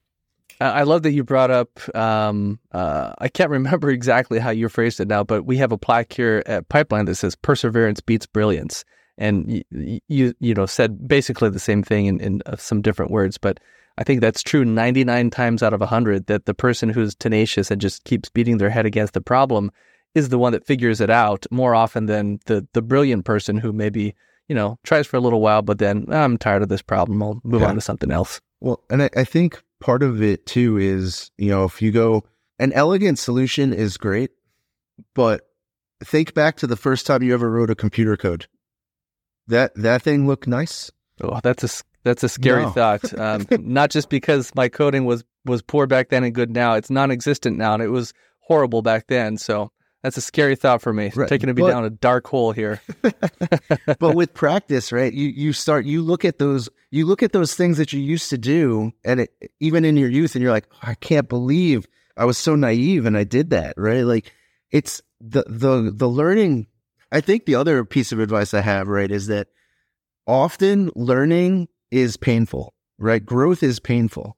I 0.61 0.83
love 0.83 1.05
that 1.05 1.13
you 1.13 1.23
brought 1.23 1.53
up. 1.53 1.79
Um, 1.95 2.59
uh, 2.73 3.13
I 3.19 3.29
can't 3.29 3.51
remember 3.59 3.91
exactly 3.91 4.41
how 4.41 4.51
you 4.51 4.69
phrased 4.69 4.99
it 4.99 5.07
now, 5.07 5.23
but 5.23 5.45
we 5.45 5.57
have 5.59 5.71
a 5.71 5.79
plaque 5.79 6.13
here 6.13 6.43
at 6.47 6.69
Pipeline 6.69 7.05
that 7.05 7.15
says 7.15 7.37
"Perseverance 7.37 8.01
beats 8.01 8.27
brilliance," 8.27 8.85
and 9.17 9.49
you 9.71 10.01
you, 10.09 10.35
you 10.41 10.55
know 10.55 10.67
said 10.67 11.07
basically 11.07 11.49
the 11.51 11.61
same 11.61 11.85
thing 11.85 12.07
in, 12.07 12.19
in 12.19 12.43
uh, 12.45 12.57
some 12.57 12.83
different 12.83 13.13
words. 13.13 13.39
But 13.39 13.61
I 13.99 14.03
think 14.03 14.21
that's 14.21 14.43
true 14.43 14.65
ninety 14.65 15.05
nine 15.05 15.31
times 15.31 15.63
out 15.63 15.75
of 15.75 15.81
hundred. 15.81 16.27
That 16.27 16.47
the 16.47 16.55
person 16.55 16.89
who's 16.89 17.15
tenacious 17.15 17.71
and 17.71 17.81
just 17.81 18.03
keeps 18.03 18.29
beating 18.29 18.59
their 18.59 18.71
head 18.71 18.85
against 18.85 19.15
the 19.15 19.21
problem 19.21 19.71
is 20.15 20.29
the 20.29 20.39
one 20.39 20.53
that 20.53 20.67
figures 20.67 21.01
it 21.01 21.11
out 21.11 21.47
more 21.51 21.75
often 21.75 22.07
than 22.07 22.41
the 22.47 22.67
the 22.73 22.83
brilliant 22.83 23.25
person 23.25 23.57
who 23.57 23.73
maybe 23.73 24.15
you 24.49 24.55
know 24.55 24.79
tries 24.85 25.07
for 25.07 25.17
a 25.17 25.21
little 25.21 25.41
while, 25.41 25.63
but 25.63 25.79
then 25.79 26.07
oh, 26.09 26.17
I'm 26.17 26.39
tired 26.39 26.63
of 26.63 26.69
this 26.69 26.83
problem. 26.83 27.23
I'll 27.23 27.41
move 27.45 27.63
yeah. 27.63 27.69
on 27.69 27.75
to 27.75 27.81
something 27.81 28.11
else. 28.11 28.41
Well, 28.61 28.83
and 28.91 29.03
I, 29.05 29.11
I 29.17 29.25
think 29.25 29.63
part 29.81 30.03
of 30.03 30.23
it 30.23 30.47
too 30.47 30.79
is, 30.79 31.31
you 31.39 31.51
know, 31.51 31.65
if 31.65 31.81
you 31.81 31.93
go, 31.93 32.25
an 32.59 32.73
elegant 32.73 33.19
solution 33.19 33.73
is 33.73 33.97
great, 33.97 34.31
but 35.15 35.49
think 36.03 36.35
back 36.35 36.57
to 36.57 36.67
the 36.67 36.77
first 36.77 37.07
time 37.07 37.23
you 37.23 37.35
ever 37.35 37.51
wrote 37.51 37.71
a 37.71 37.75
computer 37.75 38.17
code. 38.17 38.47
That 39.47 39.75
that 39.77 40.03
thing 40.03 40.27
looked 40.27 40.47
nice. 40.47 40.91
Oh, 41.23 41.41
that's 41.43 41.65
a 41.65 41.85
that's 42.05 42.23
a 42.23 42.29
scary 42.29 42.65
no. 42.65 42.71
thought. 42.71 43.19
Um, 43.19 43.47
not 43.61 43.91
just 43.91 44.09
because 44.09 44.55
my 44.55 44.69
coding 44.69 45.05
was 45.05 45.25
was 45.45 45.63
poor 45.63 45.87
back 45.87 46.11
then 46.11 46.25
and 46.25 46.35
good 46.35 46.51
now. 46.51 46.75
It's 46.75 46.91
non-existent 46.91 47.57
now, 47.57 47.75
and 47.75 47.83
it 47.83 47.89
was 47.89 48.13
horrible 48.41 48.83
back 48.83 49.07
then. 49.07 49.39
So 49.39 49.71
that's 50.03 50.17
a 50.17 50.21
scary 50.21 50.55
thought 50.55 50.81
for 50.81 50.93
me. 50.93 51.11
Right. 51.15 51.29
Taking 51.29 51.49
me 51.49 51.55
but, 51.55 51.71
down 51.71 51.85
a 51.85 51.91
dark 51.91 52.27
hole 52.27 52.53
here. 52.53 52.81
but 53.99 54.15
with 54.15 54.33
practice, 54.33 54.93
right? 54.93 55.13
You 55.13 55.29
you 55.29 55.53
start 55.53 55.85
you 55.87 56.03
look 56.03 56.25
at 56.25 56.39
those 56.39 56.69
you 56.91 57.05
look 57.05 57.23
at 57.23 57.33
those 57.33 57.55
things 57.55 57.79
that 57.79 57.93
you 57.93 58.01
used 58.01 58.31
to 58.31 58.39
do, 58.39 58.93
and 59.05 59.21
it, 59.21 59.33
even 59.61 59.85
in 59.85 59.97
your 59.97 60.09
youth, 60.09 60.35
and 60.35 60.43
you're 60.43 60.53
like, 60.53 60.69
oh, 60.73 60.79
I 60.83 60.95
can't 60.95 61.29
believe 61.29 61.87
I 62.17 62.25
was 62.25 62.39
so 62.39 62.55
naive 62.55 63.07
and 63.07 63.17
I 63.17 63.25
did 63.25 63.51
that, 63.51 63.75
right? 63.77 64.03
Like 64.03 64.33
it's 64.71 65.03
the 65.21 65.45
the 65.47 65.91
the 65.95 66.09
learning. 66.09 66.67
I 67.11 67.21
think 67.21 67.47
the 67.47 67.55
other 67.55 67.85
piece 67.85 68.13
of 68.13 68.21
advice 68.21 68.53
I 68.53 68.61
have, 68.61 68.87
right, 68.87 69.11
is 69.11 69.29
that 69.29 69.49
often 70.27 70.91
learning 70.95 71.69
is 71.91 72.17
painful, 72.17 72.75
right? 72.99 73.25
Growth 73.25 73.63
is 73.63 73.81
painful. 73.81 74.37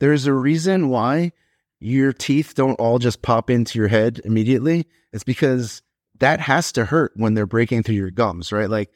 There's 0.00 0.26
a 0.26 0.32
reason 0.32 0.88
why 0.88 1.32
your 1.80 2.12
teeth 2.12 2.54
don't 2.54 2.74
all 2.74 2.98
just 2.98 3.22
pop 3.22 3.50
into 3.50 3.78
your 3.78 3.88
head 3.88 4.20
immediately. 4.24 4.86
It's 5.12 5.24
because 5.24 5.82
that 6.18 6.40
has 6.40 6.70
to 6.72 6.84
hurt 6.84 7.12
when 7.16 7.34
they're 7.34 7.46
breaking 7.46 7.82
through 7.82 7.96
your 7.96 8.10
gums, 8.10 8.52
right? 8.52 8.70
Like, 8.70 8.90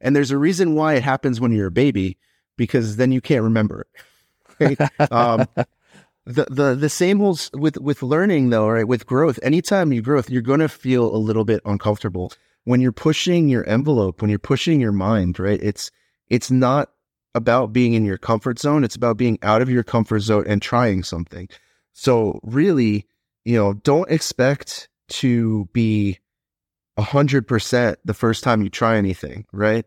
and 0.00 0.14
there's 0.14 0.30
a 0.30 0.38
reason 0.38 0.74
why 0.74 0.94
it 0.94 1.02
happens 1.02 1.40
when 1.40 1.52
you're 1.52 1.66
a 1.66 1.72
baby 1.72 2.16
because 2.56 2.96
then 2.96 3.12
you 3.12 3.20
can't 3.20 3.44
remember 3.44 3.82
it. 3.82 3.88
Right? 4.60 5.12
um, 5.12 5.46
the 6.24 6.46
the 6.50 6.74
the 6.74 6.88
same 6.88 7.20
holds 7.20 7.48
with 7.54 7.78
with 7.78 8.02
learning 8.02 8.50
though, 8.50 8.68
right? 8.68 8.88
With 8.88 9.06
growth, 9.06 9.38
anytime 9.40 9.92
you 9.92 10.02
growth, 10.02 10.28
you're 10.28 10.42
going 10.42 10.58
to 10.58 10.68
feel 10.68 11.14
a 11.14 11.16
little 11.16 11.44
bit 11.44 11.62
uncomfortable 11.64 12.32
when 12.64 12.80
you're 12.80 12.90
pushing 12.90 13.48
your 13.48 13.66
envelope, 13.68 14.20
when 14.20 14.28
you're 14.30 14.38
pushing 14.40 14.80
your 14.80 14.90
mind, 14.90 15.38
right? 15.38 15.58
It's 15.62 15.92
it's 16.28 16.50
not 16.50 16.90
about 17.34 17.72
being 17.72 17.94
in 17.94 18.04
your 18.04 18.18
comfort 18.18 18.58
zone. 18.58 18.82
It's 18.82 18.96
about 18.96 19.16
being 19.16 19.38
out 19.42 19.62
of 19.62 19.70
your 19.70 19.84
comfort 19.84 20.20
zone 20.20 20.44
and 20.46 20.60
trying 20.60 21.02
something. 21.02 21.48
So 21.92 22.40
really, 22.42 23.06
you 23.44 23.56
know, 23.56 23.74
don't 23.74 24.10
expect 24.10 24.88
to 25.08 25.68
be 25.72 26.18
a 26.96 27.02
hundred 27.02 27.46
percent 27.46 27.98
the 28.04 28.14
first 28.14 28.44
time 28.44 28.62
you 28.62 28.68
try 28.68 28.96
anything, 28.96 29.46
right? 29.52 29.86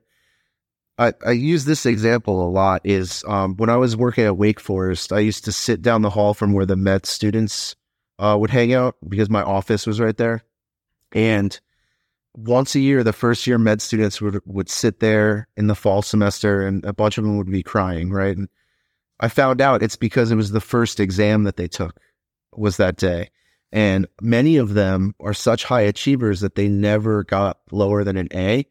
I, 0.98 1.14
I 1.26 1.32
use 1.32 1.66
this 1.66 1.86
example 1.86 2.46
a 2.46 2.50
lot 2.50 2.82
is 2.84 3.24
um, 3.28 3.56
when 3.58 3.70
I 3.70 3.78
was 3.78 3.98
working 3.98 4.26
at 4.26 4.38
Wake 4.38 4.60
Forest, 4.60 5.12
I 5.12 5.20
used 5.20 5.46
to 5.46 5.52
sit 5.52 5.82
down 5.82 6.04
the 6.04 6.10
hall 6.10 6.34
from 6.34 6.54
where 6.54 6.66
the 6.66 6.76
med 6.76 7.06
students 7.06 7.76
uh, 8.20 8.38
would 8.40 8.52
hang 8.52 8.74
out 8.74 8.96
because 9.08 9.30
my 9.30 9.42
office 9.42 9.88
was 9.88 10.00
right 10.00 10.16
there. 10.16 10.44
And 11.12 11.60
once 12.36 12.76
a 12.76 12.80
year, 12.80 13.04
the 13.04 13.14
first 13.14 13.48
year 13.48 13.58
med 13.58 13.82
students 13.82 14.22
would, 14.22 14.42
would 14.46 14.70
sit 14.70 15.00
there 15.00 15.48
in 15.58 15.68
the 15.68 15.76
fall 15.76 16.02
semester 16.02 16.66
and 16.66 16.86
a 16.86 16.94
bunch 16.94 17.18
of 17.18 17.24
them 17.24 17.38
would 17.38 17.52
be 17.52 17.64
crying, 17.64 18.12
right? 18.12 18.38
And 18.38 18.48
I 19.22 19.28
found 19.28 19.62
out 19.62 19.84
it's 19.84 19.96
because 19.96 20.32
it 20.32 20.36
was 20.36 20.50
the 20.50 20.60
first 20.60 21.00
exam 21.00 21.44
that 21.44 21.56
they 21.56 21.68
took 21.68 22.00
was 22.56 22.78
that 22.78 22.98
day. 22.98 23.30
And 23.72 24.08
many 24.20 24.58
of 24.58 24.74
them 24.74 25.16
are 25.20 25.34
such 25.34 25.64
high 25.64 25.82
achievers 25.82 26.42
that 26.42 26.56
they 26.56 26.68
never 26.68 27.24
got 27.24 27.60
lower 27.72 28.04
than 28.04 28.18
an 28.18 28.28
A. 28.34 28.66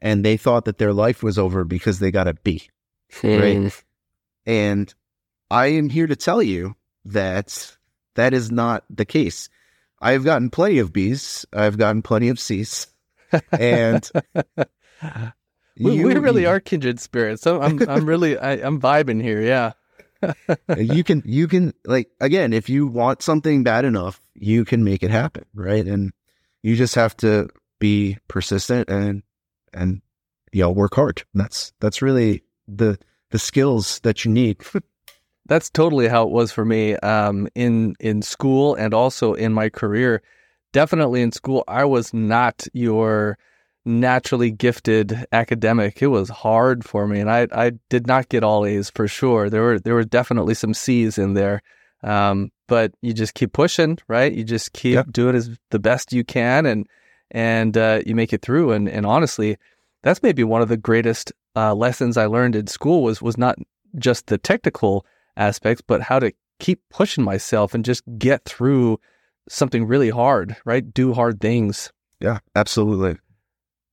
And 0.00 0.22
they 0.22 0.36
thought 0.36 0.66
that 0.66 0.76
their 0.76 0.92
life 0.92 1.22
was 1.22 1.38
over 1.38 1.64
because 1.64 1.98
they 1.98 2.10
got 2.10 2.28
a 2.28 2.34
B. 2.34 2.68
Right. 3.22 3.84
And 4.44 4.94
I 5.50 5.68
am 5.68 5.88
here 5.88 6.06
to 6.06 6.14
tell 6.14 6.42
you 6.42 6.76
that 7.06 7.76
that 8.14 8.34
is 8.34 8.52
not 8.52 8.84
the 8.90 9.06
case. 9.06 9.48
I've 10.00 10.24
gotten 10.24 10.50
plenty 10.50 10.78
of 10.78 10.92
B's. 10.92 11.46
I've 11.52 11.78
gotten 11.78 12.02
plenty 12.02 12.28
of 12.28 12.38
C's. 12.38 12.88
And 13.50 14.08
we, 15.78 15.96
you, 15.96 16.06
we, 16.06 16.14
really 16.16 16.44
are 16.44 16.60
kindred 16.60 17.00
spirits. 17.00 17.42
So 17.42 17.62
I'm, 17.62 17.80
I'm 17.88 18.04
really, 18.04 18.36
I, 18.36 18.52
I'm 18.52 18.80
vibing 18.80 19.22
here. 19.22 19.40
Yeah 19.40 19.72
you 20.78 21.04
can 21.04 21.22
you 21.24 21.48
can 21.48 21.72
like 21.84 22.08
again 22.20 22.52
if 22.52 22.68
you 22.68 22.86
want 22.86 23.22
something 23.22 23.62
bad 23.62 23.84
enough 23.84 24.20
you 24.34 24.64
can 24.64 24.84
make 24.84 25.02
it 25.02 25.10
happen 25.10 25.44
right? 25.54 25.86
And 25.86 26.12
you 26.62 26.76
just 26.76 26.94
have 26.94 27.16
to 27.18 27.48
be 27.78 28.18
persistent 28.28 28.88
and 28.88 29.22
and 29.72 30.00
you 30.52 30.62
know 30.62 30.70
work 30.70 30.94
hard. 30.94 31.22
That's 31.34 31.72
that's 31.80 32.02
really 32.02 32.42
the 32.66 32.98
the 33.30 33.38
skills 33.38 34.00
that 34.00 34.24
you 34.24 34.30
need. 34.30 34.58
That's 35.46 35.68
totally 35.68 36.08
how 36.08 36.22
it 36.22 36.30
was 36.30 36.52
for 36.52 36.64
me 36.64 36.96
um, 36.96 37.48
in 37.54 37.96
in 38.00 38.22
school 38.22 38.74
and 38.76 38.94
also 38.94 39.34
in 39.34 39.52
my 39.52 39.68
career. 39.68 40.22
Definitely 40.72 41.22
in 41.22 41.30
school 41.30 41.62
i 41.68 41.84
was 41.84 42.12
not 42.12 42.66
your 42.72 43.38
naturally 43.84 44.50
gifted 44.50 45.26
academic, 45.32 46.00
it 46.02 46.06
was 46.08 46.28
hard 46.28 46.84
for 46.84 47.06
me, 47.06 47.20
and 47.20 47.30
I 47.30 47.46
I 47.52 47.72
did 47.88 48.06
not 48.06 48.28
get 48.28 48.44
all 48.44 48.64
A's 48.64 48.90
for 48.90 49.08
sure. 49.08 49.50
There 49.50 49.62
were 49.62 49.78
there 49.78 49.94
were 49.94 50.04
definitely 50.04 50.54
some 50.54 50.74
C's 50.74 51.18
in 51.18 51.34
there, 51.34 51.62
um, 52.02 52.50
but 52.66 52.92
you 53.02 53.12
just 53.12 53.34
keep 53.34 53.52
pushing, 53.52 53.98
right? 54.08 54.32
You 54.32 54.44
just 54.44 54.72
keep 54.72 54.94
yep. 54.94 55.12
doing 55.12 55.36
as 55.36 55.50
the 55.70 55.78
best 55.78 56.12
you 56.12 56.24
can, 56.24 56.66
and 56.66 56.86
and 57.30 57.76
uh, 57.76 58.00
you 58.06 58.14
make 58.14 58.32
it 58.32 58.42
through. 58.42 58.72
And 58.72 58.88
and 58.88 59.04
honestly, 59.04 59.56
that's 60.02 60.22
maybe 60.22 60.44
one 60.44 60.62
of 60.62 60.68
the 60.68 60.76
greatest 60.76 61.32
uh, 61.56 61.74
lessons 61.74 62.16
I 62.16 62.26
learned 62.26 62.56
in 62.56 62.66
school 62.66 63.02
was 63.02 63.20
was 63.20 63.36
not 63.36 63.56
just 63.98 64.26
the 64.26 64.38
technical 64.38 65.06
aspects, 65.36 65.82
but 65.86 66.00
how 66.00 66.18
to 66.18 66.32
keep 66.58 66.80
pushing 66.90 67.24
myself 67.24 67.74
and 67.74 67.84
just 67.84 68.02
get 68.18 68.44
through 68.44 68.98
something 69.48 69.86
really 69.86 70.10
hard, 70.10 70.56
right? 70.64 70.92
Do 70.94 71.12
hard 71.12 71.40
things. 71.40 71.92
Yeah, 72.20 72.38
absolutely. 72.56 73.18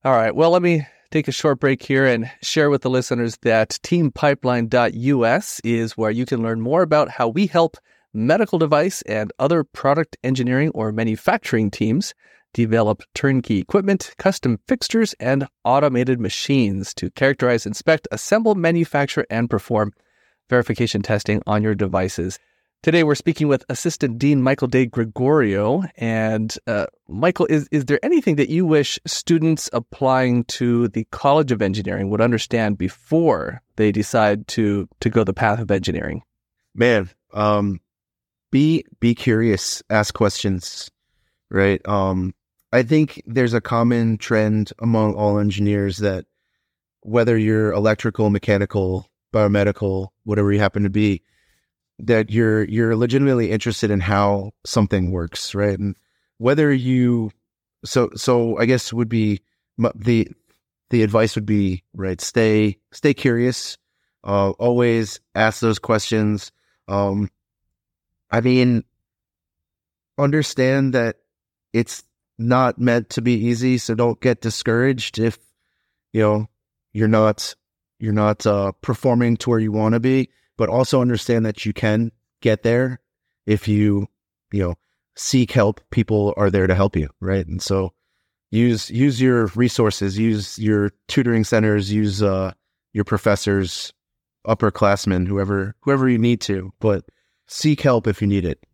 All 0.04 0.12
right. 0.12 0.34
Well, 0.34 0.50
let 0.50 0.62
me 0.62 0.84
take 1.12 1.28
a 1.28 1.32
short 1.32 1.60
break 1.60 1.80
here 1.80 2.04
and 2.06 2.28
share 2.42 2.70
with 2.70 2.82
the 2.82 2.90
listeners 2.90 3.36
that 3.42 3.78
teampipeline.us 3.84 5.60
is 5.62 5.96
where 5.96 6.10
you 6.10 6.26
can 6.26 6.42
learn 6.42 6.60
more 6.60 6.82
about 6.82 7.08
how 7.08 7.28
we 7.28 7.46
help 7.46 7.76
medical 8.12 8.58
device 8.58 9.02
and 9.02 9.32
other 9.38 9.62
product 9.62 10.16
engineering 10.24 10.72
or 10.74 10.90
manufacturing 10.90 11.70
teams 11.70 12.14
develop 12.52 13.04
turnkey 13.14 13.58
equipment, 13.60 14.12
custom 14.18 14.58
fixtures, 14.66 15.14
and 15.20 15.46
automated 15.64 16.18
machines 16.18 16.92
to 16.94 17.08
characterize, 17.10 17.64
inspect, 17.64 18.08
assemble, 18.10 18.56
manufacture, 18.56 19.24
and 19.30 19.48
perform 19.48 19.92
verification 20.50 21.00
testing 21.00 21.40
on 21.46 21.62
your 21.62 21.76
devices. 21.76 22.40
Today, 22.82 23.04
we're 23.04 23.14
speaking 23.14 23.46
with 23.46 23.64
Assistant 23.68 24.18
Dean 24.18 24.42
Michael 24.42 24.66
De 24.66 24.86
Gregorio. 24.86 25.84
And 25.96 26.52
uh, 26.66 26.86
Michael, 27.06 27.46
is, 27.46 27.68
is 27.70 27.84
there 27.84 28.00
anything 28.04 28.34
that 28.36 28.48
you 28.48 28.66
wish 28.66 28.98
students 29.06 29.70
applying 29.72 30.42
to 30.46 30.88
the 30.88 31.04
College 31.12 31.52
of 31.52 31.62
Engineering 31.62 32.10
would 32.10 32.20
understand 32.20 32.78
before 32.78 33.62
they 33.76 33.92
decide 33.92 34.48
to, 34.48 34.88
to 34.98 35.10
go 35.10 35.22
the 35.22 35.32
path 35.32 35.60
of 35.60 35.70
engineering? 35.70 36.22
Man, 36.74 37.08
um, 37.32 37.78
be 38.50 38.84
be 38.98 39.14
curious, 39.14 39.80
ask 39.88 40.12
questions, 40.12 40.90
right? 41.50 41.80
Um, 41.86 42.34
I 42.72 42.82
think 42.82 43.22
there's 43.26 43.54
a 43.54 43.60
common 43.60 44.18
trend 44.18 44.72
among 44.80 45.14
all 45.14 45.38
engineers 45.38 45.98
that 45.98 46.24
whether 47.02 47.38
you're 47.38 47.70
electrical, 47.72 48.28
mechanical, 48.28 49.08
biomedical, 49.32 50.08
whatever 50.24 50.52
you 50.52 50.58
happen 50.58 50.82
to 50.82 50.90
be, 50.90 51.22
that 52.02 52.30
you're 52.30 52.64
you're 52.64 52.96
legitimately 52.96 53.50
interested 53.50 53.90
in 53.90 54.00
how 54.00 54.52
something 54.64 55.10
works, 55.10 55.54
right? 55.54 55.78
And 55.78 55.96
whether 56.38 56.72
you 56.72 57.30
so 57.84 58.10
so 58.14 58.58
I 58.58 58.66
guess 58.66 58.92
would 58.92 59.08
be 59.08 59.40
the 59.94 60.28
the 60.92 61.02
advice 61.02 61.34
would 61.34 61.46
be 61.46 61.82
right 61.94 62.20
stay 62.20 62.78
stay 62.92 63.14
curious 63.14 63.78
uh 64.24 64.50
always 64.50 65.20
ask 65.34 65.60
those 65.60 65.78
questions 65.78 66.52
um 66.86 67.30
i 68.30 68.40
mean 68.40 68.84
understand 70.18 70.92
that 70.92 71.16
it's 71.72 72.04
not 72.38 72.78
meant 72.78 73.08
to 73.08 73.22
be 73.22 73.32
easy 73.32 73.78
so 73.78 73.94
don't 73.94 74.20
get 74.20 74.42
discouraged 74.42 75.18
if 75.18 75.38
you 76.12 76.20
know 76.20 76.46
you're 76.92 77.08
not 77.08 77.54
you're 77.98 78.12
not 78.12 78.46
uh 78.46 78.70
performing 78.82 79.36
to 79.36 79.48
where 79.48 79.58
you 79.58 79.72
want 79.72 79.94
to 79.94 80.00
be 80.00 80.28
but 80.62 80.68
also 80.68 81.00
understand 81.00 81.44
that 81.44 81.66
you 81.66 81.72
can 81.72 82.12
get 82.40 82.62
there 82.62 83.00
if 83.46 83.66
you, 83.66 84.06
you 84.52 84.62
know, 84.62 84.74
seek 85.16 85.50
help. 85.50 85.80
People 85.90 86.32
are 86.36 86.52
there 86.52 86.68
to 86.68 86.74
help 86.76 86.94
you, 86.94 87.08
right? 87.18 87.44
And 87.48 87.60
so 87.60 87.92
use 88.52 88.88
use 88.88 89.20
your 89.20 89.46
resources, 89.56 90.16
use 90.16 90.60
your 90.60 90.92
tutoring 91.08 91.42
centers, 91.42 91.90
use 91.90 92.22
uh, 92.22 92.52
your 92.92 93.02
professors, 93.02 93.92
upperclassmen, 94.46 95.26
whoever 95.26 95.74
whoever 95.80 96.08
you 96.08 96.16
need 96.16 96.40
to, 96.42 96.72
but 96.78 97.06
seek 97.48 97.80
help 97.80 98.06
if 98.06 98.22
you 98.22 98.28
need 98.28 98.44
it. 98.44 98.64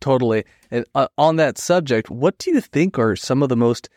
Totally. 0.00 0.44
And 0.70 0.86
uh, 0.94 1.08
on 1.18 1.36
that 1.36 1.58
subject, 1.58 2.08
what 2.08 2.38
do 2.38 2.52
you 2.52 2.62
think 2.62 2.98
are 2.98 3.16
some 3.16 3.42
of 3.42 3.50
the 3.50 3.56
most 3.56 3.90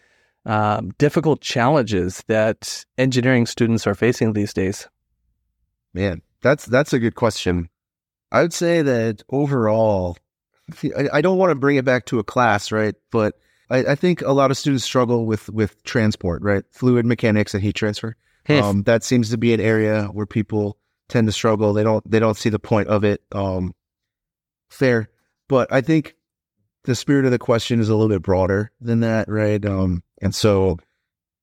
um, 0.45 0.91
difficult 0.97 1.39
challenges 1.39 2.25
that 2.27 2.83
engineering 2.97 3.45
students 3.45 3.87
are 3.87 3.95
facing 3.95 4.33
these 4.33 4.51
days? 4.51 4.89
Man, 5.93 6.21
that's 6.47 6.65
that's 6.65 6.93
a 6.93 6.99
good 6.99 7.15
question. 7.15 7.69
I 8.31 8.41
would 8.41 8.53
say 8.53 8.81
that 8.81 9.23
overall, 9.29 10.17
I, 10.83 11.09
I 11.13 11.21
don't 11.21 11.37
want 11.37 11.51
to 11.51 11.55
bring 11.55 11.77
it 11.77 11.85
back 11.85 12.05
to 12.07 12.19
a 12.19 12.23
class, 12.23 12.71
right? 12.71 12.95
But 13.11 13.35
I, 13.69 13.79
I, 13.79 13.95
think 13.95 14.21
a 14.21 14.31
lot 14.31 14.51
of 14.51 14.57
students 14.57 14.83
struggle 14.83 15.25
with 15.25 15.49
with 15.49 15.83
transport, 15.83 16.41
right? 16.41 16.63
Fluid 16.71 17.05
mechanics 17.05 17.53
and 17.53 17.63
heat 17.63 17.75
transfer. 17.75 18.15
Um, 18.49 18.83
that 18.83 19.03
seems 19.03 19.29
to 19.31 19.37
be 19.37 19.53
an 19.53 19.59
area 19.59 20.05
where 20.05 20.25
people 20.25 20.77
tend 21.09 21.27
to 21.27 21.33
struggle. 21.33 21.73
They 21.73 21.83
don't 21.83 22.09
they 22.09 22.19
don't 22.19 22.37
see 22.37 22.49
the 22.49 22.59
point 22.59 22.87
of 22.87 23.03
it. 23.03 23.21
Um, 23.33 23.75
fair, 24.69 25.09
but 25.49 25.71
I 25.71 25.81
think 25.81 26.15
the 26.85 26.95
spirit 26.95 27.25
of 27.25 27.31
the 27.31 27.39
question 27.39 27.81
is 27.81 27.89
a 27.89 27.95
little 27.95 28.07
bit 28.07 28.21
broader 28.21 28.71
than 28.79 29.01
that, 29.01 29.27
right? 29.27 29.63
Um, 29.65 30.01
and 30.21 30.33
so 30.33 30.77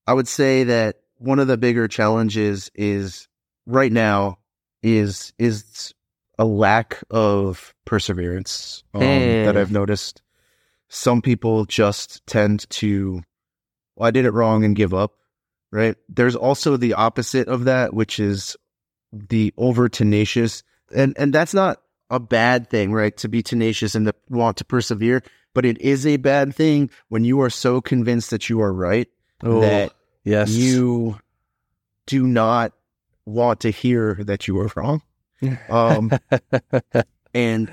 I 0.07 0.13
would 0.13 0.27
say 0.27 0.63
that 0.63 0.97
one 1.17 1.39
of 1.39 1.47
the 1.47 1.57
bigger 1.57 1.87
challenges 1.87 2.71
is 2.73 3.27
right 3.67 3.91
now 3.91 4.39
is 4.85 5.33
is 5.39 5.93
a 6.37 6.45
lack 6.45 7.03
of 7.09 7.73
perseverance 7.85 8.83
um, 8.93 9.01
that 9.01 9.57
I've 9.57 9.71
noticed. 9.71 10.21
Some 10.87 11.21
people 11.21 11.65
just 11.65 12.25
tend 12.27 12.69
to, 12.69 13.23
well, 13.95 14.07
I 14.07 14.11
did 14.11 14.25
it 14.25 14.31
wrong 14.31 14.63
and 14.63 14.75
give 14.75 14.93
up. 14.93 15.13
Right. 15.71 15.95
There's 16.07 16.35
also 16.35 16.77
the 16.77 16.93
opposite 16.93 17.47
of 17.47 17.65
that, 17.65 17.93
which 17.93 18.19
is 18.19 18.55
the 19.11 19.53
over 19.57 19.89
tenacious, 19.89 20.63
and 20.93 21.15
and 21.17 21.33
that's 21.33 21.53
not 21.53 21.81
a 22.09 22.19
bad 22.19 22.69
thing, 22.69 22.93
right? 22.93 23.15
To 23.17 23.27
be 23.27 23.41
tenacious 23.41 23.95
and 23.95 24.05
to 24.05 24.13
want 24.29 24.57
to 24.57 24.65
persevere, 24.65 25.23
but 25.53 25.65
it 25.65 25.81
is 25.81 26.05
a 26.05 26.17
bad 26.17 26.55
thing 26.55 26.91
when 27.09 27.25
you 27.25 27.41
are 27.41 27.49
so 27.49 27.81
convinced 27.81 28.29
that 28.29 28.49
you 28.49 28.61
are 28.61 28.71
right 28.71 29.09
oh, 29.43 29.61
that 29.61 29.93
yes, 30.23 30.51
you 30.51 31.19
do 32.05 32.27
not 32.27 32.71
want 33.25 33.61
to 33.61 33.69
hear 33.69 34.15
that 34.21 34.47
you 34.47 34.55
were 34.55 34.71
wrong. 34.75 35.01
Um, 35.69 36.11
and 37.33 37.71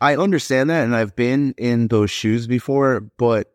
I 0.00 0.16
understand 0.16 0.70
that, 0.70 0.84
and 0.84 0.94
I've 0.94 1.16
been 1.16 1.54
in 1.56 1.88
those 1.88 2.10
shoes 2.10 2.46
before, 2.46 3.00
but 3.16 3.52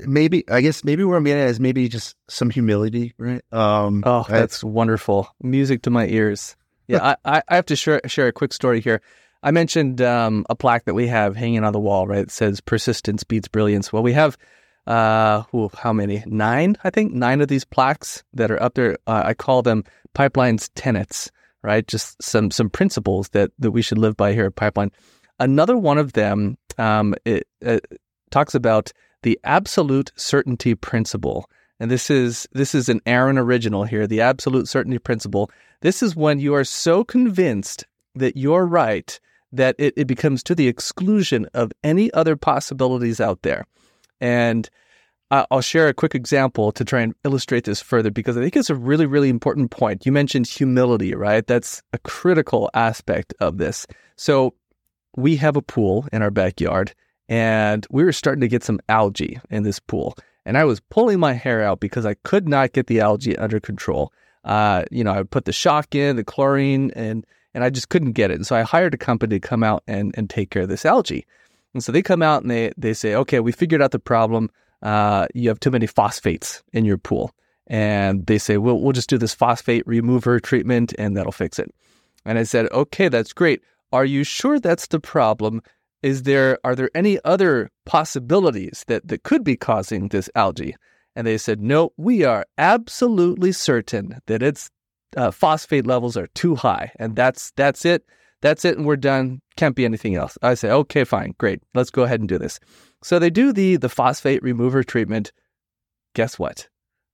maybe 0.00 0.44
I 0.48 0.60
guess 0.60 0.84
maybe 0.84 1.04
where 1.04 1.16
I'm 1.16 1.24
getting 1.24 1.42
at 1.42 1.50
is 1.50 1.60
maybe 1.60 1.88
just 1.88 2.16
some 2.28 2.50
humility, 2.50 3.14
right? 3.18 3.42
Um, 3.52 4.02
oh, 4.06 4.26
that's 4.28 4.64
I, 4.64 4.66
wonderful, 4.66 5.28
music 5.42 5.82
to 5.82 5.90
my 5.90 6.06
ears. 6.06 6.56
Yeah, 6.88 7.16
I, 7.24 7.42
I 7.48 7.56
have 7.56 7.66
to 7.66 7.74
share 7.74 8.00
share 8.06 8.28
a 8.28 8.32
quick 8.32 8.52
story 8.52 8.80
here. 8.80 9.02
I 9.42 9.50
mentioned 9.50 10.00
um, 10.00 10.46
a 10.48 10.54
plaque 10.54 10.84
that 10.84 10.94
we 10.94 11.08
have 11.08 11.34
hanging 11.34 11.64
on 11.64 11.72
the 11.72 11.80
wall, 11.80 12.06
right? 12.06 12.20
It 12.20 12.30
says 12.30 12.60
"Persistence 12.60 13.24
beats 13.24 13.48
brilliance." 13.48 13.92
Well, 13.92 14.04
we 14.04 14.12
have 14.12 14.38
uh, 14.86 15.42
how 15.76 15.92
many? 15.92 16.22
Nine, 16.26 16.76
I 16.84 16.90
think, 16.90 17.12
nine 17.12 17.40
of 17.40 17.48
these 17.48 17.64
plaques 17.64 18.22
that 18.34 18.50
are 18.50 18.62
up 18.62 18.74
there. 18.74 18.96
Uh, 19.06 19.22
I 19.24 19.34
call 19.34 19.62
them 19.62 19.84
pipeline's 20.14 20.68
tenets, 20.70 21.30
right? 21.62 21.86
Just 21.86 22.22
some 22.22 22.50
some 22.50 22.70
principles 22.70 23.30
that 23.30 23.50
that 23.58 23.72
we 23.72 23.82
should 23.82 23.98
live 23.98 24.16
by 24.16 24.32
here 24.32 24.46
at 24.46 24.56
Pipeline. 24.56 24.92
Another 25.38 25.76
one 25.76 25.98
of 25.98 26.14
them 26.14 26.56
um, 26.78 27.14
it, 27.24 27.46
it 27.60 28.00
talks 28.30 28.54
about 28.54 28.92
the 29.22 29.38
absolute 29.44 30.12
certainty 30.16 30.74
principle. 30.74 31.48
And 31.78 31.90
this 31.90 32.10
is 32.10 32.48
this 32.52 32.74
is 32.74 32.88
an 32.88 33.00
Aaron 33.06 33.38
original 33.38 33.84
here, 33.84 34.06
the 34.06 34.20
absolute 34.20 34.68
certainty 34.68 34.98
principle. 34.98 35.50
This 35.82 36.02
is 36.02 36.16
when 36.16 36.40
you 36.40 36.54
are 36.54 36.64
so 36.64 37.04
convinced 37.04 37.86
that 38.14 38.36
you're 38.36 38.66
right 38.66 39.18
that 39.52 39.76
it, 39.78 39.94
it 39.96 40.06
becomes 40.06 40.42
to 40.42 40.54
the 40.54 40.68
exclusion 40.68 41.46
of 41.54 41.72
any 41.84 42.12
other 42.12 42.36
possibilities 42.36 43.20
out 43.20 43.42
there. 43.42 43.66
And 44.20 44.68
I'll 45.30 45.60
share 45.60 45.88
a 45.88 45.94
quick 45.94 46.14
example 46.14 46.70
to 46.72 46.84
try 46.84 47.00
and 47.00 47.14
illustrate 47.24 47.64
this 47.64 47.80
further 47.82 48.10
because 48.10 48.36
I 48.36 48.40
think 48.40 48.56
it's 48.56 48.70
a 48.70 48.76
really, 48.76 49.06
really 49.06 49.28
important 49.28 49.72
point. 49.72 50.06
You 50.06 50.12
mentioned 50.12 50.46
humility, 50.46 51.14
right? 51.14 51.44
That's 51.46 51.82
a 51.92 51.98
critical 51.98 52.70
aspect 52.74 53.34
of 53.40 53.58
this. 53.58 53.86
So, 54.16 54.54
we 55.16 55.36
have 55.36 55.56
a 55.56 55.62
pool 55.62 56.06
in 56.12 56.22
our 56.22 56.30
backyard, 56.30 56.94
and 57.28 57.86
we 57.90 58.04
were 58.04 58.12
starting 58.12 58.42
to 58.42 58.48
get 58.48 58.62
some 58.62 58.78
algae 58.88 59.40
in 59.50 59.62
this 59.62 59.80
pool. 59.80 60.14
And 60.44 60.56
I 60.56 60.64
was 60.64 60.80
pulling 60.90 61.18
my 61.18 61.32
hair 61.32 61.62
out 61.62 61.80
because 61.80 62.06
I 62.06 62.14
could 62.22 62.48
not 62.48 62.72
get 62.72 62.86
the 62.86 63.00
algae 63.00 63.36
under 63.36 63.58
control. 63.58 64.12
Uh, 64.44 64.84
you 64.92 65.02
know, 65.02 65.12
I 65.12 65.18
would 65.18 65.30
put 65.30 65.46
the 65.46 65.52
shock 65.52 65.94
in, 65.94 66.16
the 66.16 66.24
chlorine, 66.24 66.92
and 66.94 67.26
and 67.52 67.64
I 67.64 67.70
just 67.70 67.88
couldn't 67.88 68.12
get 68.12 68.30
it. 68.30 68.34
And 68.34 68.46
so 68.46 68.54
I 68.54 68.62
hired 68.62 68.92
a 68.92 68.98
company 68.98 69.40
to 69.40 69.48
come 69.48 69.62
out 69.62 69.82
and, 69.88 70.14
and 70.16 70.28
take 70.28 70.50
care 70.50 70.62
of 70.62 70.68
this 70.68 70.84
algae. 70.84 71.26
And 71.76 71.84
so 71.84 71.92
they 71.92 72.00
come 72.00 72.22
out 72.22 72.40
and 72.40 72.50
they 72.50 72.72
they 72.78 72.94
say, 72.94 73.14
okay, 73.14 73.38
we 73.38 73.52
figured 73.52 73.82
out 73.82 73.90
the 73.90 73.98
problem 73.98 74.48
uh, 74.80 75.26
you 75.34 75.50
have 75.50 75.60
too 75.60 75.70
many 75.70 75.86
phosphates 75.86 76.62
in 76.72 76.86
your 76.86 76.96
pool. 76.96 77.32
And 77.66 78.24
they 78.24 78.38
say, 78.38 78.56
well, 78.56 78.80
we'll 78.80 78.92
just 78.92 79.10
do 79.10 79.18
this 79.18 79.34
phosphate 79.34 79.86
remover 79.86 80.40
treatment 80.40 80.94
and 80.98 81.14
that'll 81.14 81.32
fix 81.32 81.58
it. 81.58 81.70
And 82.24 82.38
I 82.38 82.44
said, 82.44 82.72
okay, 82.72 83.08
that's 83.08 83.34
great. 83.34 83.60
Are 83.92 84.06
you 84.06 84.24
sure 84.24 84.58
that's 84.58 84.86
the 84.86 85.00
problem? 85.00 85.60
Is 86.02 86.22
there 86.22 86.58
are 86.64 86.74
there 86.74 86.90
any 86.94 87.18
other 87.26 87.70
possibilities 87.84 88.82
that, 88.86 89.06
that 89.08 89.22
could 89.22 89.44
be 89.44 89.56
causing 89.56 90.08
this 90.08 90.30
algae? 90.34 90.76
And 91.14 91.26
they 91.26 91.36
said, 91.36 91.60
no, 91.60 91.92
we 91.98 92.24
are 92.24 92.46
absolutely 92.56 93.52
certain 93.52 94.18
that 94.28 94.42
its 94.42 94.70
uh, 95.14 95.30
phosphate 95.30 95.86
levels 95.86 96.16
are 96.16 96.28
too 96.28 96.54
high, 96.54 96.92
and 96.98 97.16
that's 97.16 97.52
that's 97.54 97.84
it. 97.84 98.06
That's 98.42 98.64
it, 98.64 98.76
and 98.76 98.86
we're 98.86 98.96
done. 98.96 99.40
Can't 99.56 99.74
be 99.74 99.84
anything 99.84 100.14
else. 100.14 100.36
I 100.42 100.54
say, 100.54 100.70
okay, 100.70 101.04
fine, 101.04 101.34
great. 101.38 101.62
Let's 101.74 101.90
go 101.90 102.02
ahead 102.02 102.20
and 102.20 102.28
do 102.28 102.38
this. 102.38 102.60
So 103.02 103.18
they 103.18 103.30
do 103.30 103.52
the, 103.52 103.76
the 103.76 103.88
phosphate 103.88 104.42
remover 104.42 104.82
treatment. 104.82 105.32
Guess 106.14 106.38
what? 106.38 106.68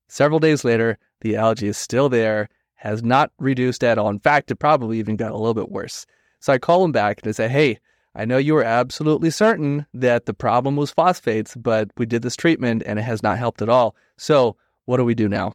Several 0.09 0.41
days 0.41 0.65
later, 0.65 0.99
the 1.21 1.37
algae 1.37 1.69
is 1.69 1.79
still 1.79 2.09
there, 2.09 2.49
has 2.75 3.03
not 3.03 3.31
reduced 3.39 3.85
at 3.85 3.99
all. 3.99 4.09
In 4.09 4.19
fact, 4.19 4.51
it 4.51 4.57
probably 4.57 4.99
even 4.99 5.17
got 5.17 5.31
a 5.31 5.37
little 5.37 5.55
bit 5.55 5.71
worse. 5.71 6.05
So 6.41 6.53
I 6.53 6.59
call 6.59 6.83
them 6.83 6.93
back 6.93 7.21
and 7.23 7.29
I 7.29 7.33
say, 7.33 7.49
hey, 7.49 7.79
I 8.15 8.25
know 8.25 8.37
you 8.37 8.55
were 8.55 8.65
absolutely 8.65 9.31
certain 9.31 9.87
that 9.95 10.27
the 10.27 10.35
problem 10.35 10.77
was 10.77 10.91
phosphates, 10.91 11.57
but 11.57 11.91
we 11.97 12.05
did 12.05 12.23
this 12.23 12.37
treatment 12.37 12.83
and 12.85 12.99
it 12.99 13.03
has 13.03 13.23
not 13.23 13.39
helped 13.39 13.63
at 13.63 13.69
all. 13.69 13.97
So 14.19 14.57
what 14.85 14.97
do 14.99 15.05
we 15.05 15.15
do 15.15 15.29
now? 15.29 15.55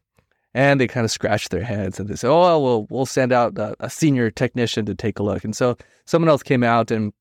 And 0.58 0.82
they 0.82 0.88
kind 0.88 1.06
of 1.06 1.12
scratch 1.12 1.50
their 1.50 1.64
heads 1.64 2.00
and 2.00 2.10
they 2.10 2.16
say, 2.16 2.28
oh, 2.28 2.58
well, 2.58 2.88
we'll 2.90 3.06
send 3.06 3.32
out 3.32 3.56
a, 3.60 3.76
a 3.80 3.92
senior 3.92 4.32
technician 4.32 4.88
to 4.88 4.96
take 4.96 5.20
a 5.20 5.24
look. 5.24 5.44
And 5.44 5.56
so 5.56 5.78
someone 6.06 6.30
else 6.30 6.42
came 6.42 6.64
out 6.64 6.90
and 6.90 7.14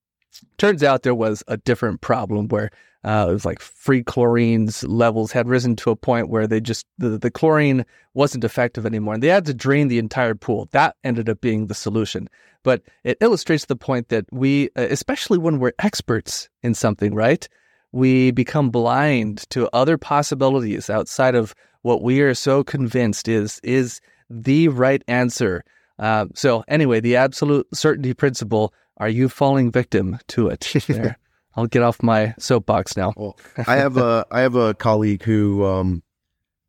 turns 0.57 0.83
out 0.83 1.03
there 1.03 1.15
was 1.15 1.45
a 1.47 1.59
different 1.59 2.01
problem 2.01 2.49
where 2.49 2.71
uh, 3.05 3.27
it 3.29 3.33
was 3.35 3.45
like 3.45 3.61
free 3.61 4.03
chlorine's 4.03 4.85
levels 4.85 5.33
had 5.33 5.49
risen 5.49 5.77
to 5.77 5.91
a 5.91 5.97
point 5.97 6.31
where 6.31 6.47
they 6.47 6.63
just 6.63 6.87
the, 6.97 7.19
the 7.19 7.31
chlorine 7.31 7.85
wasn't 8.15 8.43
effective 8.43 8.87
anymore. 8.87 9.13
And 9.13 9.23
they 9.23 9.29
had 9.29 9.45
to 9.45 9.55
drain 9.55 9.89
the 9.89 9.99
entire 9.99 10.35
pool. 10.35 10.71
That 10.73 10.97
ended 11.05 11.29
up 11.29 11.43
being 11.43 11.67
the 11.67 11.75
solution. 11.75 12.31
But 12.63 12.85
it 13.05 13.19
illustrates 13.21 13.67
the 13.67 13.77
point 13.77 14.09
that 14.09 14.25
we 14.33 14.71
uh, 14.77 14.87
especially 14.89 15.37
when 15.37 15.59
we're 15.59 15.73
experts 15.79 16.49
in 16.63 16.73
something 16.73 17.15
right 17.15 17.47
we 17.93 18.31
become 18.31 18.71
blind 18.71 19.49
to 19.51 19.69
other 19.73 19.97
possibilities 19.97 20.91
outside 20.91 21.35
of 21.35 21.55
what 21.83 22.03
we 22.03 22.21
are 22.21 22.35
so 22.35 22.65
convinced 22.65 23.29
is 23.29 23.61
is 23.63 24.01
the 24.29 24.69
right 24.69 25.03
answer 25.09 25.63
uh, 25.99 26.27
so 26.35 26.65
anyway 26.69 27.01
the 27.01 27.17
absolute 27.17 27.67
certainty 27.73 28.13
principle 28.13 28.75
are 28.99 29.09
you 29.09 29.29
falling 29.29 29.71
victim 29.71 30.19
to 30.27 30.49
it 30.49 30.73
there 30.89 31.17
I'll 31.57 31.67
get 31.67 31.83
off 31.83 32.03
my 32.03 32.35
soapbox 32.39 32.97
now. 32.97 33.15
Well, 33.17 33.39
I 33.67 33.77
have 33.77 33.97
a 33.97 34.27
I 34.31 34.41
have 34.41 34.55
a 34.55 34.75
colleague 34.75 35.23
who 35.23 35.65
um 35.65 36.03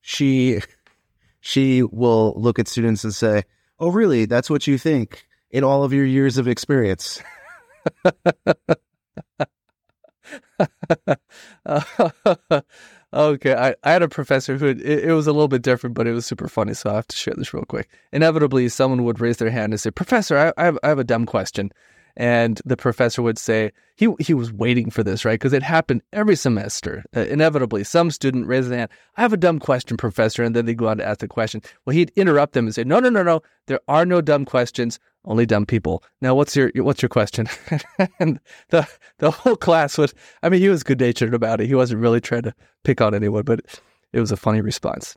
she 0.02 0.62
she 1.42 1.84
will 1.84 2.34
look 2.38 2.58
at 2.58 2.70
students 2.70 3.04
and 3.04 3.14
say, 3.14 3.44
"Oh, 3.80 3.90
really? 3.90 4.26
That's 4.26 4.50
what 4.50 4.66
you 4.66 4.78
think 4.78 5.28
in 5.52 5.64
all 5.66 5.84
of 5.84 5.92
your 5.92 6.06
years 6.06 6.38
of 6.38 6.48
experience." 6.48 7.22
okay, 13.14 13.54
I, 13.54 13.76
I 13.84 13.92
had 13.92 14.02
a 14.02 14.08
professor 14.08 14.58
who 14.58 14.68
it, 14.68 14.82
it, 14.82 15.14
was 15.14 15.28
a 15.28 15.32
little 15.32 15.48
bit 15.48 15.62
different, 15.62 15.96
but 15.96 16.08
it 16.08 16.14
was 16.14 16.26
super 16.26 16.48
funny. 16.48 16.74
So 16.74 16.90
I 16.90 16.96
have 16.96 17.08
to 17.08 17.16
share 17.16 17.36
this 17.38 17.54
real 17.54 17.66
quick. 17.66 17.90
Inevitably, 18.12 18.70
someone 18.70 19.04
would 19.04 19.20
raise 19.20 19.38
their 19.38 19.52
hand 19.52 19.74
and 19.74 19.80
say, 19.80 19.92
"Professor, 19.92 20.38
I, 20.38 20.62
I 20.62 20.66
have 20.66 20.80
I 20.84 20.90
have 20.90 21.00
a 21.00 21.04
dumb 21.04 21.26
question." 21.26 21.72
And 22.20 22.60
the 22.66 22.76
professor 22.76 23.22
would 23.22 23.38
say 23.38 23.72
he 23.96 24.12
he 24.20 24.34
was 24.34 24.52
waiting 24.52 24.90
for 24.90 25.04
this, 25.04 25.24
right? 25.24 25.40
Because 25.40 25.54
it 25.54 25.62
happened 25.62 26.02
every 26.12 26.36
semester. 26.36 27.04
Uh, 27.16 27.22
inevitably, 27.22 27.84
some 27.84 28.10
student 28.10 28.48
raises 28.48 28.70
their 28.70 28.80
hand. 28.80 28.92
I 29.18 29.22
have 29.22 29.34
a 29.34 29.38
dumb 29.38 29.60
question, 29.60 29.98
professor, 29.98 30.44
and 30.44 30.56
then 30.56 30.66
they 30.66 30.74
go 30.74 30.88
on 30.88 30.98
to 30.98 31.06
ask 31.06 31.20
the 31.20 31.28
question. 31.28 31.62
Well, 31.86 31.96
he'd 31.96 32.12
interrupt 32.16 32.54
them 32.54 32.66
and 32.66 32.74
say, 32.74 32.84
No, 32.84 33.00
no, 33.00 33.10
no, 33.10 33.22
no. 33.22 33.44
There 33.68 33.80
are 33.88 34.04
no 34.04 34.22
dumb 34.22 34.46
questions. 34.46 35.00
Only 35.26 35.46
dumb 35.46 35.68
people. 35.68 36.04
Now, 36.20 36.34
what's 36.34 36.56
your 36.56 36.72
what's 36.78 37.04
your 37.04 37.10
question? 37.10 37.48
and 38.20 38.40
the 38.70 38.88
the 39.20 39.30
whole 39.30 39.56
class 39.56 39.98
would. 40.00 40.12
I 40.42 40.50
mean, 40.50 40.62
he 40.62 40.70
was 40.70 40.84
good 40.84 41.00
natured 41.00 41.36
about 41.36 41.62
it. 41.62 41.68
He 41.68 41.76
wasn't 41.76 42.02
really 42.02 42.22
trying 42.22 42.44
to 42.44 42.56
pick 42.84 43.00
on 43.00 43.14
anyone, 43.14 43.44
but 43.44 43.60
it 44.12 44.20
was 44.20 44.32
a 44.32 44.38
funny 44.38 44.62
response. 44.62 45.16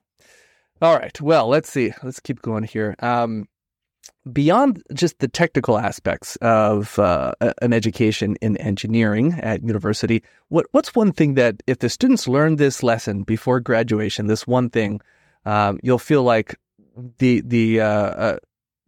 All 0.83 0.99
right. 0.99 1.19
Well, 1.21 1.47
let's 1.47 1.71
see. 1.71 1.93
Let's 2.03 2.21
keep 2.21 2.43
going 2.43 2.65
here. 2.65 2.95
Um, 2.99 3.47
beyond 4.33 4.83
just 4.93 5.19
the 5.19 5.29
technical 5.29 5.79
aspects 5.79 6.37
of 6.37 6.99
uh, 6.99 7.33
an 7.63 7.73
education 7.73 8.37
in 8.41 8.57
engineering 8.59 9.35
at 9.41 9.63
university, 9.63 10.23
what 10.49 10.67
what's 10.73 10.95
one 10.95 11.13
thing 11.13 11.35
that 11.35 11.63
if 11.67 11.79
the 11.79 11.89
students 11.89 12.29
learn 12.29 12.57
this 12.57 12.83
lesson 12.83 13.23
before 13.23 13.61
graduation, 13.61 14.27
this 14.27 14.47
one 14.47 14.71
thing, 14.71 15.01
um, 15.47 15.79
you'll 15.83 15.99
feel 15.99 16.23
like 16.23 16.57
the 17.19 17.41
the 17.43 17.81
uh, 17.81 17.87
uh, 17.87 18.39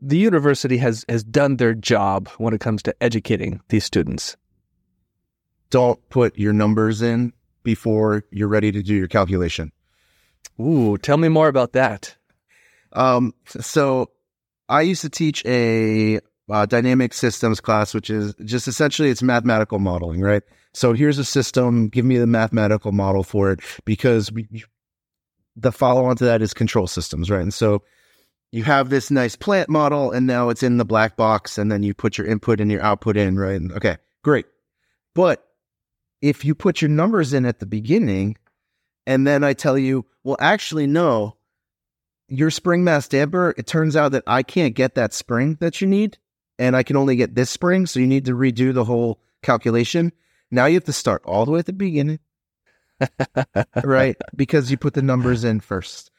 the 0.01 0.18
university 0.18 0.77
has 0.77 1.05
has 1.09 1.25
done 1.25 1.57
their 1.57 1.75
job 1.75 2.29
when 2.38 2.53
it 2.55 2.61
comes 2.61 2.83
to 2.83 2.94
educating 3.03 3.61
these 3.68 3.85
students. 3.85 4.37
Don't 5.70 6.07
put 6.11 6.37
your 6.38 6.53
numbers 6.53 7.01
in 7.01 7.33
before 7.62 8.25
you're 8.31 8.48
ready 8.48 8.70
to 8.72 8.83
do 8.83 8.94
your 8.94 9.09
calculation. 9.09 9.72
Ooh, 10.61 10.98
tell 10.98 11.16
me 11.16 11.29
more 11.29 11.48
about 11.48 11.72
that. 11.72 12.14
Um, 12.92 13.33
so 13.46 14.11
I 14.68 14.83
used 14.83 15.03
to 15.03 15.11
teach 15.11 15.44
a 15.44 16.20
uh, 16.51 16.66
dynamic 16.66 17.14
systems 17.14 17.61
class, 17.61 17.94
which 17.94 18.11
is 18.11 18.35
just 18.44 18.68
essentially 18.68 19.11
it's 19.11 19.22
mathematical 19.22 19.79
modeling, 19.79 20.20
right? 20.20 20.42
So 20.75 20.92
here's 20.92 21.18
a 21.18 21.25
system. 21.25 21.88
Give 21.88 22.05
me 22.05 22.18
the 22.18 22.27
mathematical 22.27 22.92
model 22.92 23.22
for 23.22 23.53
it 23.53 23.61
because 23.85 24.33
we, 24.33 24.64
the 25.57 25.72
follow 25.72 26.05
on 26.05 26.16
to 26.16 26.25
that 26.25 26.42
is 26.42 26.55
control 26.55 26.87
systems, 26.87 27.31
right? 27.31 27.42
And 27.42 27.55
so 27.55 27.83
you 28.51 28.64
have 28.64 28.90
this 28.90 29.11
nice 29.11 29.37
plant 29.37 29.68
model 29.68 30.11
and 30.11 30.27
now 30.27 30.48
it's 30.48 30.62
in 30.62 30.77
the 30.77 30.85
black 30.85 31.16
box 31.16 31.59
and 31.59 31.70
then 31.70 31.83
you 31.83 31.94
put 31.94 32.18
your 32.18 32.27
input 32.27 32.61
and 32.61 32.70
your 32.70 32.83
output 32.83 33.16
in, 33.16 33.38
right? 33.38 33.57
And, 33.57 33.72
okay, 33.72 33.96
great. 34.22 34.46
But 35.14 35.46
if 36.20 36.44
you 36.44 36.55
put 36.55 36.81
your 36.81 36.90
numbers 36.90 37.33
in 37.33 37.46
at 37.46 37.61
the 37.61 37.66
beginning 37.66 38.37
and 39.07 39.27
then 39.27 39.42
I 39.42 39.53
tell 39.55 39.77
you, 39.77 40.07
well, 40.22 40.37
actually, 40.38 40.87
no, 40.87 41.37
your 42.33 42.51
spring 42.51 42.83
mass 42.83 43.09
damper, 43.09 43.55
it 43.59 43.66
turns 43.66 43.95
out 43.95 44.12
that 44.12 44.25
I 44.27 44.42
can't 44.42 44.75
get 44.75 44.95
that 44.95 45.12
spring 45.12 45.59
that 45.61 45.83
you 45.83 45.87
need, 45.87 46.16
and 46.59 46.75
I 46.75 46.83
can 46.83 46.97
only 46.97 47.14
get 47.14 47.35
this 47.35 47.51
spring. 47.51 47.85
So 47.85 48.01
you 48.01 48.07
need 48.07 48.25
to 48.25 48.33
redo 48.33 48.73
the 48.73 48.85
whole 48.85 49.21
calculation. 49.42 50.12
Now 50.51 50.64
you 50.64 50.75
have 50.75 50.85
to 50.85 50.95
start 50.95 51.23
all 51.27 51.45
the 51.45 51.51
way 51.51 51.59
at 51.59 51.66
the 51.66 51.75
beginning, 51.75 52.21
right? 53.85 54.16
Because 54.35 54.71
you 54.71 54.79
put 54.79 54.95
the 54.95 55.03
numbers 55.03 55.45
in 55.45 55.61
first. 55.61 56.11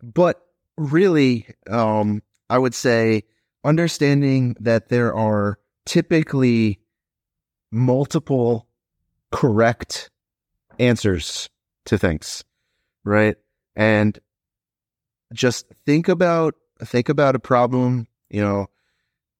But 0.00 0.40
really, 0.76 1.48
um, 1.68 2.22
I 2.48 2.58
would 2.58 2.74
say 2.74 3.24
understanding 3.64 4.56
that 4.60 4.88
there 4.88 5.12
are 5.14 5.58
typically 5.84 6.78
multiple 7.72 8.68
correct 9.32 10.10
answers 10.78 11.50
to 11.86 11.98
things, 11.98 12.44
right? 13.04 13.36
And 13.74 14.18
just 15.32 15.66
think 15.84 16.08
about 16.08 16.54
think 16.84 17.08
about 17.08 17.34
a 17.34 17.40
problem, 17.40 18.06
you 18.28 18.40
know, 18.40 18.66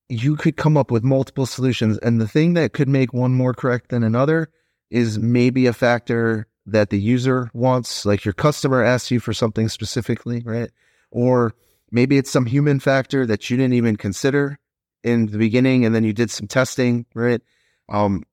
you 0.09 0.37
could 0.37 0.57
come 0.57 0.77
up 0.77 0.91
with 0.91 1.05
multiple 1.05 1.47
solutions 1.47 1.99
and 1.99 2.21
the 2.21 2.29
thing 2.29 2.55
that 2.55 2.73
could 2.73 2.89
make 2.89 3.13
one 3.13 3.35
more 3.35 3.53
correct 3.53 3.91
than 3.91 4.03
another 4.03 4.49
is 4.91 5.19
maybe 5.19 5.67
a 5.67 5.73
factor 5.73 6.47
that 6.67 6.91
the 6.91 6.99
user 6.99 7.51
wants, 7.53 8.07
like 8.07 8.25
your 8.25 8.35
customer 8.35 8.83
asks 8.83 9.11
you 9.11 9.21
for 9.21 9.33
something 9.33 9.69
specifically, 9.69 10.43
right? 10.45 10.71
Or 11.11 11.55
maybe 11.91 12.19
it's 12.19 12.31
some 12.31 12.47
human 12.47 12.81
factor 12.81 13.27
that 13.27 13.51
you 13.51 13.57
didn't 13.57 13.75
even 13.75 13.97
consider 13.97 14.59
in 15.03 15.27
the 15.27 15.39
beginning 15.39 15.85
and 15.85 15.95
then 15.95 16.05
you 16.05 16.13
did 16.13 16.31
some 16.31 16.49
testing, 16.49 17.07
right? 17.15 17.41
Um, 17.89 18.25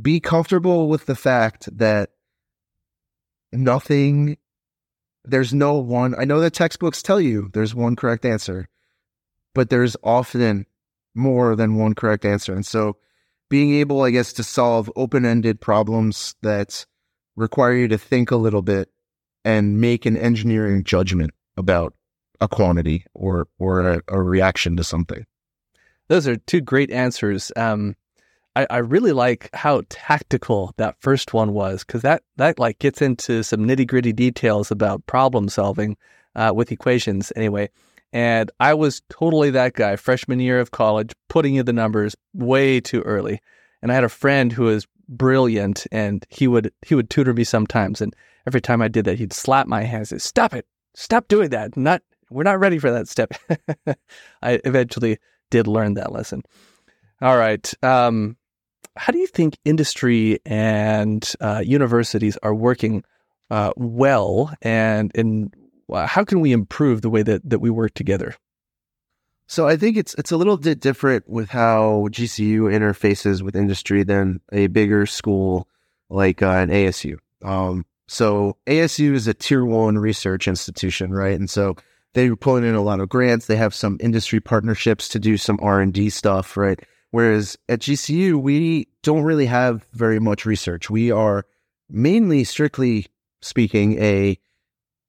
be 0.00 0.20
comfortable 0.20 0.88
with 0.88 1.06
the 1.06 1.14
fact 1.14 1.68
that 1.78 2.10
nothing 3.52 4.36
there's 5.24 5.54
no 5.54 5.74
one. 5.74 6.14
I 6.18 6.24
know 6.24 6.40
that 6.40 6.52
textbooks 6.52 7.02
tell 7.02 7.20
you 7.20 7.50
there's 7.52 7.74
one 7.74 7.96
correct 7.96 8.24
answer, 8.24 8.68
but 9.54 9.70
there's 9.70 9.96
often 10.02 10.66
more 11.14 11.56
than 11.56 11.76
one 11.76 11.94
correct 11.94 12.24
answer. 12.24 12.54
And 12.54 12.66
so 12.66 12.96
being 13.48 13.74
able, 13.74 14.02
I 14.02 14.10
guess, 14.10 14.32
to 14.34 14.44
solve 14.44 14.90
open 14.96 15.24
ended 15.24 15.60
problems 15.60 16.34
that 16.42 16.86
require 17.36 17.74
you 17.74 17.88
to 17.88 17.98
think 17.98 18.30
a 18.30 18.36
little 18.36 18.62
bit 18.62 18.90
and 19.44 19.80
make 19.80 20.06
an 20.06 20.16
engineering 20.16 20.84
judgment 20.84 21.32
about 21.56 21.94
a 22.40 22.48
quantity 22.48 23.04
or 23.14 23.46
or 23.58 23.88
a, 23.88 24.02
a 24.08 24.20
reaction 24.20 24.76
to 24.76 24.84
something. 24.84 25.24
Those 26.08 26.28
are 26.28 26.36
two 26.36 26.60
great 26.60 26.90
answers. 26.90 27.50
Um, 27.56 27.96
I, 28.56 28.66
I 28.70 28.78
really 28.78 29.12
like 29.12 29.50
how 29.52 29.82
tactical 29.88 30.72
that 30.76 30.96
first 31.00 31.34
one 31.34 31.52
was 31.52 31.84
because 31.84 32.02
that 32.02 32.22
that 32.36 32.58
like 32.58 32.78
gets 32.78 33.02
into 33.02 33.42
some 33.42 33.60
nitty 33.60 33.86
gritty 33.86 34.12
details 34.12 34.70
about 34.70 35.06
problem 35.06 35.48
solving 35.48 35.96
uh, 36.36 36.52
with 36.54 36.72
equations 36.72 37.32
anyway. 37.36 37.68
And 38.12 38.50
I 38.60 38.74
was 38.74 39.02
totally 39.10 39.50
that 39.50 39.74
guy, 39.74 39.96
freshman 39.96 40.38
year 40.38 40.60
of 40.60 40.70
college, 40.70 41.12
putting 41.28 41.56
in 41.56 41.66
the 41.66 41.72
numbers 41.72 42.14
way 42.32 42.80
too 42.80 43.00
early. 43.00 43.40
And 43.82 43.90
I 43.90 43.96
had 43.96 44.04
a 44.04 44.08
friend 44.08 44.52
who 44.52 44.64
was 44.64 44.86
brilliant, 45.08 45.86
and 45.90 46.24
he 46.30 46.46
would 46.46 46.72
he 46.86 46.94
would 46.94 47.10
tutor 47.10 47.34
me 47.34 47.44
sometimes. 47.44 48.00
And 48.00 48.14
every 48.46 48.60
time 48.60 48.80
I 48.80 48.88
did 48.88 49.04
that, 49.06 49.18
he'd 49.18 49.32
slap 49.32 49.66
my 49.66 49.82
hands 49.82 50.12
and 50.12 50.22
say, 50.22 50.28
"Stop 50.28 50.54
it! 50.54 50.66
Stop 50.94 51.26
doing 51.26 51.50
that! 51.50 51.76
Not 51.76 52.02
we're 52.30 52.44
not 52.44 52.60
ready 52.60 52.78
for 52.78 52.90
that 52.92 53.08
step." 53.08 53.34
I 54.42 54.60
eventually 54.64 55.18
did 55.50 55.66
learn 55.66 55.94
that 55.94 56.12
lesson. 56.12 56.42
All 57.20 57.36
right. 57.36 57.72
Um, 57.82 58.36
how 58.96 59.12
do 59.12 59.18
you 59.18 59.26
think 59.26 59.58
industry 59.64 60.38
and 60.44 61.32
uh, 61.40 61.62
universities 61.64 62.38
are 62.42 62.54
working 62.54 63.04
uh, 63.50 63.72
well, 63.76 64.52
and 64.62 65.10
and 65.14 65.54
how 65.92 66.24
can 66.24 66.40
we 66.40 66.52
improve 66.52 67.02
the 67.02 67.10
way 67.10 67.22
that 67.22 67.48
that 67.48 67.58
we 67.58 67.70
work 67.70 67.94
together? 67.94 68.34
So 69.46 69.68
I 69.68 69.76
think 69.76 69.96
it's 69.96 70.14
it's 70.14 70.32
a 70.32 70.36
little 70.36 70.56
bit 70.56 70.80
different 70.80 71.28
with 71.28 71.50
how 71.50 72.08
GCU 72.10 72.62
interfaces 72.72 73.42
with 73.42 73.56
industry 73.56 74.02
than 74.02 74.40
a 74.52 74.68
bigger 74.68 75.06
school 75.06 75.68
like 76.08 76.42
uh, 76.42 76.50
an 76.50 76.70
ASU. 76.70 77.18
Um, 77.42 77.84
so 78.06 78.56
ASU 78.66 79.12
is 79.12 79.28
a 79.28 79.34
tier 79.34 79.64
one 79.64 79.98
research 79.98 80.48
institution, 80.48 81.12
right? 81.12 81.38
And 81.38 81.50
so 81.50 81.76
they're 82.14 82.36
pulling 82.36 82.64
in 82.64 82.74
a 82.74 82.82
lot 82.82 83.00
of 83.00 83.08
grants. 83.08 83.46
They 83.46 83.56
have 83.56 83.74
some 83.74 83.98
industry 84.00 84.40
partnerships 84.40 85.08
to 85.10 85.18
do 85.18 85.36
some 85.36 85.58
R 85.60 85.80
and 85.80 85.92
D 85.92 86.10
stuff, 86.10 86.56
right? 86.56 86.80
Whereas 87.14 87.56
at 87.68 87.78
GCU, 87.78 88.42
we 88.42 88.88
don't 89.04 89.22
really 89.22 89.46
have 89.46 89.86
very 89.92 90.18
much 90.18 90.44
research. 90.44 90.90
We 90.90 91.12
are 91.12 91.46
mainly, 91.88 92.42
strictly 92.42 93.06
speaking, 93.40 94.02
a 94.02 94.36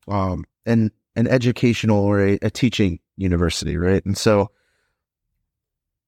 um, 0.07 0.45
an 0.67 0.91
an 1.15 1.27
educational 1.27 1.97
or 2.03 2.23
a, 2.23 2.37
a 2.43 2.51
teaching 2.51 2.99
university, 3.17 3.75
right? 3.75 4.05
And 4.05 4.15
so 4.15 4.51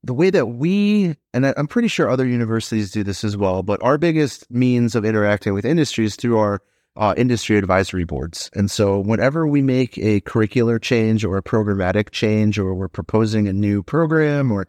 the 0.03 0.13
way 0.13 0.29
that 0.29 0.45
we, 0.45 1.15
and 1.33 1.47
I'm 1.47 1.65
pretty 1.65 1.87
sure 1.87 2.11
other 2.11 2.27
universities 2.27 2.91
do 2.91 3.03
this 3.03 3.23
as 3.23 3.35
well, 3.35 3.63
but 3.63 3.81
our 3.81 3.97
biggest 3.97 4.51
means 4.51 4.93
of 4.93 5.03
interacting 5.03 5.55
with 5.55 5.65
industry 5.65 6.05
is 6.05 6.15
through 6.15 6.37
our 6.37 6.61
uh, 6.95 7.15
industry 7.17 7.57
advisory 7.57 8.03
boards. 8.03 8.51
And 8.53 8.69
so 8.69 8.99
whenever 8.99 9.47
we 9.47 9.63
make 9.63 9.97
a 9.97 10.21
curricular 10.21 10.79
change 10.79 11.25
or 11.25 11.37
a 11.37 11.43
programmatic 11.43 12.11
change, 12.11 12.59
or 12.59 12.75
we're 12.75 12.87
proposing 12.87 13.47
a 13.47 13.53
new 13.53 13.81
program 13.81 14.51
or 14.51 14.67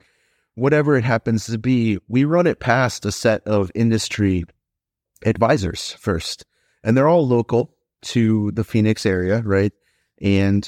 whatever 0.58 0.96
it 0.96 1.04
happens 1.04 1.46
to 1.46 1.58
be, 1.58 1.98
we 2.08 2.24
run 2.24 2.46
it 2.46 2.60
past 2.60 3.06
a 3.06 3.12
set 3.12 3.46
of 3.46 3.70
industry 3.74 4.44
advisors 5.24 5.92
first. 5.92 6.44
And 6.82 6.96
they're 6.96 7.08
all 7.08 7.26
local 7.26 7.74
to 8.02 8.50
the 8.52 8.64
Phoenix 8.64 9.06
area, 9.06 9.40
right? 9.42 9.72
And, 10.20 10.66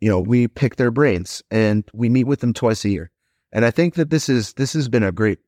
you 0.00 0.08
know, 0.08 0.20
we 0.20 0.48
pick 0.48 0.76
their 0.76 0.90
brains 0.90 1.42
and 1.50 1.84
we 1.92 2.08
meet 2.08 2.26
with 2.26 2.40
them 2.40 2.52
twice 2.52 2.84
a 2.84 2.90
year. 2.90 3.10
And 3.52 3.64
I 3.64 3.70
think 3.70 3.94
that 3.94 4.10
this 4.10 4.28
is 4.28 4.54
this 4.54 4.72
has 4.72 4.88
been 4.88 5.02
a 5.02 5.12
great 5.12 5.38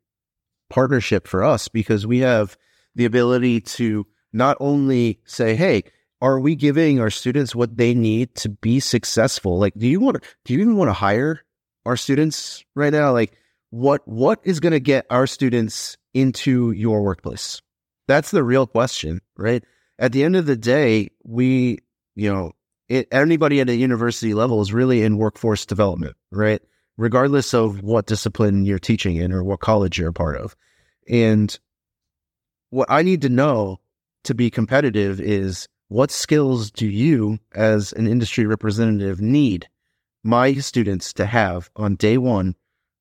partnership 0.68 1.26
for 1.26 1.42
us 1.42 1.68
because 1.68 2.06
we 2.06 2.18
have 2.18 2.56
the 2.94 3.06
ability 3.06 3.60
to 3.60 4.06
not 4.32 4.56
only 4.60 5.20
say, 5.24 5.56
"Hey, 5.56 5.84
are 6.20 6.38
we 6.38 6.54
giving 6.54 7.00
our 7.00 7.10
students 7.10 7.54
what 7.54 7.76
they 7.76 7.94
need 7.94 8.34
to 8.36 8.50
be 8.50 8.78
successful?" 8.78 9.58
Like, 9.58 9.74
do 9.74 9.86
you 9.86 10.00
want 10.00 10.22
to 10.22 10.28
do 10.44 10.52
you 10.52 10.60
even 10.60 10.76
want 10.76 10.90
to 10.90 10.94
hire 10.94 11.40
our 11.86 11.96
students 11.96 12.62
right 12.74 12.92
now? 12.92 13.12
Like, 13.12 13.36
what 13.74 14.06
what 14.06 14.40
is 14.44 14.60
going 14.60 14.72
to 14.72 14.80
get 14.80 15.06
our 15.10 15.26
students 15.26 15.96
into 16.12 16.70
your 16.72 17.02
workplace? 17.02 17.60
That's 18.06 18.30
the 18.30 18.44
real 18.44 18.66
question, 18.66 19.20
right? 19.36 19.64
At 19.98 20.12
the 20.12 20.24
end 20.24 20.36
of 20.36 20.46
the 20.46 20.56
day, 20.56 21.10
we, 21.24 21.78
you 22.14 22.32
know, 22.32 22.52
it, 22.88 23.08
anybody 23.10 23.60
at 23.60 23.70
a 23.70 23.74
university 23.74 24.34
level 24.34 24.60
is 24.60 24.72
really 24.72 25.02
in 25.02 25.16
workforce 25.16 25.66
development, 25.66 26.16
right? 26.30 26.60
regardless 26.96 27.54
of 27.54 27.82
what 27.82 28.06
discipline 28.06 28.64
you're 28.64 28.78
teaching 28.78 29.16
in 29.16 29.32
or 29.32 29.42
what 29.42 29.60
college 29.60 29.98
you're 29.98 30.10
a 30.10 30.12
part 30.12 30.36
of. 30.36 30.56
And 31.08 31.56
what 32.70 32.90
I 32.90 33.02
need 33.02 33.22
to 33.22 33.28
know 33.28 33.80
to 34.24 34.34
be 34.34 34.50
competitive 34.50 35.20
is 35.20 35.68
what 35.88 36.10
skills 36.10 36.70
do 36.70 36.86
you, 36.86 37.38
as 37.52 37.92
an 37.92 38.06
industry 38.06 38.46
representative, 38.46 39.20
need 39.20 39.68
my 40.22 40.54
students 40.54 41.12
to 41.14 41.26
have 41.26 41.70
on 41.76 41.96
day 41.96 42.16
one 42.16 42.54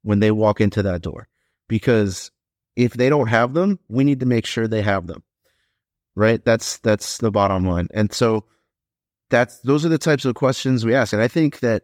when 0.03 0.19
they 0.19 0.31
walk 0.31 0.61
into 0.61 0.83
that 0.83 1.01
door? 1.01 1.27
Because 1.67 2.31
if 2.75 2.93
they 2.93 3.09
don't 3.09 3.27
have 3.27 3.53
them, 3.53 3.79
we 3.89 4.03
need 4.03 4.19
to 4.19 4.25
make 4.25 4.45
sure 4.45 4.67
they 4.67 4.81
have 4.81 5.07
them. 5.07 5.23
Right? 6.15 6.43
That's 6.45 6.77
that's 6.79 7.17
the 7.17 7.31
bottom 7.31 7.65
line. 7.65 7.87
And 7.93 8.13
so 8.13 8.45
that's 9.29 9.59
those 9.61 9.85
are 9.85 9.89
the 9.89 9.97
types 9.97 10.25
of 10.25 10.35
questions 10.35 10.85
we 10.85 10.93
ask. 10.93 11.11
And 11.11 11.21
I 11.21 11.27
think 11.27 11.59
that, 11.61 11.83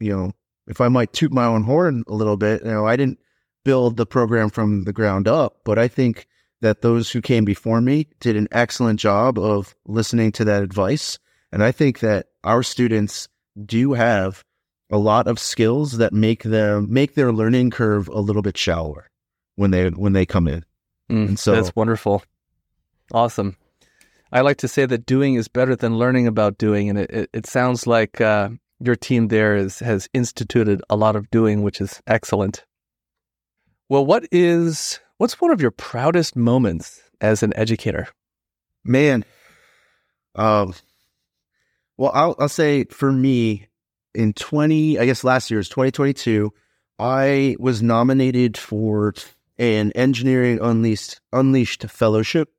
you 0.00 0.16
know, 0.16 0.32
if 0.66 0.80
I 0.80 0.88
might 0.88 1.12
toot 1.12 1.32
my 1.32 1.44
own 1.44 1.62
horn 1.62 2.04
a 2.08 2.14
little 2.14 2.36
bit, 2.36 2.64
you 2.64 2.70
know, 2.70 2.86
I 2.86 2.96
didn't 2.96 3.18
build 3.64 3.96
the 3.96 4.06
program 4.06 4.50
from 4.50 4.84
the 4.84 4.92
ground 4.92 5.28
up, 5.28 5.60
but 5.64 5.78
I 5.78 5.88
think 5.88 6.26
that 6.60 6.82
those 6.82 7.10
who 7.10 7.20
came 7.20 7.44
before 7.44 7.80
me 7.80 8.08
did 8.20 8.36
an 8.36 8.48
excellent 8.50 8.98
job 8.98 9.38
of 9.38 9.74
listening 9.86 10.32
to 10.32 10.44
that 10.44 10.62
advice. 10.62 11.18
And 11.52 11.62
I 11.62 11.72
think 11.72 12.00
that 12.00 12.26
our 12.44 12.62
students 12.62 13.28
do 13.64 13.92
have 13.92 14.44
a 14.90 14.98
lot 14.98 15.26
of 15.26 15.38
skills 15.38 15.98
that 15.98 16.12
make 16.12 16.42
them 16.44 16.86
make 16.90 17.14
their 17.14 17.32
learning 17.32 17.70
curve 17.70 18.08
a 18.08 18.20
little 18.20 18.42
bit 18.42 18.56
shallower 18.56 19.08
when 19.56 19.70
they 19.70 19.88
when 19.90 20.12
they 20.12 20.26
come 20.26 20.48
in. 20.48 20.64
Mm, 21.10 21.28
and 21.28 21.38
so 21.38 21.52
that's 21.52 21.74
wonderful. 21.74 22.22
Awesome. 23.12 23.56
I 24.30 24.42
like 24.42 24.58
to 24.58 24.68
say 24.68 24.84
that 24.84 25.06
doing 25.06 25.34
is 25.34 25.48
better 25.48 25.74
than 25.74 25.96
learning 25.96 26.26
about 26.26 26.58
doing, 26.58 26.90
and 26.90 26.98
it, 26.98 27.10
it, 27.10 27.30
it 27.32 27.46
sounds 27.46 27.86
like 27.86 28.20
uh, 28.20 28.50
your 28.78 28.94
team 28.94 29.28
there 29.28 29.56
is, 29.56 29.78
has 29.78 30.08
instituted 30.12 30.82
a 30.90 30.96
lot 30.96 31.16
of 31.16 31.30
doing, 31.30 31.62
which 31.62 31.80
is 31.80 32.02
excellent. 32.06 32.64
Well, 33.88 34.04
what 34.04 34.26
is 34.30 35.00
what's 35.16 35.40
one 35.40 35.50
of 35.50 35.62
your 35.62 35.70
proudest 35.70 36.36
moments 36.36 37.00
as 37.20 37.42
an 37.42 37.54
educator? 37.56 38.08
Man, 38.84 39.24
um, 40.34 40.74
well, 41.96 42.12
I'll, 42.14 42.36
I'll 42.38 42.48
say 42.48 42.84
for 42.84 43.10
me, 43.10 43.67
in 44.14 44.32
twenty, 44.32 44.98
I 44.98 45.06
guess 45.06 45.24
last 45.24 45.50
year 45.50 45.60
is 45.60 45.68
twenty 45.68 45.90
twenty 45.90 46.12
two. 46.12 46.52
I 46.98 47.56
was 47.58 47.82
nominated 47.82 48.56
for 48.56 49.14
an 49.58 49.92
engineering 49.92 50.58
unleashed 50.60 51.20
unleashed 51.32 51.84
fellowship 51.84 52.50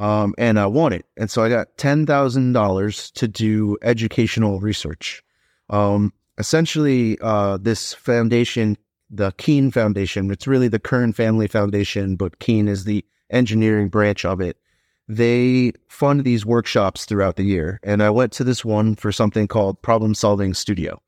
um, 0.00 0.34
and 0.38 0.58
I 0.58 0.66
won 0.66 0.94
it. 0.94 1.04
And 1.16 1.30
so 1.30 1.44
I 1.44 1.50
got 1.50 1.76
ten 1.76 2.06
thousand 2.06 2.54
dollars 2.54 3.10
to 3.12 3.28
do 3.28 3.76
educational 3.82 4.58
research. 4.58 5.22
Um, 5.68 6.12
essentially, 6.38 7.18
uh, 7.20 7.58
this 7.58 7.92
foundation, 7.94 8.78
the 9.10 9.32
Keen 9.32 9.70
Foundation, 9.70 10.30
it's 10.30 10.46
really 10.46 10.68
the 10.68 10.78
Kern 10.80 11.12
Family 11.12 11.46
Foundation, 11.46 12.16
but 12.16 12.38
Keen 12.38 12.66
is 12.66 12.84
the 12.84 13.04
engineering 13.28 13.88
branch 13.88 14.24
of 14.24 14.40
it. 14.40 14.56
They 15.10 15.72
fund 15.88 16.22
these 16.22 16.46
workshops 16.46 17.04
throughout 17.04 17.34
the 17.34 17.42
year. 17.42 17.80
And 17.82 18.00
I 18.00 18.10
went 18.10 18.30
to 18.34 18.44
this 18.44 18.64
one 18.64 18.94
for 18.94 19.10
something 19.10 19.48
called 19.48 19.82
Problem 19.82 20.14
Solving 20.14 20.54
Studio. 20.54 21.02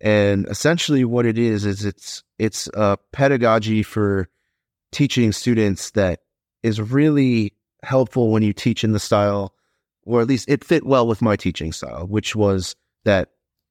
And 0.00 0.48
essentially 0.48 1.04
what 1.04 1.26
it 1.26 1.36
is 1.36 1.66
is 1.66 1.84
it's 1.84 2.24
it's 2.38 2.66
a 2.72 2.96
pedagogy 3.12 3.82
for 3.82 4.30
teaching 4.90 5.32
students 5.32 5.90
that 5.90 6.20
is 6.62 6.80
really 6.80 7.52
helpful 7.82 8.32
when 8.32 8.42
you 8.42 8.54
teach 8.54 8.84
in 8.84 8.92
the 8.92 8.98
style, 8.98 9.54
or 10.06 10.22
at 10.22 10.28
least 10.28 10.48
it 10.48 10.64
fit 10.64 10.86
well 10.86 11.06
with 11.06 11.20
my 11.20 11.36
teaching 11.36 11.72
style, 11.72 12.06
which 12.06 12.34
was 12.34 12.74
that 13.04 13.28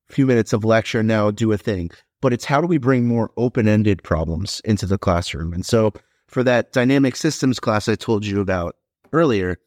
few 0.09 0.27
minutes 0.27 0.53
of 0.53 0.63
lecture 0.63 1.01
now 1.01 1.31
do 1.31 1.51
a 1.51 1.57
thing 1.57 1.89
but 2.21 2.33
it's 2.33 2.45
how 2.45 2.61
do 2.61 2.67
we 2.67 2.77
bring 2.77 3.07
more 3.07 3.31
open-ended 3.37 4.03
problems 4.03 4.61
into 4.65 4.85
the 4.85 4.97
classroom 4.97 5.53
and 5.53 5.65
so 5.65 5.93
for 6.27 6.43
that 6.43 6.73
dynamic 6.73 7.15
systems 7.15 7.61
class 7.61 7.87
i 7.87 7.95
told 7.95 8.25
you 8.25 8.41
about 8.41 8.75
earlier 9.13 9.57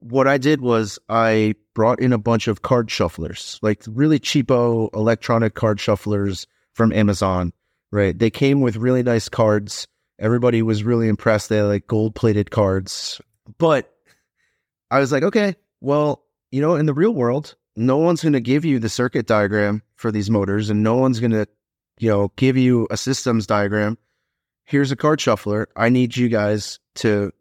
what 0.00 0.26
i 0.26 0.38
did 0.38 0.60
was 0.60 0.98
i 1.08 1.54
brought 1.74 2.00
in 2.00 2.12
a 2.12 2.18
bunch 2.18 2.48
of 2.48 2.62
card 2.62 2.88
shufflers 2.88 3.58
like 3.62 3.82
really 3.86 4.18
cheapo 4.18 4.92
electronic 4.94 5.54
card 5.54 5.78
shufflers 5.78 6.46
from 6.74 6.92
amazon 6.92 7.52
right 7.90 8.18
they 8.18 8.30
came 8.30 8.60
with 8.60 8.76
really 8.76 9.02
nice 9.02 9.28
cards 9.28 9.86
everybody 10.18 10.62
was 10.62 10.84
really 10.84 11.08
impressed 11.08 11.48
they 11.48 11.56
had 11.56 11.64
like 11.64 11.86
gold 11.86 12.14
plated 12.14 12.50
cards 12.50 13.20
but 13.58 13.92
i 14.90 14.98
was 14.98 15.12
like 15.12 15.22
okay 15.22 15.54
well 15.80 16.24
you 16.50 16.60
know 16.60 16.74
in 16.74 16.86
the 16.86 16.94
real 16.94 17.12
world 17.12 17.54
no 17.78 17.96
one's 17.96 18.22
going 18.22 18.32
to 18.32 18.40
give 18.40 18.64
you 18.64 18.80
the 18.80 18.88
circuit 18.88 19.26
diagram 19.26 19.82
for 19.94 20.10
these 20.10 20.28
motors 20.28 20.68
and 20.68 20.82
no 20.82 20.96
one's 20.96 21.20
going 21.20 21.30
to, 21.30 21.46
you 22.00 22.10
know, 22.10 22.32
give 22.36 22.56
you 22.56 22.88
a 22.90 22.96
systems 22.96 23.46
diagram. 23.46 23.96
Here's 24.64 24.90
a 24.90 24.96
card 24.96 25.20
shuffler. 25.20 25.68
I 25.76 25.88
need 25.88 26.16
you 26.16 26.28
guys 26.28 26.80
to 26.96 27.32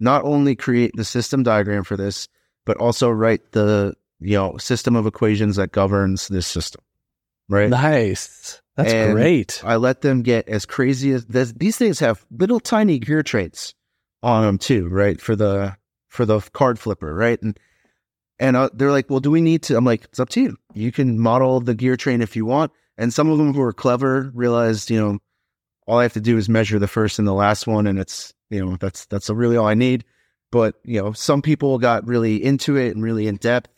not 0.00 0.24
only 0.24 0.56
create 0.56 0.92
the 0.94 1.04
system 1.04 1.42
diagram 1.42 1.84
for 1.84 1.96
this, 1.96 2.28
but 2.66 2.76
also 2.78 3.10
write 3.10 3.52
the, 3.52 3.94
you 4.20 4.36
know, 4.36 4.56
system 4.58 4.96
of 4.96 5.06
equations 5.06 5.56
that 5.56 5.72
governs 5.72 6.28
this 6.28 6.46
system. 6.46 6.82
Right. 7.48 7.68
Nice. 7.68 8.60
That's 8.76 8.92
and 8.92 9.12
great. 9.12 9.62
I 9.64 9.76
let 9.76 10.00
them 10.00 10.22
get 10.22 10.48
as 10.48 10.66
crazy 10.66 11.12
as 11.12 11.26
this. 11.26 11.52
These 11.52 11.76
things 11.76 12.00
have 12.00 12.24
little 12.30 12.60
tiny 12.60 12.98
gear 12.98 13.22
trains 13.22 13.74
on 14.22 14.44
them 14.44 14.58
too, 14.58 14.88
right? 14.88 15.20
For 15.20 15.36
the, 15.36 15.76
for 16.08 16.24
the 16.24 16.40
card 16.52 16.78
flipper, 16.78 17.14
right? 17.14 17.40
And 17.42 17.58
and 18.38 18.56
uh, 18.56 18.70
they're 18.72 18.90
like, 18.90 19.08
well, 19.08 19.20
do 19.20 19.30
we 19.30 19.40
need 19.40 19.62
to? 19.64 19.76
I'm 19.76 19.84
like, 19.84 20.04
it's 20.04 20.18
up 20.18 20.28
to 20.30 20.40
you. 20.40 20.56
You 20.74 20.90
can 20.90 21.20
model 21.20 21.60
the 21.60 21.74
gear 21.74 21.96
train 21.96 22.20
if 22.20 22.34
you 22.34 22.44
want. 22.44 22.72
And 22.98 23.12
some 23.12 23.30
of 23.30 23.38
them 23.38 23.54
who 23.54 23.62
are 23.62 23.72
clever 23.72 24.30
realized, 24.34 24.90
you 24.90 25.00
know, 25.00 25.18
all 25.86 25.98
I 25.98 26.02
have 26.02 26.14
to 26.14 26.20
do 26.20 26.36
is 26.36 26.48
measure 26.48 26.78
the 26.78 26.88
first 26.88 27.18
and 27.18 27.28
the 27.28 27.34
last 27.34 27.66
one, 27.66 27.86
and 27.86 27.98
it's, 27.98 28.32
you 28.54 28.64
know, 28.64 28.76
that's 28.76 29.06
that's 29.06 29.28
really 29.30 29.56
all 29.56 29.66
I 29.66 29.74
need. 29.74 30.04
But 30.50 30.76
you 30.84 31.02
know, 31.02 31.12
some 31.12 31.42
people 31.42 31.78
got 31.78 32.06
really 32.06 32.42
into 32.42 32.76
it 32.76 32.94
and 32.94 33.02
really 33.02 33.26
in 33.26 33.36
depth. 33.36 33.70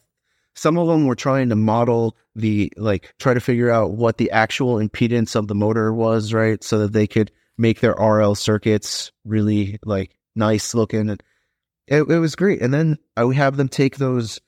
Some 0.54 0.78
of 0.78 0.88
them 0.88 1.06
were 1.06 1.14
trying 1.14 1.48
to 1.48 1.56
model 1.56 2.16
the 2.34 2.72
like 2.76 3.14
try 3.18 3.34
to 3.34 3.40
figure 3.40 3.70
out 3.70 3.92
what 3.92 4.18
the 4.18 4.30
actual 4.30 4.76
impedance 4.76 5.34
of 5.34 5.48
the 5.48 5.54
motor 5.54 5.92
was, 5.92 6.32
right, 6.32 6.62
so 6.62 6.78
that 6.80 6.92
they 6.92 7.06
could 7.06 7.32
make 7.58 7.80
their 7.80 7.94
RL 7.94 8.34
circuits 8.34 9.10
really 9.24 9.78
like 9.84 10.16
nice 10.34 10.74
looking. 10.74 11.08
It, 11.08 11.22
it 11.88 12.18
was 12.18 12.36
great. 12.36 12.60
And 12.60 12.74
then 12.74 12.98
I 13.16 13.24
would 13.24 13.36
have 13.36 13.56
them 13.56 13.68
take 13.68 13.96
those 13.96 14.40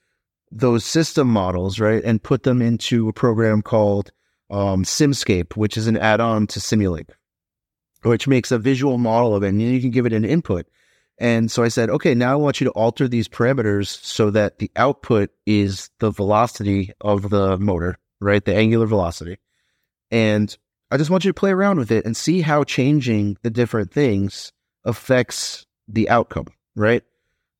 those 0.50 0.84
system 0.84 1.28
models, 1.28 1.78
right, 1.78 2.02
and 2.02 2.22
put 2.22 2.42
them 2.42 2.62
into 2.62 3.08
a 3.08 3.12
program 3.12 3.62
called 3.62 4.10
um, 4.50 4.84
Simscape, 4.84 5.56
which 5.56 5.76
is 5.76 5.86
an 5.86 5.96
add-on 5.98 6.46
to 6.48 6.60
Simulink, 6.60 7.10
which 8.02 8.28
makes 8.28 8.50
a 8.50 8.58
visual 8.58 8.98
model 8.98 9.34
of 9.34 9.42
it, 9.42 9.48
and 9.48 9.62
you 9.62 9.80
can 9.80 9.90
give 9.90 10.06
it 10.06 10.12
an 10.12 10.24
input. 10.24 10.66
And 11.18 11.50
so 11.50 11.64
I 11.64 11.68
said, 11.68 11.90
okay, 11.90 12.14
now 12.14 12.32
I 12.32 12.36
want 12.36 12.60
you 12.60 12.64
to 12.66 12.70
alter 12.72 13.08
these 13.08 13.28
parameters 13.28 13.86
so 13.88 14.30
that 14.30 14.58
the 14.58 14.70
output 14.76 15.30
is 15.46 15.90
the 15.98 16.10
velocity 16.10 16.92
of 17.00 17.30
the 17.30 17.58
motor, 17.58 17.98
right, 18.20 18.44
the 18.44 18.54
angular 18.54 18.86
velocity, 18.86 19.38
and 20.10 20.56
I 20.90 20.96
just 20.96 21.10
want 21.10 21.24
you 21.24 21.30
to 21.30 21.38
play 21.38 21.50
around 21.50 21.78
with 21.78 21.90
it 21.90 22.06
and 22.06 22.16
see 22.16 22.40
how 22.40 22.64
changing 22.64 23.36
the 23.42 23.50
different 23.50 23.92
things 23.92 24.52
affects 24.84 25.66
the 25.86 26.08
outcome, 26.08 26.46
right? 26.76 27.02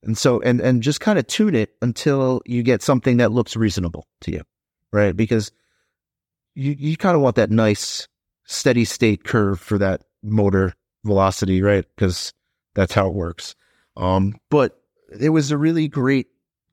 And 0.03 0.17
so, 0.17 0.41
and, 0.41 0.59
and 0.61 0.81
just 0.81 1.01
kind 1.01 1.19
of 1.19 1.27
tune 1.27 1.55
it 1.55 1.75
until 1.81 2.41
you 2.45 2.63
get 2.63 2.81
something 2.81 3.17
that 3.17 3.31
looks 3.31 3.55
reasonable 3.55 4.07
to 4.21 4.31
you, 4.31 4.43
right? 4.91 5.15
Because 5.15 5.51
you, 6.55 6.75
you 6.77 6.97
kind 6.97 7.15
of 7.15 7.21
want 7.21 7.35
that 7.35 7.51
nice 7.51 8.07
steady 8.45 8.85
state 8.85 9.23
curve 9.23 9.59
for 9.59 9.77
that, 9.77 10.03
motor 10.23 10.73
velocity, 11.05 11.61
right? 11.61 11.85
Because 11.95 12.33
that's 12.75 12.93
how 12.93 13.07
it 13.07 13.13
works. 13.13 13.55
Um, 13.97 14.35
but 14.49 14.79
it 15.19 15.29
was 15.29 15.51
a 15.51 15.57
really 15.57 15.87
great. 15.87 16.27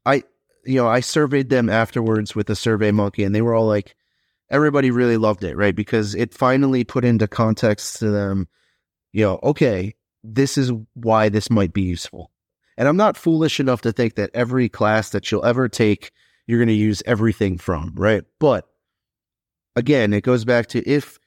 I 0.05 0.23
you 0.65 0.77
know 0.77 0.89
I 0.89 1.01
surveyed 1.01 1.49
them 1.49 1.69
afterwards 1.69 2.35
with 2.35 2.51
a 2.51 2.57
Survey 2.57 2.91
Monkey, 2.91 3.25
and 3.25 3.35
they 3.35 3.43
were 3.43 3.55
all 3.55 3.67
like, 3.67 3.97
everybody 4.51 4.91
really 4.91 5.17
loved 5.17 5.45
it, 5.45 5.57
right? 5.57 5.75
Because 5.75 6.15
it 6.15 6.35
finally 6.35 6.85
put 6.85 7.05
into 7.05 7.27
context 7.27 7.99
to 7.99 8.11
them, 8.11 8.49
you 9.13 9.25
know, 9.25 9.41
okay, 9.43 9.95
this 10.23 10.59
is 10.59 10.73
why 10.95 11.29
this 11.29 11.51
might 11.51 11.73
be 11.73 11.83
useful. 11.83 12.31
And 12.77 12.87
I'm 12.89 12.97
not 12.97 13.17
foolish 13.17 13.59
enough 13.59 13.81
to 13.83 13.93
think 13.93 14.17
that 14.17 14.31
every 14.35 14.69
class 14.69 15.11
that 15.11 15.31
you'll 15.31 15.47
ever 15.47 15.69
take, 15.69 16.13
you're 16.47 16.59
going 16.59 16.69
to 16.69 16.75
use 16.75 17.03
everything 17.07 17.59
from, 17.59 17.95
right? 17.97 18.23
But 18.39 18.69
again, 19.75 20.13
it 20.13 20.23
goes 20.23 20.45
back 20.45 20.67
to 20.69 20.87
if 20.89 21.19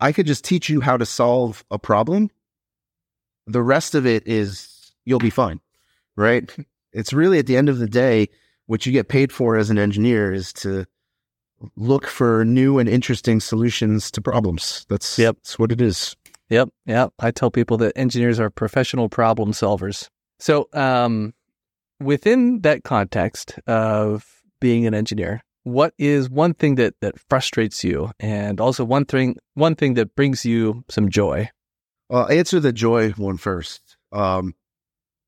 I 0.00 0.12
could 0.12 0.26
just 0.26 0.44
teach 0.44 0.68
you 0.68 0.80
how 0.80 0.96
to 0.96 1.06
solve 1.06 1.64
a 1.70 1.78
problem, 1.78 2.30
the 3.46 3.62
rest 3.62 3.94
of 3.94 4.06
it 4.06 4.26
is 4.26 4.92
you'll 5.04 5.18
be 5.18 5.30
fine, 5.30 5.60
right? 6.16 6.50
It's 6.92 7.12
really 7.12 7.38
at 7.38 7.46
the 7.46 7.56
end 7.56 7.68
of 7.68 7.78
the 7.78 7.86
day, 7.86 8.28
what 8.66 8.86
you 8.86 8.92
get 8.92 9.08
paid 9.08 9.32
for 9.32 9.56
as 9.56 9.70
an 9.70 9.78
engineer 9.78 10.32
is 10.32 10.52
to 10.54 10.86
look 11.76 12.06
for 12.06 12.44
new 12.44 12.78
and 12.78 12.88
interesting 12.88 13.40
solutions 13.40 14.10
to 14.12 14.20
problems. 14.20 14.86
That's, 14.88 15.18
yep. 15.18 15.36
that's 15.36 15.58
what 15.58 15.72
it 15.72 15.80
is. 15.80 16.16
Yep. 16.50 16.70
Yep. 16.86 17.12
I 17.18 17.30
tell 17.30 17.50
people 17.50 17.76
that 17.78 17.96
engineers 17.96 18.38
are 18.38 18.50
professional 18.50 19.08
problem 19.08 19.52
solvers. 19.52 20.08
So, 20.38 20.68
um, 20.72 21.34
within 22.00 22.60
that 22.60 22.84
context 22.84 23.58
of 23.66 24.24
being 24.60 24.86
an 24.86 24.94
engineer, 24.94 25.42
what 25.68 25.94
is 25.98 26.30
one 26.30 26.54
thing 26.54 26.76
that 26.76 26.94
that 27.00 27.18
frustrates 27.28 27.84
you, 27.84 28.10
and 28.18 28.60
also 28.60 28.84
one 28.84 29.04
thing 29.04 29.36
one 29.54 29.74
thing 29.74 29.94
that 29.94 30.14
brings 30.14 30.44
you 30.44 30.84
some 30.88 31.10
joy? 31.10 31.50
I'll 32.10 32.30
answer 32.30 32.60
the 32.60 32.72
joy 32.72 33.10
one 33.10 33.36
first. 33.36 33.96
Um, 34.12 34.54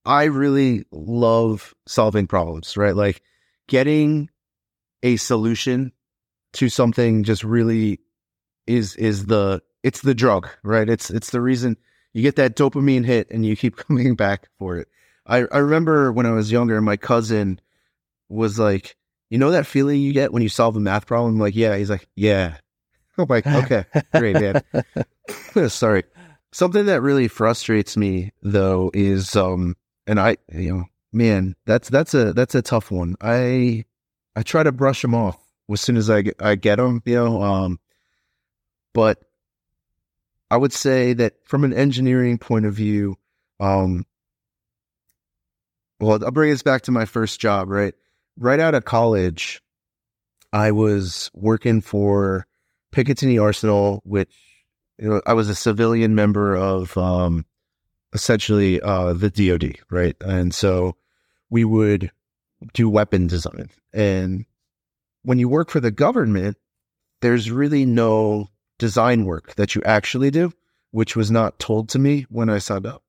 I 0.05 0.25
really 0.25 0.85
love 0.91 1.75
solving 1.87 2.27
problems, 2.27 2.77
right? 2.77 2.97
Like 2.97 3.23
getting 3.69 4.31
a 5.03 5.17
solution 5.17 5.93
to 6.55 6.69
something 6.69 7.25
just 7.25 7.45
really 7.45 8.01
is 8.67 8.97
is 8.97 9.27
the 9.27 9.63
it's 9.83 10.01
the 10.01 10.15
drug, 10.15 10.49
right? 10.63 10.89
It's 10.89 11.11
it's 11.11 11.31
the 11.31 11.41
reason 11.41 11.77
you 12.13 12.23
get 12.23 12.37
that 12.37 12.57
dopamine 12.57 13.05
hit 13.05 13.31
and 13.31 13.45
you 13.45 13.57
keep 13.57 13.77
coming 13.89 14.15
back 14.15 14.49
for 14.59 14.79
it. 14.79 14.89
I, 15.27 15.45
I 15.53 15.59
remember 15.59 16.13
when 16.13 16.27
I 16.27 16.33
was 16.33 16.51
younger, 16.51 16.81
my 16.81 16.97
cousin 16.97 17.61
was 18.29 18.59
like, 18.59 18.97
you 19.31 19.39
know 19.39 19.53
that 19.53 19.67
feeling 19.67 20.01
you 20.01 20.13
get 20.13 20.33
when 20.33 20.43
you 20.43 20.49
solve 20.49 20.77
a 20.77 20.81
math 20.81 21.07
problem? 21.07 21.35
I'm 21.35 21.41
like, 21.41 21.57
yeah. 21.57 21.77
He's 21.77 21.91
like, 21.91 22.07
yeah. 22.17 22.57
I'm 23.19 23.27
like, 23.29 23.47
okay, 23.47 23.85
great, 24.13 24.35
man. 24.35 24.63
Sorry. 25.69 26.05
Something 26.53 26.87
that 26.87 27.01
really 27.01 27.29
frustrates 27.29 27.97
me 27.97 28.33
though 28.43 28.91
is 28.93 29.37
um 29.37 29.77
and 30.07 30.19
I 30.19 30.37
you 30.53 30.75
know, 30.75 30.85
man, 31.13 31.55
that's 31.65 31.89
that's 31.89 32.13
a 32.15 32.33
that's 32.33 32.55
a 32.55 32.63
tough 32.63 32.91
one. 32.91 33.15
I 33.21 33.85
I 34.35 34.43
try 34.43 34.63
to 34.63 34.73
brush 34.73 35.03
them 35.03 35.15
off 35.15 35.39
as 35.73 35.81
soon 35.81 35.97
as 35.97 36.11
I 36.11 36.23
get, 36.23 36.43
I 36.43 36.55
get 36.57 36.77
them, 36.77 37.03
you 37.05 37.15
know. 37.15 37.43
Um, 37.43 37.79
but 38.93 39.19
I 40.51 40.57
would 40.57 40.73
say 40.73 41.13
that 41.15 41.35
from 41.45 41.65
an 41.65 41.73
engineering 41.73 42.39
point 42.39 42.67
of 42.67 42.75
view, 42.75 43.17
um, 43.61 44.05
well, 46.01 46.25
I'll 46.25 46.31
bring 46.31 46.51
this 46.51 46.63
back 46.63 46.83
to 46.83 46.91
my 46.91 47.05
first 47.05 47.41
job, 47.41 47.69
right? 47.69 47.95
Right 48.39 48.61
out 48.61 48.75
of 48.75 48.85
college, 48.85 49.61
I 50.53 50.73
was 50.73 51.31
working 51.35 51.81
for 51.81 52.47
Picatinny 52.93 53.41
Arsenal, 53.41 54.01
which 54.05 54.33
you 54.99 55.09
know, 55.09 55.23
I 55.27 55.33
was 55.35 55.49
a 55.49 55.55
civilian 55.55 56.15
member 56.15 56.55
of 56.55 56.97
um, 56.97 57.45
essentially 58.13 58.81
uh, 58.81 59.13
the 59.13 59.31
DoD, 59.31 59.79
right? 59.91 60.17
And 60.21 60.55
so 60.55 60.97
we 61.49 61.65
would 61.65 62.11
do 62.75 62.89
weapon 62.89 63.27
design. 63.27 63.71
And 63.93 64.45
when 65.23 65.39
you 65.39 65.49
work 65.49 65.71
for 65.71 65.81
the 65.81 65.91
government, 65.91 66.57
there's 67.21 67.51
really 67.51 67.85
no 67.85 68.49
design 68.79 69.25
work 69.25 69.55
that 69.57 69.75
you 69.75 69.83
actually 69.85 70.31
do, 70.31 70.53
which 70.91 71.17
was 71.17 71.31
not 71.31 71.59
told 71.59 71.89
to 71.91 71.99
me 71.99 72.27
when 72.29 72.49
I 72.49 72.59
signed 72.59 72.87
up. 72.87 73.03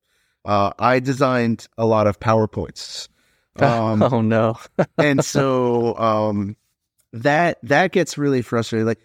Uh, 0.44 0.72
I 0.80 1.00
designed 1.00 1.68
a 1.78 1.86
lot 1.86 2.08
of 2.08 2.20
PowerPoints. 2.20 3.08
Um, 3.62 4.02
oh 4.02 4.22
no! 4.22 4.58
and 4.98 5.26
so 5.26 5.98
um, 5.98 6.56
that 7.12 7.58
that 7.64 7.92
gets 7.92 8.18
really 8.18 8.42
frustrating. 8.42 8.86
Like 8.86 9.02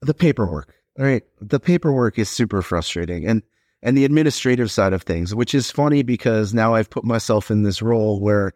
the 0.00 0.14
paperwork, 0.14 0.76
right? 0.96 1.24
The 1.40 1.58
paperwork 1.58 2.16
is 2.16 2.28
super 2.28 2.62
frustrating, 2.62 3.26
and 3.26 3.42
and 3.82 3.96
the 3.96 4.04
administrative 4.04 4.70
side 4.70 4.92
of 4.92 5.02
things, 5.02 5.34
which 5.34 5.54
is 5.54 5.70
funny 5.70 6.02
because 6.02 6.54
now 6.54 6.74
I've 6.74 6.90
put 6.90 7.04
myself 7.04 7.50
in 7.50 7.64
this 7.64 7.82
role 7.82 8.20
where 8.20 8.52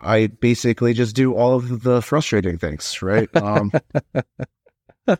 I 0.00 0.26
basically 0.26 0.92
just 0.92 1.14
do 1.14 1.34
all 1.34 1.54
of 1.54 1.82
the 1.82 2.02
frustrating 2.02 2.58
things, 2.58 3.00
right? 3.02 3.28
Um, 3.36 3.70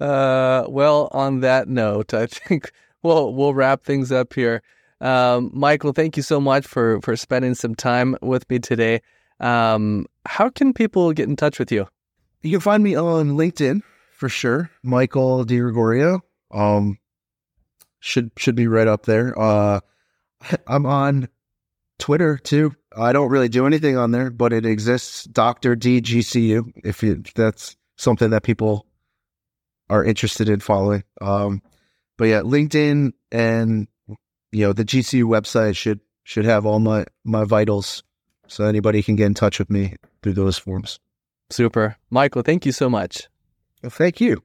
uh, 0.00 0.64
well, 0.68 1.08
on 1.12 1.40
that 1.40 1.68
note, 1.68 2.14
I 2.14 2.26
think 2.26 2.72
we'll 3.02 3.34
we'll 3.34 3.54
wrap 3.54 3.84
things 3.84 4.12
up 4.12 4.34
here. 4.34 4.62
Um, 5.00 5.50
Michael, 5.52 5.92
thank 5.92 6.16
you 6.16 6.22
so 6.22 6.40
much 6.40 6.66
for 6.66 7.00
for 7.02 7.16
spending 7.16 7.54
some 7.54 7.74
time 7.74 8.16
with 8.22 8.48
me 8.48 8.58
today. 8.58 9.02
Um, 9.40 10.06
how 10.24 10.48
can 10.48 10.72
people 10.72 11.12
get 11.12 11.28
in 11.28 11.36
touch 11.36 11.58
with 11.58 11.70
you? 11.70 11.86
You 12.42 12.52
can 12.52 12.60
find 12.60 12.82
me 12.82 12.94
on 12.94 13.32
LinkedIn 13.32 13.82
for 14.12 14.28
sure, 14.28 14.70
Michael 14.82 15.44
De 15.44 15.58
Gregorio. 15.58 16.20
Um, 16.50 16.98
should 18.00 18.30
should 18.36 18.54
be 18.54 18.68
right 18.68 18.88
up 18.88 19.04
there. 19.04 19.38
Uh, 19.38 19.80
I'm 20.66 20.86
on 20.86 21.28
Twitter 21.98 22.38
too. 22.38 22.74
I 22.96 23.12
don't 23.12 23.30
really 23.30 23.48
do 23.48 23.66
anything 23.66 23.96
on 23.96 24.10
there, 24.10 24.30
but 24.30 24.52
it 24.52 24.64
exists. 24.64 25.24
Doctor 25.24 25.76
DGCU. 25.76 26.72
If, 26.84 27.02
you, 27.02 27.22
that's 27.34 27.76
something 27.96 28.30
that 28.30 28.42
people 28.42 28.86
are 29.90 30.04
interested 30.04 30.48
in 30.48 30.60
following. 30.60 31.04
Um, 31.20 31.62
but 32.16 32.26
yeah, 32.26 32.40
LinkedIn 32.40 33.12
and 33.30 33.88
you 34.52 34.66
know 34.66 34.72
the 34.72 34.84
GCU 34.84 35.24
website 35.24 35.76
should 35.76 36.00
should 36.24 36.44
have 36.44 36.66
all 36.66 36.78
my 36.78 37.04
my 37.24 37.44
vitals, 37.44 38.02
so 38.46 38.64
anybody 38.64 39.02
can 39.02 39.16
get 39.16 39.26
in 39.26 39.34
touch 39.34 39.58
with 39.58 39.70
me 39.70 39.94
through 40.22 40.34
those 40.34 40.58
forms. 40.58 40.98
Super, 41.50 41.96
Michael. 42.10 42.42
Thank 42.42 42.66
you 42.66 42.72
so 42.72 42.90
much. 42.90 43.28
Well, 43.82 43.90
thank 43.90 44.20
you. 44.20 44.42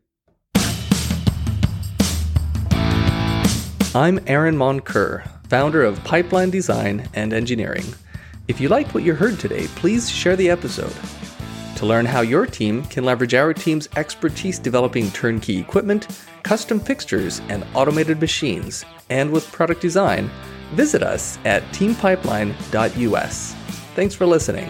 I'm 3.94 4.20
Aaron 4.26 4.56
Moncur, 4.56 5.28
founder 5.50 5.84
of 5.84 6.02
Pipeline 6.04 6.50
Design 6.50 7.10
and 7.14 7.34
Engineering. 7.34 7.84
If 8.48 8.62
you 8.62 8.70
liked 8.70 8.94
what 8.94 9.04
you 9.04 9.14
heard 9.14 9.40
today, 9.40 9.68
please 9.76 10.10
share 10.10 10.36
the 10.36 10.50
episode. 10.50 10.94
To 11.82 11.88
learn 11.88 12.06
how 12.06 12.22
your 12.22 12.46
team 12.46 12.84
can 12.84 13.06
leverage 13.06 13.34
our 13.34 13.56
team's 13.56 13.90
expertise 13.96 14.60
developing 14.60 15.10
turnkey 15.10 15.58
equipment, 15.58 16.08
custom 16.44 16.80
fixtures, 16.80 17.42
and 17.50 17.66
automated 17.74 18.22
machines, 18.22 18.86
and 19.10 19.32
with 19.32 19.52
product 19.52 19.82
design, 19.82 20.30
visit 20.74 21.02
us 21.02 21.40
at 21.44 21.64
teampipeline.us. 21.74 23.56
Thanks 23.96 24.14
for 24.14 24.28
listening. 24.28 24.70